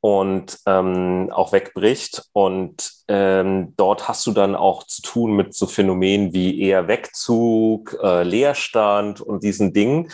und 0.00 0.58
ähm, 0.66 1.30
auch 1.32 1.52
wegbricht. 1.52 2.22
Und 2.32 2.92
ähm, 3.08 3.74
dort 3.76 4.08
hast 4.08 4.26
du 4.26 4.32
dann 4.32 4.54
auch 4.54 4.84
zu 4.84 5.02
tun 5.02 5.34
mit 5.34 5.54
so 5.54 5.66
Phänomenen 5.66 6.32
wie 6.32 6.60
eher 6.60 6.86
Wegzug, 6.86 7.98
äh, 8.02 8.22
Leerstand 8.22 9.20
und 9.20 9.42
diesen 9.42 9.72
Dingen. 9.72 10.10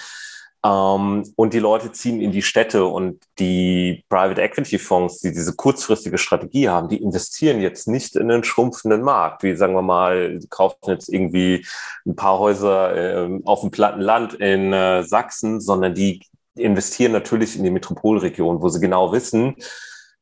Ähm, 0.65 1.31
und 1.37 1.53
die 1.53 1.59
Leute 1.59 1.93
ziehen 1.93 2.21
in 2.21 2.33
die 2.33 2.43
Städte 2.43 2.87
und 2.87 3.23
die 3.39 4.05
Private 4.09 4.41
Equity 4.41 4.79
Fonds, 4.79 5.21
die 5.21 5.31
diese 5.31 5.55
kurzfristige 5.55 6.17
Strategie 6.17 6.71
haben, 6.71 6.89
die 6.89 7.03
investieren 7.03 7.61
jetzt 7.61 7.87
nicht 7.87 8.17
in 8.17 8.31
einen 8.31 8.45
schrumpfenden 8.45 9.03
Markt, 9.03 9.43
wie 9.43 9.55
sagen 9.57 9.75
wir 9.75 9.83
mal, 9.83 10.41
kaufen 10.49 10.79
jetzt 10.87 11.13
irgendwie 11.13 11.67
ein 12.07 12.17
paar 12.17 12.39
Häuser 12.39 12.97
äh, 12.97 13.41
auf 13.45 13.61
dem 13.61 13.71
platten 13.71 14.01
Land 14.01 14.35
in 14.35 14.73
äh, 14.73 15.03
Sachsen, 15.03 15.61
sondern 15.61 15.95
die 15.95 16.23
investieren 16.57 17.13
natürlich 17.13 17.57
in 17.57 17.65
die 17.65 17.71
Metropolregion, 17.71 18.63
wo 18.63 18.69
sie 18.69 18.81
genau 18.81 19.13
wissen, 19.13 19.57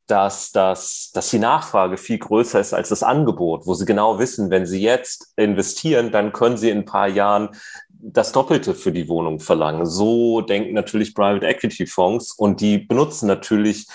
dass, 0.07 0.51
dass, 0.51 1.11
dass 1.15 1.31
die 1.31 1.39
Nachfrage 1.39 1.97
viel 1.97 2.19
größer 2.19 2.59
ist 2.59 2.75
als 2.75 2.89
das 2.89 3.03
Angebot, 3.03 3.67
wo 3.67 3.75
sie 3.75 3.85
genau 3.85 4.19
wissen, 4.19 4.51
wenn 4.51 4.67
sie 4.67 4.83
jetzt 4.83 5.33
investieren, 5.37 6.11
dann 6.11 6.33
können 6.33 6.57
sie 6.57 6.71
in 6.71 6.79
ein 6.79 6.85
paar 6.85 7.09
Jahren 7.09 7.51
das 8.03 8.33
Doppelte 8.33 8.75
für 8.75 8.91
die 8.91 9.09
Wohnung 9.09 9.39
verlangen. 9.39 9.87
So 9.87 10.41
denken 10.41 10.75
natürlich 10.75 11.15
Private 11.15 11.47
Equity 11.47 11.87
Fonds 11.87 12.33
und 12.33 12.61
die 12.61 12.79
benutzen 12.79 13.29
natürlich 13.29 13.87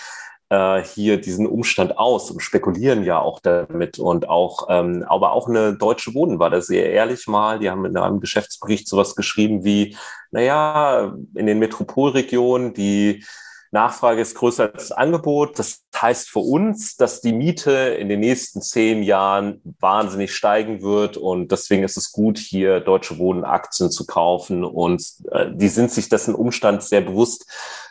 äh, 0.49 0.81
hier 0.81 1.19
diesen 1.19 1.45
Umstand 1.45 1.97
aus 1.97 2.31
und 2.31 2.39
spekulieren 2.39 3.03
ja 3.03 3.19
auch 3.19 3.41
damit 3.41 3.99
und 3.99 4.29
auch, 4.29 4.67
ähm, 4.69 5.03
aber 5.07 5.33
auch 5.33 5.49
eine 5.49 5.75
deutsche 5.75 6.13
Wohnen 6.13 6.39
war 6.39 6.49
da 6.49 6.61
sehr 6.61 6.89
ehrlich 6.89 7.27
mal. 7.27 7.59
Die 7.59 7.69
haben 7.69 7.85
in 7.85 7.97
einem 7.97 8.21
Geschäftsbericht 8.21 8.87
sowas 8.87 9.15
geschrieben 9.15 9.65
wie, 9.65 9.97
naja, 10.31 11.13
in 11.35 11.45
den 11.45 11.59
Metropolregionen, 11.59 12.73
die 12.73 13.25
Nachfrage 13.72 14.22
ist 14.22 14.36
größer 14.36 14.72
als 14.74 14.89
das 14.89 14.91
Angebot. 14.91 15.59
Das 15.59 15.84
heißt 15.95 16.30
für 16.30 16.39
uns, 16.39 16.95
dass 16.95 17.22
die 17.22 17.34
Miete 17.34 17.72
in 17.72 18.09
den 18.09 18.20
nächsten 18.20 18.61
zehn 18.61 19.03
Jahren 19.03 19.61
wahnsinnig 19.80 20.34
steigen 20.34 20.82
wird. 20.82 21.18
Und 21.18 21.51
deswegen 21.51 21.84
ist 21.84 21.97
es 21.97 22.11
gut, 22.11 22.38
hier 22.38 22.80
Deutsche 22.80 23.18
Wohnen 23.18 23.43
Aktien 23.43 23.91
zu 23.91 24.05
kaufen. 24.05 24.63
Und 24.63 25.03
äh, 25.32 25.47
die 25.51 25.70
sind 25.70 25.91
sich 25.91 26.09
dessen 26.09 26.36
Umstand 26.36 26.84
sehr 26.84 27.01
bewusst, 27.01 27.45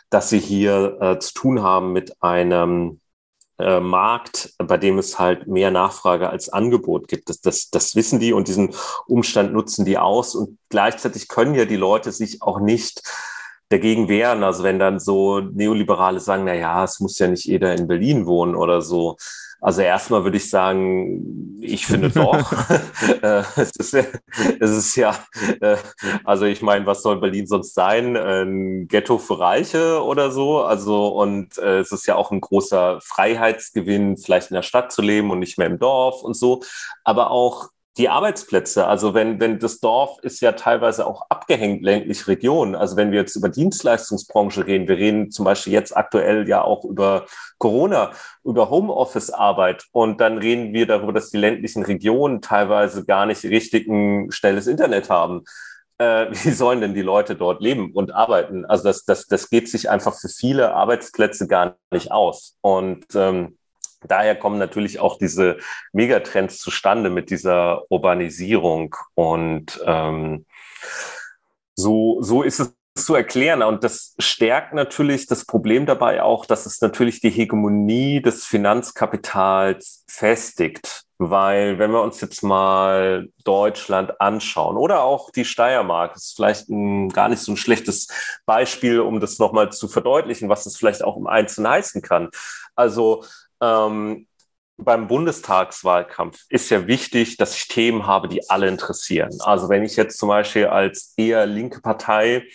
dass 0.09 0.29
sie 0.29 0.39
hier 0.39 0.97
äh, 1.01 1.19
zu 1.19 1.33
tun 1.33 1.61
haben 1.61 1.93
mit 1.93 2.21
einem 2.21 3.01
äh, 3.59 3.79
Markt, 3.79 4.53
bei 4.59 4.77
dem 4.77 4.99
es 4.99 5.17
halt 5.17 5.47
mehr 5.47 5.71
Nachfrage 5.71 6.29
als 6.29 6.49
Angebot 6.49 7.07
gibt. 7.07 7.29
Das, 7.29 7.41
das, 7.41 7.69
das 7.69 7.95
wissen 7.95 8.19
die 8.19 8.31
und 8.31 8.47
diesen 8.47 8.73
Umstand 9.07 9.51
nutzen 9.51 9.83
die 9.83 9.97
aus. 9.97 10.35
Und 10.35 10.59
gleichzeitig 10.69 11.27
können 11.27 11.55
ja 11.55 11.65
die 11.65 11.75
Leute 11.75 12.11
sich 12.11 12.41
auch 12.41 12.59
nicht 12.59 13.01
dagegen 13.69 14.07
wehren. 14.07 14.43
Also 14.43 14.63
wenn 14.63 14.79
dann 14.79 14.99
so 14.99 15.39
Neoliberale 15.39 16.19
sagen, 16.19 16.45
na 16.45 16.53
ja, 16.53 16.83
es 16.83 16.99
muss 16.99 17.19
ja 17.19 17.27
nicht 17.27 17.45
jeder 17.45 17.73
in 17.75 17.87
Berlin 17.87 18.25
wohnen 18.25 18.55
oder 18.55 18.81
so. 18.81 19.17
Also 19.59 19.81
erstmal 19.81 20.23
würde 20.23 20.37
ich 20.37 20.49
sagen, 20.49 21.57
ich 21.61 21.85
finde 21.85 22.09
doch. 22.09 22.53
Äh, 23.21 23.43
es, 23.55 23.71
ist, 23.77 23.93
es 23.93 24.69
ist 24.71 24.95
ja, 24.95 25.17
äh, 25.61 25.77
also 26.23 26.45
ich 26.45 26.61
meine, 26.61 26.85
was 26.85 27.01
soll 27.01 27.19
Berlin 27.19 27.47
sonst 27.47 27.73
sein? 27.73 28.15
Ein 28.15 28.87
Ghetto 28.87 29.17
für 29.17 29.39
Reiche 29.39 30.03
oder 30.03 30.29
so. 30.31 30.61
Also 30.61 31.07
und 31.07 31.57
äh, 31.57 31.79
es 31.79 31.91
ist 31.91 32.05
ja 32.05 32.15
auch 32.15 32.31
ein 32.31 32.41
großer 32.41 32.99
Freiheitsgewinn, 33.01 34.17
vielleicht 34.17 34.51
in 34.51 34.55
der 34.55 34.61
Stadt 34.61 34.91
zu 34.91 35.01
leben 35.01 35.31
und 35.31 35.39
nicht 35.39 35.57
mehr 35.57 35.67
im 35.67 35.79
Dorf 35.79 36.21
und 36.21 36.35
so. 36.35 36.61
Aber 37.03 37.31
auch 37.31 37.69
die 37.97 38.09
Arbeitsplätze. 38.09 38.85
Also 38.87 39.13
wenn, 39.13 39.39
wenn 39.39 39.59
das 39.59 39.79
Dorf 39.79 40.19
ist 40.21 40.39
ja 40.41 40.51
teilweise 40.51 41.07
auch 41.07 41.23
abgehängt 41.29 41.83
ländlich 41.83 42.27
Regionen. 42.27 42.75
Also 42.75 42.95
wenn 42.95 43.11
wir 43.11 43.19
jetzt 43.19 43.35
über 43.35 43.49
Dienstleistungsbranche 43.49 44.67
reden, 44.67 44.87
wir 44.87 44.97
reden 44.97 45.31
zum 45.31 45.45
Beispiel 45.45 45.73
jetzt 45.73 45.95
aktuell 45.95 46.47
ja 46.47 46.61
auch 46.61 46.85
über 46.85 47.25
Corona, 47.57 48.11
über 48.43 48.69
Homeoffice-Arbeit 48.69 49.85
und 49.91 50.21
dann 50.21 50.37
reden 50.37 50.73
wir 50.73 50.85
darüber, 50.85 51.13
dass 51.13 51.31
die 51.31 51.37
ländlichen 51.37 51.83
Regionen 51.83 52.41
teilweise 52.41 53.05
gar 53.05 53.25
nicht 53.25 53.43
richtig 53.43 53.87
ein 53.87 54.31
schnelles 54.31 54.67
Internet 54.67 55.09
haben. 55.09 55.43
Äh, 55.97 56.27
wie 56.31 56.51
sollen 56.51 56.81
denn 56.81 56.93
die 56.93 57.01
Leute 57.01 57.35
dort 57.35 57.61
leben 57.61 57.91
und 57.93 58.13
arbeiten? 58.13 58.65
Also 58.65 58.83
das, 58.83 59.05
das, 59.05 59.25
das 59.25 59.49
geht 59.49 59.69
sich 59.69 59.89
einfach 59.89 60.15
für 60.15 60.29
viele 60.29 60.73
Arbeitsplätze 60.73 61.47
gar 61.47 61.77
nicht 61.91 62.11
aus. 62.11 62.57
Und 62.61 63.05
ähm, 63.15 63.57
daher 64.11 64.35
kommen 64.35 64.59
natürlich 64.59 64.99
auch 64.99 65.17
diese 65.17 65.57
Megatrends 65.93 66.59
zustande 66.59 67.09
mit 67.09 67.29
dieser 67.29 67.89
Urbanisierung. 67.91 68.95
Und 69.15 69.79
ähm, 69.85 70.45
so, 71.75 72.21
so 72.21 72.43
ist 72.43 72.59
es 72.59 72.77
zu 72.97 73.15
erklären. 73.15 73.61
Und 73.63 73.83
das 73.83 74.15
stärkt 74.19 74.73
natürlich 74.73 75.27
das 75.27 75.45
Problem 75.45 75.85
dabei 75.85 76.21
auch, 76.23 76.45
dass 76.45 76.65
es 76.65 76.81
natürlich 76.81 77.21
die 77.21 77.29
Hegemonie 77.29 78.21
des 78.21 78.45
Finanzkapitals 78.45 80.03
festigt. 80.07 81.03
Weil 81.19 81.79
wenn 81.79 81.91
wir 81.91 82.01
uns 82.01 82.21
jetzt 82.21 82.43
mal 82.43 83.29
Deutschland 83.43 84.21
anschauen 84.21 84.77
oder 84.77 85.01
auch 85.01 85.31
die 85.31 85.45
Steiermark, 85.45 86.15
ist 86.15 86.35
vielleicht 86.35 86.69
ein, 86.69 87.09
gar 87.09 87.27
nicht 87.27 87.41
so 87.41 87.53
ein 87.53 87.57
schlechtes 87.57 88.07
Beispiel, 88.45 88.99
um 88.99 89.19
das 89.19 89.39
nochmal 89.39 89.71
zu 89.71 89.87
verdeutlichen, 89.87 90.49
was 90.49 90.65
das 90.65 90.77
vielleicht 90.77 91.03
auch 91.03 91.17
im 91.17 91.25
Einzelnen 91.25 91.71
heißen 91.71 92.03
kann. 92.03 92.29
Also 92.75 93.23
ähm, 93.61 94.27
beim 94.77 95.07
Bundestagswahlkampf 95.07 96.45
ist 96.49 96.69
ja 96.69 96.85
wichtig, 96.85 97.37
dass 97.37 97.55
ich 97.55 97.67
Themen 97.67 98.05
habe, 98.05 98.27
die 98.27 98.47
alle 98.49 98.67
interessieren. 98.67 99.31
Also 99.41 99.69
wenn 99.69 99.83
ich 99.83 99.95
jetzt 99.95 100.19
zum 100.19 100.29
Beispiel 100.29 100.67
als 100.67 101.13
eher 101.17 101.45
linke 101.45 101.81
Partei 101.81 102.47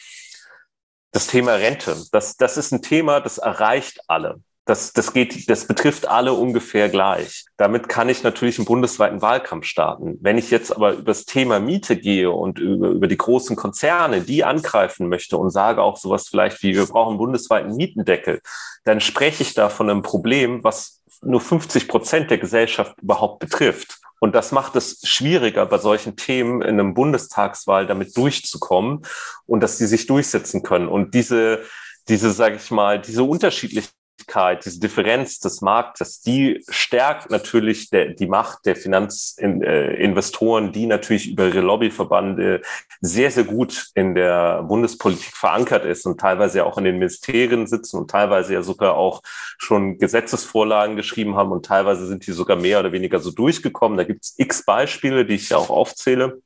das 1.10 1.26
Thema 1.26 1.54
Rente, 1.54 1.96
das, 2.12 2.36
das 2.36 2.56
ist 2.56 2.72
ein 2.72 2.80
Thema, 2.80 3.20
das 3.20 3.38
erreicht 3.38 4.00
alle. 4.06 4.40
Das, 4.64 4.92
das 4.92 5.12
geht, 5.12 5.50
das 5.50 5.66
betrifft 5.66 6.06
alle 6.06 6.34
ungefähr 6.34 6.88
gleich. 6.88 7.46
Damit 7.56 7.88
kann 7.88 8.08
ich 8.08 8.22
natürlich 8.22 8.58
einen 8.58 8.66
bundesweiten 8.66 9.20
Wahlkampf 9.20 9.66
starten. 9.66 10.18
Wenn 10.20 10.38
ich 10.38 10.52
jetzt 10.52 10.70
aber 10.70 10.92
über 10.92 11.02
das 11.02 11.24
Thema 11.24 11.58
Miete 11.58 11.96
gehe 11.96 12.30
und 12.30 12.60
über, 12.60 12.90
über 12.90 13.08
die 13.08 13.16
großen 13.16 13.56
Konzerne, 13.56 14.20
die 14.20 14.44
angreifen 14.44 15.08
möchte 15.08 15.36
und 15.36 15.50
sage 15.50 15.82
auch 15.82 15.96
sowas 15.96 16.28
vielleicht 16.28 16.62
wie, 16.62 16.76
wir 16.76 16.86
brauchen 16.86 17.10
einen 17.10 17.18
bundesweiten 17.18 17.74
Mietendeckel, 17.74 18.40
dann 18.84 19.00
spreche 19.00 19.42
ich 19.42 19.54
da 19.54 19.68
von 19.68 19.90
einem 19.90 20.02
Problem, 20.02 20.62
was 20.62 21.02
nur 21.22 21.40
50 21.40 21.88
Prozent 21.88 22.30
der 22.30 22.38
Gesellschaft 22.38 23.00
überhaupt 23.02 23.40
betrifft. 23.40 23.98
Und 24.20 24.36
das 24.36 24.52
macht 24.52 24.76
es 24.76 25.00
schwieriger, 25.02 25.66
bei 25.66 25.78
solchen 25.78 26.14
Themen 26.14 26.62
in 26.62 26.78
einem 26.78 26.94
Bundestagswahl 26.94 27.88
damit 27.88 28.16
durchzukommen 28.16 29.02
und 29.46 29.60
dass 29.60 29.78
sie 29.78 29.86
sich 29.88 30.06
durchsetzen 30.06 30.62
können. 30.62 30.86
Und 30.86 31.14
diese, 31.14 31.62
diese, 32.06 32.30
sage 32.30 32.54
ich 32.54 32.70
mal, 32.70 33.00
diese 33.00 33.24
unterschiedlichen 33.24 33.90
Abhängigkeit, 34.32 34.64
diese 34.64 34.80
Differenz 34.80 35.40
des 35.40 35.60
Marktes, 35.60 36.20
die 36.20 36.62
stärkt 36.68 37.30
natürlich 37.30 37.90
der, 37.90 38.10
die 38.14 38.26
Macht 38.26 38.66
der 38.66 38.76
Finanzinvestoren, 38.76 40.72
die 40.72 40.86
natürlich 40.86 41.30
über 41.30 41.46
ihre 41.46 41.60
Lobbyverbande 41.60 42.62
sehr, 43.00 43.30
sehr 43.30 43.44
gut 43.44 43.88
in 43.94 44.14
der 44.14 44.62
Bundespolitik 44.62 45.36
verankert 45.36 45.84
ist 45.84 46.06
und 46.06 46.20
teilweise 46.20 46.64
auch 46.64 46.78
in 46.78 46.84
den 46.84 46.98
Ministerien 46.98 47.66
sitzen 47.66 47.98
und 47.98 48.10
teilweise 48.10 48.54
ja 48.54 48.62
sogar 48.62 48.96
auch 48.96 49.22
schon 49.58 49.98
Gesetzesvorlagen 49.98 50.96
geschrieben 50.96 51.36
haben 51.36 51.52
und 51.52 51.66
teilweise 51.66 52.06
sind 52.06 52.26
die 52.26 52.32
sogar 52.32 52.56
mehr 52.56 52.80
oder 52.80 52.92
weniger 52.92 53.18
so 53.18 53.30
durchgekommen. 53.30 53.98
Da 53.98 54.04
gibt 54.04 54.24
es 54.24 54.34
x 54.36 54.64
Beispiele, 54.64 55.24
die 55.24 55.34
ich 55.34 55.50
ja 55.50 55.58
auch 55.58 55.70
aufzähle. 55.70 56.40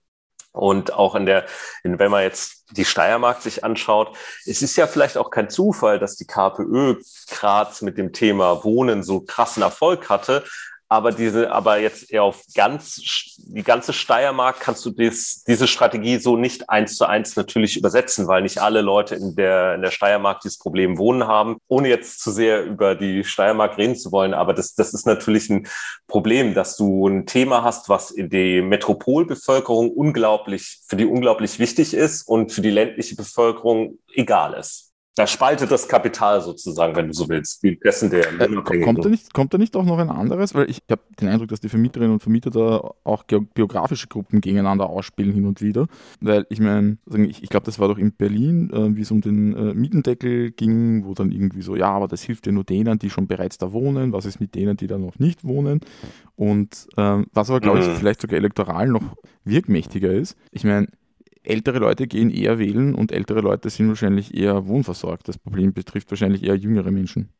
Und 0.56 0.92
auch 0.92 1.14
in 1.14 1.26
der, 1.26 1.46
in, 1.84 1.98
wenn 1.98 2.10
man 2.10 2.22
jetzt 2.22 2.64
die 2.70 2.84
Steiermark 2.84 3.42
sich 3.42 3.62
anschaut, 3.62 4.16
es 4.46 4.62
ist 4.62 4.76
ja 4.76 4.86
vielleicht 4.86 5.16
auch 5.16 5.30
kein 5.30 5.50
Zufall, 5.50 5.98
dass 5.98 6.16
die 6.16 6.26
KPÖ 6.26 6.96
Graz 7.30 7.82
mit 7.82 7.98
dem 7.98 8.12
Thema 8.12 8.64
Wohnen 8.64 9.02
so 9.02 9.20
krassen 9.20 9.62
Erfolg 9.62 10.08
hatte, 10.08 10.44
aber 10.88 11.10
diese, 11.10 11.50
aber 11.50 11.78
jetzt 11.78 12.12
eher 12.12 12.22
auf 12.22 12.42
ganz, 12.54 13.00
die 13.38 13.62
ganze 13.62 13.92
Steiermark 13.92 14.60
kannst 14.60 14.84
du 14.86 14.90
dies, 14.90 15.42
diese 15.44 15.66
Strategie 15.66 16.18
so 16.18 16.36
nicht 16.36 16.70
eins 16.70 16.96
zu 16.96 17.06
eins 17.06 17.34
natürlich 17.34 17.76
übersetzen, 17.76 18.28
weil 18.28 18.42
nicht 18.42 18.58
alle 18.58 18.82
Leute 18.82 19.16
in 19.16 19.34
der, 19.34 19.74
in 19.74 19.82
der 19.82 19.90
Steiermark 19.90 20.40
dieses 20.40 20.58
Problem 20.58 20.96
wohnen 20.96 21.26
haben. 21.26 21.56
Ohne 21.66 21.88
jetzt 21.88 22.20
zu 22.20 22.30
sehr 22.30 22.64
über 22.64 22.94
die 22.94 23.24
Steiermark 23.24 23.78
reden 23.78 23.96
zu 23.96 24.12
wollen, 24.12 24.32
aber 24.32 24.54
das, 24.54 24.74
das 24.74 24.94
ist 24.94 25.06
natürlich 25.06 25.50
ein 25.50 25.66
Problem, 26.06 26.54
dass 26.54 26.76
du 26.76 27.08
ein 27.08 27.26
Thema 27.26 27.64
hast, 27.64 27.88
was 27.88 28.12
in 28.12 28.30
die 28.30 28.62
Metropolbevölkerung 28.62 29.90
unglaublich, 29.90 30.80
für 30.86 30.96
die 30.96 31.06
unglaublich 31.06 31.58
wichtig 31.58 31.94
ist 31.94 32.22
und 32.28 32.52
für 32.52 32.60
die 32.60 32.70
ländliche 32.70 33.16
Bevölkerung 33.16 33.98
egal 34.14 34.54
ist. 34.54 34.85
Da 35.16 35.26
spaltet 35.26 35.70
das 35.70 35.88
Kapital 35.88 36.42
sozusagen, 36.42 36.94
wenn 36.94 37.06
du 37.06 37.14
so 37.14 37.26
willst, 37.30 37.62
wie 37.62 37.76
dessen 37.76 38.10
der 38.10 38.38
äh, 38.38 38.82
kommt, 38.84 39.02
da 39.02 39.08
nicht, 39.08 39.32
kommt 39.32 39.54
da 39.54 39.56
nicht 39.56 39.74
auch 39.74 39.84
noch 39.86 39.96
ein 39.96 40.10
anderes? 40.10 40.54
Weil 40.54 40.68
ich 40.68 40.82
habe 40.90 41.00
den 41.18 41.28
Eindruck, 41.28 41.48
dass 41.48 41.60
die 41.60 41.70
Vermieterinnen 41.70 42.12
und 42.12 42.20
Vermieter 42.20 42.50
da 42.50 42.90
auch 43.02 43.26
geografische 43.26 44.08
Gruppen 44.08 44.42
gegeneinander 44.42 44.90
ausspielen 44.90 45.32
hin 45.32 45.46
und 45.46 45.62
wieder. 45.62 45.86
Weil 46.20 46.44
ich 46.50 46.60
meine, 46.60 46.98
ich, 47.30 47.42
ich 47.42 47.48
glaube, 47.48 47.64
das 47.64 47.78
war 47.78 47.88
doch 47.88 47.96
in 47.96 48.12
Berlin, 48.12 48.70
äh, 48.70 48.94
wie 48.94 49.00
es 49.00 49.10
um 49.10 49.22
den 49.22 49.56
äh, 49.56 49.72
Mietendeckel 49.72 50.50
ging, 50.50 51.06
wo 51.06 51.14
dann 51.14 51.32
irgendwie 51.32 51.62
so, 51.62 51.76
ja, 51.76 51.88
aber 51.88 52.08
das 52.08 52.22
hilft 52.22 52.46
ja 52.46 52.52
nur 52.52 52.64
denen, 52.64 52.98
die 52.98 53.08
schon 53.08 53.26
bereits 53.26 53.56
da 53.56 53.72
wohnen. 53.72 54.12
Was 54.12 54.26
ist 54.26 54.38
mit 54.38 54.54
denen, 54.54 54.76
die 54.76 54.86
da 54.86 54.98
noch 54.98 55.18
nicht 55.18 55.44
wohnen? 55.44 55.80
Und 56.34 56.88
ähm, 56.98 57.26
was 57.32 57.48
aber, 57.48 57.60
glaube 57.60 57.78
ich, 57.78 57.86
mhm. 57.86 57.94
vielleicht 57.94 58.20
sogar 58.20 58.36
elektoral 58.36 58.88
noch 58.88 59.16
wirkmächtiger 59.44 60.12
ist. 60.12 60.36
Ich 60.50 60.64
meine, 60.64 60.88
ältere 61.46 61.78
Leute 61.78 62.06
gehen 62.06 62.30
eher 62.30 62.58
wählen 62.58 62.94
und 62.94 63.12
ältere 63.12 63.40
Leute 63.40 63.70
sind 63.70 63.88
wahrscheinlich 63.88 64.34
eher 64.34 64.66
wohnversorgt. 64.66 65.28
Das 65.28 65.38
Problem 65.38 65.72
betrifft 65.72 66.10
wahrscheinlich 66.10 66.42
eher 66.42 66.56
jüngere 66.56 66.90
Menschen. 66.90 67.30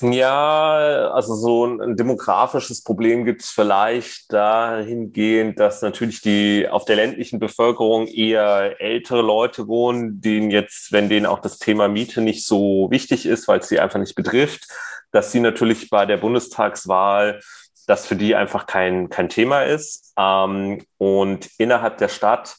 Ja, 0.00 1.10
also 1.12 1.34
so 1.34 1.64
ein 1.64 1.96
demografisches 1.96 2.82
Problem 2.82 3.24
gibt 3.24 3.40
es 3.40 3.48
vielleicht 3.48 4.30
dahingehend, 4.30 5.58
dass 5.58 5.80
natürlich 5.80 6.20
die 6.20 6.68
auf 6.68 6.84
der 6.84 6.96
ländlichen 6.96 7.38
Bevölkerung 7.38 8.06
eher 8.06 8.78
ältere 8.78 9.22
Leute 9.22 9.68
wohnen, 9.68 10.20
denen 10.20 10.50
jetzt, 10.50 10.92
wenn 10.92 11.08
denen 11.08 11.24
auch 11.24 11.38
das 11.38 11.58
Thema 11.58 11.88
Miete 11.88 12.20
nicht 12.20 12.46
so 12.46 12.88
wichtig 12.90 13.24
ist, 13.24 13.48
weil 13.48 13.60
es 13.60 13.68
sie 13.68 13.80
einfach 13.80 13.98
nicht 13.98 14.14
betrifft, 14.14 14.68
dass 15.12 15.32
sie 15.32 15.40
natürlich 15.40 15.88
bei 15.88 16.04
der 16.04 16.18
Bundestagswahl 16.18 17.40
das 17.86 18.06
für 18.06 18.16
die 18.16 18.34
einfach 18.34 18.66
kein, 18.66 19.08
kein 19.08 19.28
Thema 19.28 19.62
ist. 19.62 20.12
Ähm, 20.16 20.84
und 20.98 21.48
innerhalb 21.58 21.98
der 21.98 22.08
Stadt, 22.08 22.56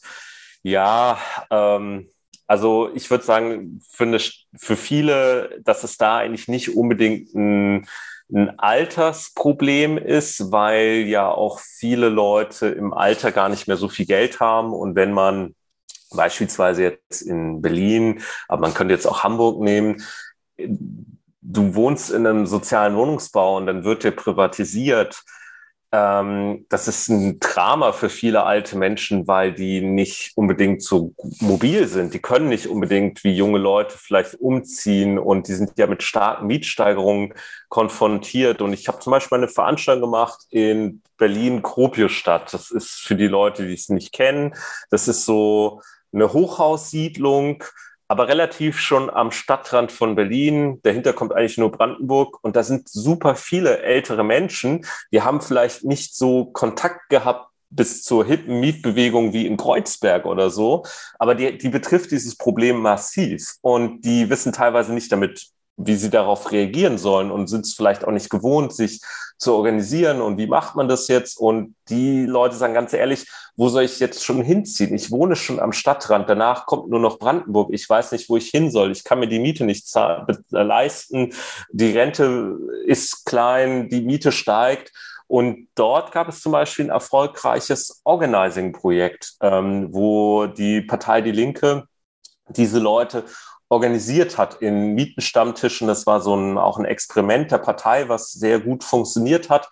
ja, 0.62 1.18
ähm, 1.50 2.08
also 2.46 2.90
ich 2.94 3.10
würde 3.10 3.24
sagen, 3.24 3.80
für, 3.90 4.04
eine, 4.04 4.18
für 4.56 4.76
viele, 4.76 5.60
dass 5.62 5.84
es 5.84 5.98
da 5.98 6.16
eigentlich 6.18 6.48
nicht 6.48 6.74
unbedingt 6.74 7.34
ein, 7.34 7.86
ein 8.32 8.58
Altersproblem 8.58 9.98
ist, 9.98 10.50
weil 10.50 11.04
ja 11.06 11.30
auch 11.30 11.60
viele 11.60 12.08
Leute 12.08 12.68
im 12.68 12.92
Alter 12.94 13.32
gar 13.32 13.48
nicht 13.48 13.68
mehr 13.68 13.76
so 13.76 13.88
viel 13.88 14.06
Geld 14.06 14.40
haben. 14.40 14.72
Und 14.72 14.96
wenn 14.96 15.12
man 15.12 15.54
beispielsweise 16.10 16.82
jetzt 16.82 17.22
in 17.22 17.60
Berlin, 17.60 18.22
aber 18.48 18.62
man 18.62 18.74
könnte 18.74 18.94
jetzt 18.94 19.06
auch 19.06 19.24
Hamburg 19.24 19.60
nehmen, 19.60 20.02
du 21.50 21.74
wohnst 21.74 22.10
in 22.10 22.26
einem 22.26 22.46
sozialen 22.46 22.96
Wohnungsbau 22.96 23.56
und 23.56 23.66
dann 23.66 23.84
wird 23.84 24.04
der 24.04 24.10
privatisiert 24.12 25.22
ähm, 25.90 26.66
das 26.68 26.86
ist 26.86 27.08
ein 27.08 27.40
Drama 27.40 27.92
für 27.92 28.10
viele 28.10 28.44
alte 28.44 28.76
Menschen, 28.76 29.26
weil 29.26 29.54
die 29.54 29.80
nicht 29.80 30.32
unbedingt 30.36 30.82
so 30.82 31.14
mobil 31.40 31.86
sind. 31.88 32.12
Die 32.12 32.18
können 32.18 32.48
nicht 32.48 32.66
unbedingt 32.66 33.24
wie 33.24 33.34
junge 33.34 33.58
Leute 33.58 33.96
vielleicht 33.96 34.34
umziehen 34.34 35.18
und 35.18 35.48
die 35.48 35.54
sind 35.54 35.72
ja 35.78 35.86
mit 35.86 36.02
starken 36.02 36.46
Mietsteigerungen 36.46 37.32
konfrontiert. 37.70 38.60
Und 38.60 38.74
ich 38.74 38.86
habe 38.88 38.98
zum 38.98 39.12
Beispiel 39.12 39.38
eine 39.38 39.48
Veranstaltung 39.48 40.10
gemacht 40.10 40.40
in 40.50 41.02
Berlin, 41.16 41.62
Kropiusstadt. 41.62 42.52
Das 42.52 42.70
ist 42.70 42.90
für 42.90 43.16
die 43.16 43.28
Leute, 43.28 43.66
die 43.66 43.74
es 43.74 43.88
nicht 43.88 44.12
kennen, 44.12 44.54
das 44.90 45.08
ist 45.08 45.24
so 45.24 45.80
eine 46.12 46.32
Hochhaussiedlung 46.32 47.64
aber 48.08 48.26
relativ 48.26 48.80
schon 48.80 49.10
am 49.10 49.30
Stadtrand 49.30 49.92
von 49.92 50.16
Berlin. 50.16 50.80
Dahinter 50.82 51.12
kommt 51.12 51.34
eigentlich 51.34 51.58
nur 51.58 51.70
Brandenburg. 51.70 52.38
Und 52.42 52.56
da 52.56 52.62
sind 52.62 52.88
super 52.88 53.36
viele 53.36 53.80
ältere 53.80 54.24
Menschen, 54.24 54.86
die 55.12 55.22
haben 55.22 55.40
vielleicht 55.40 55.84
nicht 55.84 56.16
so 56.16 56.46
Kontakt 56.46 57.10
gehabt 57.10 57.48
bis 57.70 58.02
zur 58.02 58.24
hippen 58.24 58.60
Mietbewegung 58.60 59.34
wie 59.34 59.46
in 59.46 59.58
Kreuzberg 59.58 60.24
oder 60.24 60.48
so, 60.48 60.84
aber 61.18 61.34
die, 61.34 61.58
die 61.58 61.68
betrifft 61.68 62.10
dieses 62.10 62.34
Problem 62.34 62.80
massiv. 62.80 63.56
Und 63.60 64.06
die 64.06 64.30
wissen 64.30 64.52
teilweise 64.52 64.94
nicht 64.94 65.12
damit 65.12 65.48
wie 65.78 65.94
sie 65.94 66.10
darauf 66.10 66.50
reagieren 66.50 66.98
sollen 66.98 67.30
und 67.30 67.46
sind 67.46 67.64
es 67.64 67.74
vielleicht 67.74 68.04
auch 68.04 68.10
nicht 68.10 68.30
gewohnt, 68.30 68.74
sich 68.74 69.00
zu 69.38 69.54
organisieren 69.54 70.20
und 70.20 70.36
wie 70.36 70.48
macht 70.48 70.74
man 70.74 70.88
das 70.88 71.06
jetzt? 71.06 71.38
Und 71.38 71.76
die 71.88 72.26
Leute 72.26 72.56
sagen 72.56 72.74
ganz 72.74 72.92
ehrlich, 72.92 73.24
wo 73.56 73.68
soll 73.68 73.84
ich 73.84 74.00
jetzt 74.00 74.24
schon 74.24 74.42
hinziehen? 74.42 74.94
Ich 74.94 75.12
wohne 75.12 75.36
schon 75.36 75.60
am 75.60 75.72
Stadtrand, 75.72 76.28
danach 76.28 76.66
kommt 76.66 76.88
nur 76.88 76.98
noch 76.98 77.20
Brandenburg. 77.20 77.70
Ich 77.72 77.88
weiß 77.88 78.12
nicht, 78.12 78.28
wo 78.28 78.36
ich 78.36 78.48
hin 78.50 78.72
soll. 78.72 78.90
Ich 78.90 79.04
kann 79.04 79.20
mir 79.20 79.28
die 79.28 79.38
Miete 79.38 79.64
nicht 79.64 79.88
leisten. 80.50 81.32
Die 81.70 81.96
Rente 81.96 82.56
ist 82.84 83.24
klein, 83.24 83.88
die 83.88 84.00
Miete 84.00 84.32
steigt. 84.32 84.92
Und 85.28 85.68
dort 85.76 86.10
gab 86.10 86.28
es 86.28 86.40
zum 86.40 86.52
Beispiel 86.52 86.86
ein 86.86 86.90
erfolgreiches 86.90 88.00
Organizing-Projekt, 88.04 89.34
ähm, 89.42 89.88
wo 89.92 90.46
die 90.46 90.80
Partei 90.80 91.20
Die 91.20 91.32
Linke 91.32 91.84
diese 92.48 92.78
Leute 92.78 93.24
organisiert 93.68 94.38
hat 94.38 94.56
in 94.62 94.94
Mietenstammtischen. 94.94 95.88
Das 95.88 96.06
war 96.06 96.20
so 96.20 96.34
ein, 96.34 96.58
auch 96.58 96.78
ein 96.78 96.84
Experiment 96.84 97.50
der 97.50 97.58
Partei, 97.58 98.08
was 98.08 98.32
sehr 98.32 98.60
gut 98.60 98.84
funktioniert 98.84 99.50
hat 99.50 99.68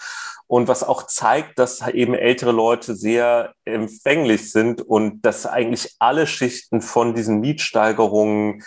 und 0.47 0.69
was 0.69 0.85
auch 0.85 1.05
zeigt, 1.05 1.59
dass 1.59 1.87
eben 1.89 2.15
ältere 2.15 2.53
Leute 2.53 2.95
sehr 2.95 3.55
empfänglich 3.65 4.53
sind 4.53 4.83
und 4.83 5.23
dass 5.23 5.47
eigentlich 5.47 5.97
alle 5.99 6.27
Schichten 6.27 6.81
von 6.83 7.15
diesen 7.15 7.41
Mietsteigerungen 7.41 8.63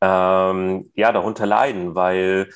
ähm, 0.00 0.90
ja 0.94 1.12
darunter 1.12 1.46
leiden, 1.46 1.94
weil 1.94 2.50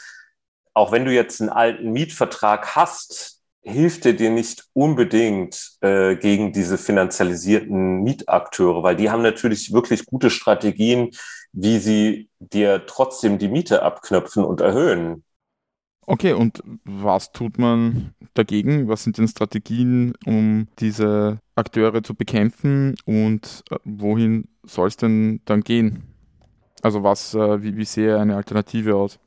auch 0.74 0.92
wenn 0.92 1.04
du 1.04 1.12
jetzt 1.12 1.40
einen 1.40 1.50
alten 1.50 1.92
Mietvertrag 1.92 2.74
hast, 2.76 3.40
hilft 3.62 4.06
er 4.06 4.14
dir 4.14 4.30
nicht 4.30 4.64
unbedingt 4.72 5.76
äh, 5.82 6.16
gegen 6.16 6.52
diese 6.52 6.78
finanzialisierten 6.78 8.02
Mietakteure, 8.02 8.82
weil 8.82 8.96
die 8.96 9.10
haben 9.10 9.22
natürlich 9.22 9.72
wirklich 9.72 10.06
gute 10.06 10.30
Strategien, 10.30 11.10
wie 11.52 11.78
sie 11.78 12.30
dir 12.40 12.86
trotzdem 12.86 13.38
die 13.38 13.48
Miete 13.48 13.82
abknöpfen 13.82 14.44
und 14.44 14.60
erhöhen. 14.60 15.24
Okay, 16.06 16.32
und 16.32 16.62
was 16.84 17.30
tut 17.32 17.58
man 17.58 18.14
dagegen? 18.34 18.88
Was 18.88 19.04
sind 19.04 19.18
denn 19.18 19.28
Strategien, 19.28 20.14
um 20.26 20.66
diese 20.80 21.38
Akteure 21.54 22.02
zu 22.02 22.14
bekämpfen 22.14 22.96
und 23.04 23.62
äh, 23.70 23.76
wohin 23.84 24.48
soll 24.64 24.88
es 24.88 24.96
denn 24.96 25.40
dann 25.44 25.60
gehen? 25.62 26.02
Also 26.82 27.02
was, 27.04 27.34
äh, 27.34 27.62
wie, 27.62 27.76
wie 27.76 27.84
sehe 27.86 28.18
eine 28.18 28.36
Alternative 28.36 28.96
aus? 28.96 29.20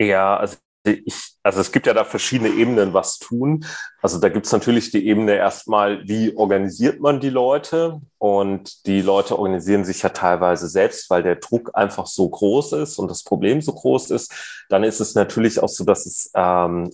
Ja, 0.00 0.36
also 0.36 0.58
ich, 0.84 1.36
also 1.42 1.60
es 1.60 1.70
gibt 1.70 1.86
ja 1.86 1.94
da 1.94 2.04
verschiedene 2.04 2.50
Ebenen, 2.50 2.92
was 2.92 3.18
tun. 3.18 3.64
Also 4.00 4.18
da 4.18 4.28
gibt 4.28 4.46
es 4.46 4.52
natürlich 4.52 4.90
die 4.90 5.06
Ebene 5.06 5.36
erstmal, 5.36 6.06
wie 6.08 6.36
organisiert 6.36 7.00
man 7.00 7.20
die 7.20 7.30
Leute? 7.30 8.00
Und 8.18 8.86
die 8.86 9.00
Leute 9.00 9.38
organisieren 9.38 9.84
sich 9.84 10.02
ja 10.02 10.08
teilweise 10.08 10.68
selbst, 10.68 11.08
weil 11.10 11.22
der 11.22 11.36
Druck 11.36 11.70
einfach 11.74 12.06
so 12.06 12.28
groß 12.28 12.72
ist 12.74 12.98
und 12.98 13.10
das 13.10 13.22
Problem 13.22 13.60
so 13.60 13.72
groß 13.72 14.10
ist. 14.10 14.32
Dann 14.68 14.84
ist 14.84 15.00
es 15.00 15.14
natürlich 15.14 15.60
auch 15.62 15.68
so, 15.68 15.84
dass 15.84 16.06
es 16.06 16.30
ähm, 16.34 16.90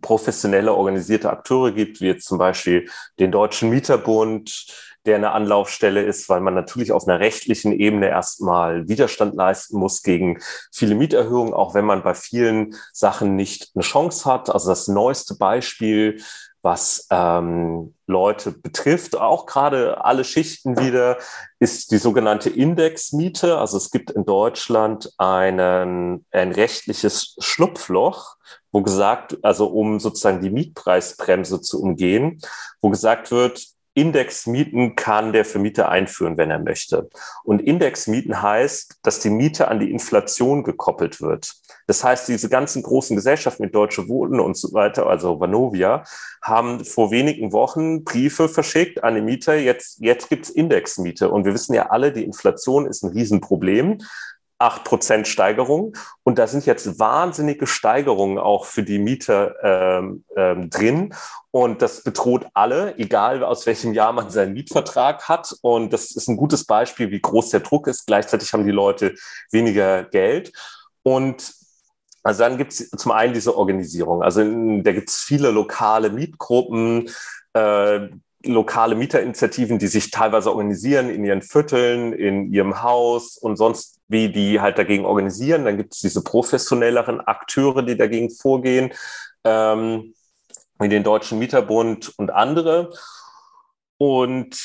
professionelle 0.00 0.74
organisierte 0.74 1.30
Akteure 1.30 1.72
gibt, 1.72 2.00
wie 2.00 2.06
jetzt 2.06 2.26
zum 2.26 2.38
Beispiel 2.38 2.88
den 3.18 3.32
Deutschen 3.32 3.70
Mieterbund, 3.70 4.66
der 5.06 5.16
eine 5.16 5.32
Anlaufstelle 5.32 6.02
ist, 6.02 6.28
weil 6.28 6.40
man 6.40 6.54
natürlich 6.54 6.92
auf 6.92 7.06
einer 7.06 7.20
rechtlichen 7.20 7.72
Ebene 7.72 8.08
erstmal 8.08 8.88
Widerstand 8.88 9.34
leisten 9.34 9.78
muss 9.78 10.02
gegen 10.02 10.40
viele 10.72 10.94
Mieterhöhungen, 10.94 11.54
auch 11.54 11.74
wenn 11.74 11.84
man 11.84 12.02
bei 12.02 12.14
vielen 12.14 12.74
Sachen 12.92 13.36
nicht 13.36 13.70
eine 13.74 13.82
Chance 13.82 14.24
hat. 14.30 14.50
Also 14.50 14.68
das 14.68 14.88
neueste 14.88 15.36
Beispiel, 15.36 16.20
was 16.66 17.06
ähm, 17.10 17.94
Leute 18.08 18.50
betrifft, 18.50 19.16
auch 19.16 19.46
gerade 19.46 20.04
alle 20.04 20.24
Schichten 20.24 20.76
wieder, 20.80 21.16
ist 21.60 21.92
die 21.92 21.98
sogenannte 21.98 22.50
Indexmiete. 22.50 23.58
Also 23.58 23.76
es 23.76 23.92
gibt 23.92 24.10
in 24.10 24.24
Deutschland 24.24 25.12
einen, 25.16 26.26
ein 26.32 26.50
rechtliches 26.50 27.36
Schlupfloch, 27.38 28.34
wo 28.72 28.82
gesagt, 28.82 29.38
also 29.42 29.68
um 29.68 30.00
sozusagen 30.00 30.40
die 30.40 30.50
Mietpreisbremse 30.50 31.60
zu 31.60 31.80
umgehen, 31.80 32.40
wo 32.80 32.90
gesagt 32.90 33.30
wird, 33.30 33.75
Indexmieten 33.96 34.94
kann 34.94 35.32
der 35.32 35.46
Vermieter 35.46 35.88
einführen, 35.88 36.36
wenn 36.36 36.50
er 36.50 36.58
möchte. 36.58 37.08
Und 37.44 37.62
Indexmieten 37.62 38.42
heißt, 38.42 38.98
dass 39.02 39.20
die 39.20 39.30
Miete 39.30 39.68
an 39.68 39.80
die 39.80 39.90
Inflation 39.90 40.64
gekoppelt 40.64 41.22
wird. 41.22 41.54
Das 41.86 42.04
heißt, 42.04 42.28
diese 42.28 42.50
ganzen 42.50 42.82
großen 42.82 43.16
Gesellschaften 43.16 43.62
mit 43.62 43.74
Deutsche 43.74 44.06
Wohnen 44.06 44.38
und 44.38 44.54
so 44.56 44.74
weiter, 44.74 45.06
also 45.06 45.40
Vanovia, 45.40 46.04
haben 46.42 46.84
vor 46.84 47.10
wenigen 47.10 47.52
Wochen 47.52 48.04
Briefe 48.04 48.50
verschickt 48.50 49.02
an 49.02 49.14
die 49.14 49.22
Mieter. 49.22 49.56
Jetzt, 49.56 49.98
jetzt 50.00 50.28
gibt's 50.28 50.50
Indexmiete. 50.50 51.30
Und 51.30 51.46
wir 51.46 51.54
wissen 51.54 51.72
ja 51.72 51.86
alle, 51.86 52.12
die 52.12 52.24
Inflation 52.24 52.86
ist 52.86 53.02
ein 53.02 53.12
Riesenproblem. 53.12 53.98
8% 54.58 55.26
Steigerung. 55.26 55.96
Und 56.22 56.38
da 56.38 56.46
sind 56.46 56.66
jetzt 56.66 56.98
wahnsinnige 56.98 57.66
Steigerungen 57.66 58.38
auch 58.38 58.64
für 58.64 58.82
die 58.82 58.98
Mieter 58.98 59.54
ähm, 59.62 60.24
ähm, 60.34 60.70
drin. 60.70 61.14
Und 61.50 61.82
das 61.82 62.02
bedroht 62.02 62.46
alle, 62.54 62.96
egal 62.98 63.44
aus 63.44 63.66
welchem 63.66 63.92
Jahr 63.92 64.12
man 64.12 64.30
seinen 64.30 64.54
Mietvertrag 64.54 65.28
hat. 65.28 65.54
Und 65.62 65.92
das 65.92 66.10
ist 66.10 66.28
ein 66.28 66.36
gutes 66.36 66.64
Beispiel, 66.64 67.10
wie 67.10 67.20
groß 67.20 67.50
der 67.50 67.60
Druck 67.60 67.86
ist. 67.86 68.06
Gleichzeitig 68.06 68.52
haben 68.52 68.64
die 68.64 68.72
Leute 68.72 69.14
weniger 69.50 70.04
Geld. 70.04 70.52
Und 71.02 71.54
also 72.22 72.42
dann 72.42 72.58
gibt 72.58 72.72
es 72.72 72.90
zum 72.90 73.12
einen 73.12 73.34
diese 73.34 73.56
Organisierung. 73.56 74.22
Also 74.22 74.40
in, 74.40 74.82
da 74.82 74.92
gibt 74.92 75.10
es 75.10 75.20
viele 75.20 75.50
lokale 75.50 76.10
Mietgruppen, 76.10 77.08
äh, 77.52 78.08
lokale 78.44 78.96
Mieterinitiativen, 78.96 79.78
die 79.78 79.86
sich 79.86 80.10
teilweise 80.10 80.50
organisieren 80.50 81.08
in 81.08 81.24
ihren 81.24 81.42
Vierteln, 81.42 82.12
in 82.12 82.52
ihrem 82.52 82.82
Haus 82.82 83.36
und 83.36 83.56
sonst 83.56 83.95
wie 84.08 84.30
die 84.30 84.60
halt 84.60 84.78
dagegen 84.78 85.04
organisieren. 85.04 85.64
Dann 85.64 85.76
gibt 85.76 85.94
es 85.94 86.00
diese 86.00 86.22
professionelleren 86.22 87.20
Akteure, 87.20 87.82
die 87.82 87.96
dagegen 87.96 88.30
vorgehen, 88.30 88.92
ähm, 89.44 90.14
wie 90.78 90.88
den 90.88 91.04
Deutschen 91.04 91.38
Mieterbund 91.38 92.12
und 92.18 92.30
andere. 92.30 92.92
Und 93.98 94.56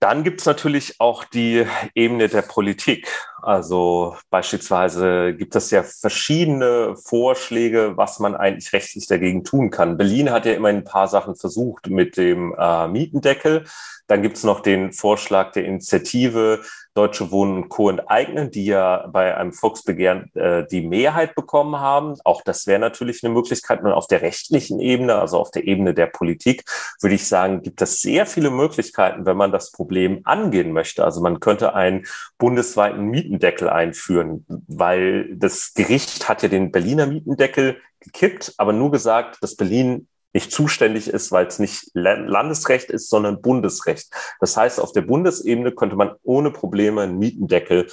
dann 0.00 0.24
gibt 0.24 0.40
es 0.40 0.46
natürlich 0.46 1.00
auch 1.00 1.24
die 1.24 1.66
Ebene 1.94 2.28
der 2.28 2.42
Politik. 2.42 3.08
Also 3.40 4.16
beispielsweise 4.30 5.34
gibt 5.34 5.54
es 5.54 5.70
ja 5.70 5.82
verschiedene 5.82 6.96
Vorschläge, 6.96 7.96
was 7.96 8.18
man 8.18 8.34
eigentlich 8.34 8.72
rechtlich 8.72 9.06
dagegen 9.06 9.44
tun 9.44 9.70
kann. 9.70 9.96
Berlin 9.96 10.30
hat 10.30 10.44
ja 10.44 10.54
immer 10.54 10.68
ein 10.68 10.84
paar 10.84 11.06
Sachen 11.06 11.36
versucht 11.36 11.88
mit 11.88 12.16
dem 12.16 12.54
äh, 12.58 12.88
Mietendeckel. 12.88 13.64
Dann 14.08 14.22
gibt 14.22 14.38
es 14.38 14.44
noch 14.44 14.60
den 14.60 14.92
Vorschlag 14.92 15.52
der 15.52 15.66
Initiative 15.66 16.62
Deutsche 16.98 17.30
Wohnen 17.30 17.62
und 17.62 17.68
Co. 17.68 17.90
enteignen, 17.90 18.50
die 18.50 18.64
ja 18.64 19.06
bei 19.06 19.36
einem 19.36 19.52
Volksbegehren 19.52 20.34
äh, 20.34 20.66
die 20.66 20.80
Mehrheit 20.80 21.36
bekommen 21.36 21.78
haben. 21.78 22.16
Auch 22.24 22.42
das 22.42 22.66
wäre 22.66 22.80
natürlich 22.80 23.22
eine 23.22 23.32
Möglichkeit. 23.32 23.82
Und 23.82 23.92
auf 23.92 24.08
der 24.08 24.22
rechtlichen 24.22 24.80
Ebene, 24.80 25.14
also 25.14 25.38
auf 25.38 25.52
der 25.52 25.68
Ebene 25.68 25.94
der 25.94 26.06
Politik, 26.06 26.64
würde 27.00 27.14
ich 27.14 27.28
sagen, 27.28 27.62
gibt 27.62 27.80
es 27.82 28.00
sehr 28.00 28.26
viele 28.26 28.50
Möglichkeiten, 28.50 29.26
wenn 29.26 29.36
man 29.36 29.52
das 29.52 29.70
Problem 29.70 30.22
angehen 30.24 30.72
möchte. 30.72 31.04
Also 31.04 31.20
man 31.20 31.38
könnte 31.38 31.74
einen 31.74 32.04
bundesweiten 32.36 33.04
Mietendeckel 33.28 33.68
einführen, 33.68 34.44
weil 34.66 35.36
das 35.36 35.74
Gericht 35.74 36.28
hat 36.28 36.42
ja 36.42 36.48
den 36.48 36.72
Berliner 36.72 37.06
Mietendeckel 37.06 37.78
gekippt, 38.00 38.54
aber 38.56 38.72
nur 38.72 38.90
gesagt, 38.90 39.38
dass 39.42 39.56
Berlin 39.56 40.08
nicht 40.32 40.52
zuständig 40.52 41.08
ist, 41.08 41.32
weil 41.32 41.46
es 41.46 41.58
nicht 41.58 41.90
Landesrecht 41.94 42.90
ist, 42.90 43.08
sondern 43.08 43.42
Bundesrecht. 43.42 44.08
Das 44.40 44.56
heißt, 44.56 44.80
auf 44.80 44.92
der 44.92 45.02
Bundesebene 45.02 45.72
könnte 45.72 45.96
man 45.96 46.12
ohne 46.22 46.50
Probleme 46.50 47.02
einen 47.02 47.18
Mietendeckel 47.18 47.88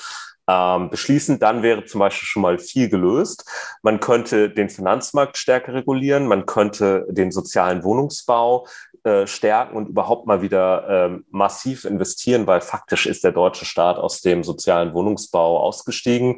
ähm, 0.48 0.90
beschließen, 0.90 1.40
dann 1.40 1.64
wäre 1.64 1.86
zum 1.86 2.00
Beispiel 2.00 2.28
schon 2.28 2.44
mal 2.44 2.60
viel 2.60 2.90
gelöst. 2.90 3.50
Man 3.82 4.00
könnte 4.00 4.50
den 4.50 4.70
Finanzmarkt 4.70 5.38
stärker 5.38 5.74
regulieren, 5.74 6.28
man 6.28 6.46
könnte 6.46 7.08
den 7.10 7.32
sozialen 7.32 7.84
Wohnungsbau 7.84 8.68
äh, 9.06 9.28
stärken 9.28 9.78
und 9.78 9.90
überhaupt 9.90 10.26
mal 10.26 10.42
wieder 10.42 10.90
äh, 10.90 11.20
massiv 11.30 11.86
investieren, 11.86 12.48
weil 12.48 12.62
faktisch 12.62 13.06
ist 13.06 13.24
der 13.24 13.32
deutsche 13.32 13.66
Staat 13.66 13.98
aus 13.98 14.22
dem 14.22 14.44
sozialen 14.44 14.94
Wohnungsbau 14.94 15.60
ausgestiegen. 15.60 16.38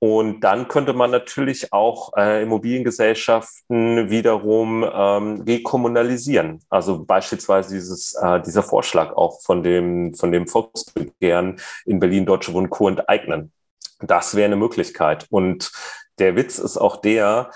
Und 0.00 0.40
dann 0.40 0.66
könnte 0.66 0.94
man 0.94 1.12
natürlich 1.12 1.72
auch 1.72 2.12
äh, 2.16 2.42
Immobiliengesellschaften 2.42 4.10
wiederum 4.10 4.84
ähm, 4.92 5.42
rekommunalisieren. 5.42 6.58
Also 6.68 7.04
beispielsweise 7.04 7.72
dieses, 7.72 8.14
äh, 8.14 8.40
dieser 8.40 8.64
Vorschlag 8.64 9.12
auch 9.12 9.40
von 9.42 9.62
dem, 9.62 10.12
von 10.14 10.32
dem 10.32 10.48
Volksbegehren 10.48 11.60
in 11.84 12.00
Berlin 12.00 12.26
Deutsche 12.26 12.52
Wohnen 12.52 12.68
Co. 12.68 12.88
enteignen. 12.88 13.52
Das 14.00 14.34
wäre 14.34 14.46
eine 14.46 14.56
Möglichkeit. 14.56 15.26
Und 15.30 15.70
der 16.18 16.34
Witz 16.34 16.58
ist 16.58 16.78
auch 16.78 16.96
der, 16.96 17.52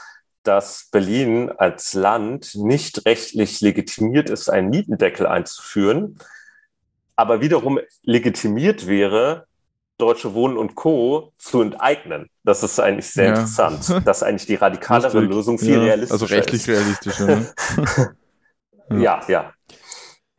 dass 0.46 0.88
Berlin 0.90 1.50
als 1.50 1.94
Land 1.94 2.54
nicht 2.54 3.04
rechtlich 3.06 3.60
legitimiert 3.60 4.30
ist, 4.30 4.48
einen 4.48 4.70
Mietendeckel 4.70 5.26
einzuführen, 5.26 6.18
aber 7.16 7.40
wiederum 7.40 7.80
legitimiert 8.02 8.86
wäre, 8.86 9.46
Deutsche 9.98 10.34
Wohnen 10.34 10.58
und 10.58 10.74
Co. 10.74 11.32
zu 11.38 11.62
enteignen. 11.62 12.28
Das 12.44 12.62
ist 12.62 12.78
eigentlich 12.78 13.10
sehr 13.10 13.28
ja. 13.28 13.30
interessant. 13.30 14.02
Das 14.04 14.18
ist 14.18 14.22
eigentlich 14.22 14.46
die 14.46 14.56
radikalere. 14.56 15.20
Lösung, 15.20 15.58
viel 15.58 15.70
ja, 15.70 15.80
realistischer. 15.80 16.22
Also 16.22 16.34
rechtlich 16.34 16.68
realistischer. 16.68 17.26
Ne? 17.26 17.54
ja. 18.90 18.96
ja, 18.98 19.22
ja. 19.28 19.52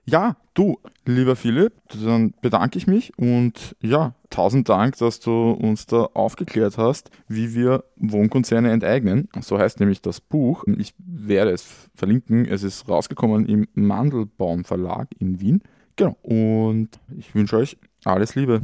Ja, 0.09 0.37
du, 0.53 0.79
lieber 1.05 1.35
Philipp, 1.35 1.73
dann 2.01 2.33
bedanke 2.41 2.77
ich 2.77 2.87
mich 2.87 3.11
und 3.17 3.75
ja, 3.81 4.13
tausend 4.29 4.69
Dank, 4.69 4.95
dass 4.99 5.19
du 5.19 5.51
uns 5.51 5.85
da 5.85 6.03
aufgeklärt 6.13 6.77
hast, 6.77 7.11
wie 7.27 7.53
wir 7.53 7.83
Wohnkonzerne 7.97 8.71
enteignen. 8.71 9.27
So 9.41 9.59
heißt 9.59 9.81
nämlich 9.81 10.01
das 10.01 10.21
Buch. 10.21 10.63
Ich 10.77 10.93
werde 10.97 11.51
es 11.51 11.89
verlinken. 11.93 12.45
Es 12.45 12.63
ist 12.63 12.87
rausgekommen 12.87 13.47
im 13.47 13.67
Mandelbaum 13.73 14.63
Verlag 14.63 15.09
in 15.19 15.41
Wien. 15.41 15.61
Genau. 15.97 16.15
Und 16.21 16.89
ich 17.17 17.35
wünsche 17.35 17.57
euch 17.57 17.77
alles 18.05 18.35
Liebe. 18.35 18.61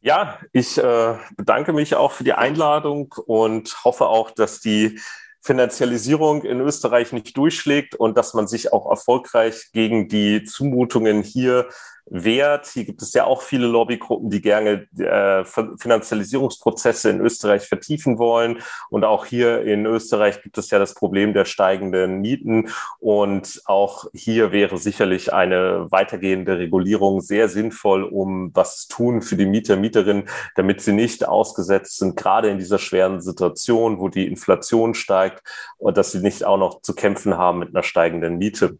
Ja, 0.00 0.38
ich 0.52 0.78
äh, 0.78 1.14
bedanke 1.36 1.72
mich 1.72 1.96
auch 1.96 2.12
für 2.12 2.22
die 2.22 2.34
Einladung 2.34 3.12
und 3.26 3.84
hoffe 3.84 4.06
auch, 4.06 4.30
dass 4.30 4.60
die 4.60 5.00
Finanzialisierung 5.40 6.42
in 6.42 6.60
Österreich 6.60 7.12
nicht 7.12 7.36
durchschlägt 7.36 7.94
und 7.94 8.18
dass 8.18 8.34
man 8.34 8.48
sich 8.48 8.72
auch 8.72 8.90
erfolgreich 8.90 9.70
gegen 9.72 10.08
die 10.08 10.44
Zumutungen 10.44 11.22
hier 11.22 11.68
wert. 12.10 12.66
Hier 12.66 12.84
gibt 12.84 13.02
es 13.02 13.12
ja 13.12 13.24
auch 13.24 13.42
viele 13.42 13.66
Lobbygruppen, 13.66 14.30
die 14.30 14.40
gerne 14.40 14.86
äh, 14.98 15.44
Finanzialisierungsprozesse 15.44 17.10
in 17.10 17.20
Österreich 17.20 17.66
vertiefen 17.68 18.18
wollen. 18.18 18.58
Und 18.90 19.04
auch 19.04 19.26
hier 19.26 19.62
in 19.62 19.86
Österreich 19.86 20.42
gibt 20.42 20.58
es 20.58 20.70
ja 20.70 20.78
das 20.78 20.94
Problem 20.94 21.34
der 21.34 21.44
steigenden 21.44 22.20
Mieten. 22.20 22.70
Und 22.98 23.62
auch 23.66 24.06
hier 24.14 24.52
wäre 24.52 24.78
sicherlich 24.78 25.32
eine 25.32 25.90
weitergehende 25.90 26.58
Regulierung 26.58 27.20
sehr 27.20 27.48
sinnvoll, 27.48 28.04
um 28.04 28.50
was 28.54 28.86
zu 28.86 28.88
tun 28.88 29.22
für 29.22 29.36
die 29.36 29.46
Mieter, 29.46 29.76
Mieterinnen, 29.76 30.28
damit 30.56 30.80
sie 30.80 30.92
nicht 30.92 31.26
ausgesetzt 31.26 31.98
sind, 31.98 32.16
gerade 32.16 32.48
in 32.48 32.58
dieser 32.58 32.78
schweren 32.78 33.20
Situation, 33.20 33.98
wo 33.98 34.08
die 34.08 34.26
Inflation 34.26 34.94
steigt 34.94 35.42
und 35.76 35.96
dass 35.96 36.12
sie 36.12 36.20
nicht 36.20 36.44
auch 36.44 36.58
noch 36.58 36.82
zu 36.82 36.94
kämpfen 36.94 37.36
haben 37.36 37.58
mit 37.58 37.74
einer 37.74 37.82
steigenden 37.82 38.38
Miete 38.38 38.78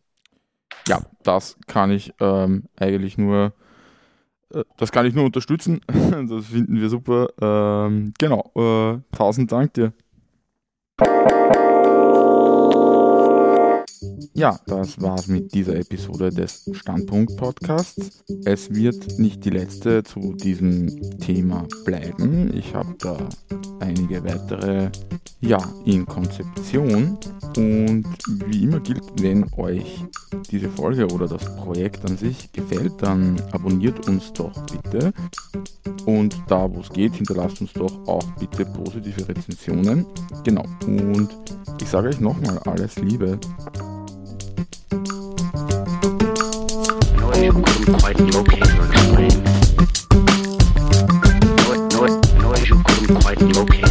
ja, 0.88 1.00
das 1.22 1.56
kann 1.66 1.90
ich 1.90 2.12
ähm, 2.20 2.64
eigentlich 2.76 3.18
nur, 3.18 3.52
äh, 4.52 4.64
das 4.76 4.92
kann 4.92 5.06
ich 5.06 5.14
nur 5.14 5.24
unterstützen. 5.24 5.80
das 5.88 6.46
finden 6.46 6.80
wir 6.80 6.88
super. 6.88 7.28
Ähm, 7.40 8.14
genau, 8.18 8.50
äh, 8.56 8.98
tausend 9.16 9.52
Dank 9.52 9.74
dir. 9.74 9.92
Ja, 14.38 14.56
das 14.66 15.02
war's 15.02 15.26
mit 15.26 15.52
dieser 15.52 15.74
Episode 15.74 16.30
des 16.30 16.70
Standpunkt 16.70 17.36
Podcasts. 17.36 18.22
Es 18.44 18.72
wird 18.72 19.18
nicht 19.18 19.44
die 19.44 19.50
letzte 19.50 20.04
zu 20.04 20.32
diesem 20.32 21.18
Thema 21.18 21.66
bleiben. 21.84 22.56
Ich 22.56 22.72
habe 22.72 22.94
da 23.00 23.18
einige 23.80 24.22
weitere 24.22 24.92
ja, 25.40 25.58
in 25.84 26.06
Konzeption. 26.06 27.18
Und 27.56 28.06
wie 28.46 28.62
immer 28.62 28.78
gilt, 28.78 29.02
wenn 29.20 29.44
euch 29.54 30.04
diese 30.52 30.68
Folge 30.68 31.08
oder 31.08 31.26
das 31.26 31.44
Projekt 31.56 32.08
an 32.08 32.16
sich 32.16 32.52
gefällt, 32.52 32.92
dann 33.00 33.42
abonniert 33.50 34.06
uns 34.06 34.32
doch 34.34 34.54
bitte. 34.66 35.12
Und 36.06 36.40
da, 36.46 36.72
wo 36.72 36.78
es 36.78 36.90
geht, 36.90 37.16
hinterlasst 37.16 37.60
uns 37.60 37.72
doch 37.72 38.06
auch 38.06 38.24
bitte 38.38 38.64
positive 38.66 39.28
Rezensionen. 39.28 40.06
Genau. 40.44 40.64
Und 40.86 41.28
ich 41.82 41.88
sage 41.88 42.10
euch 42.10 42.20
nochmal 42.20 42.60
alles 42.60 42.94
Liebe. 43.00 43.40
Noise, 47.38 47.54
noise, 51.94 52.16
noise 52.34 52.68
you 52.68 52.82
couldn't 52.82 53.20
quite 53.20 53.40
locate. 53.42 53.87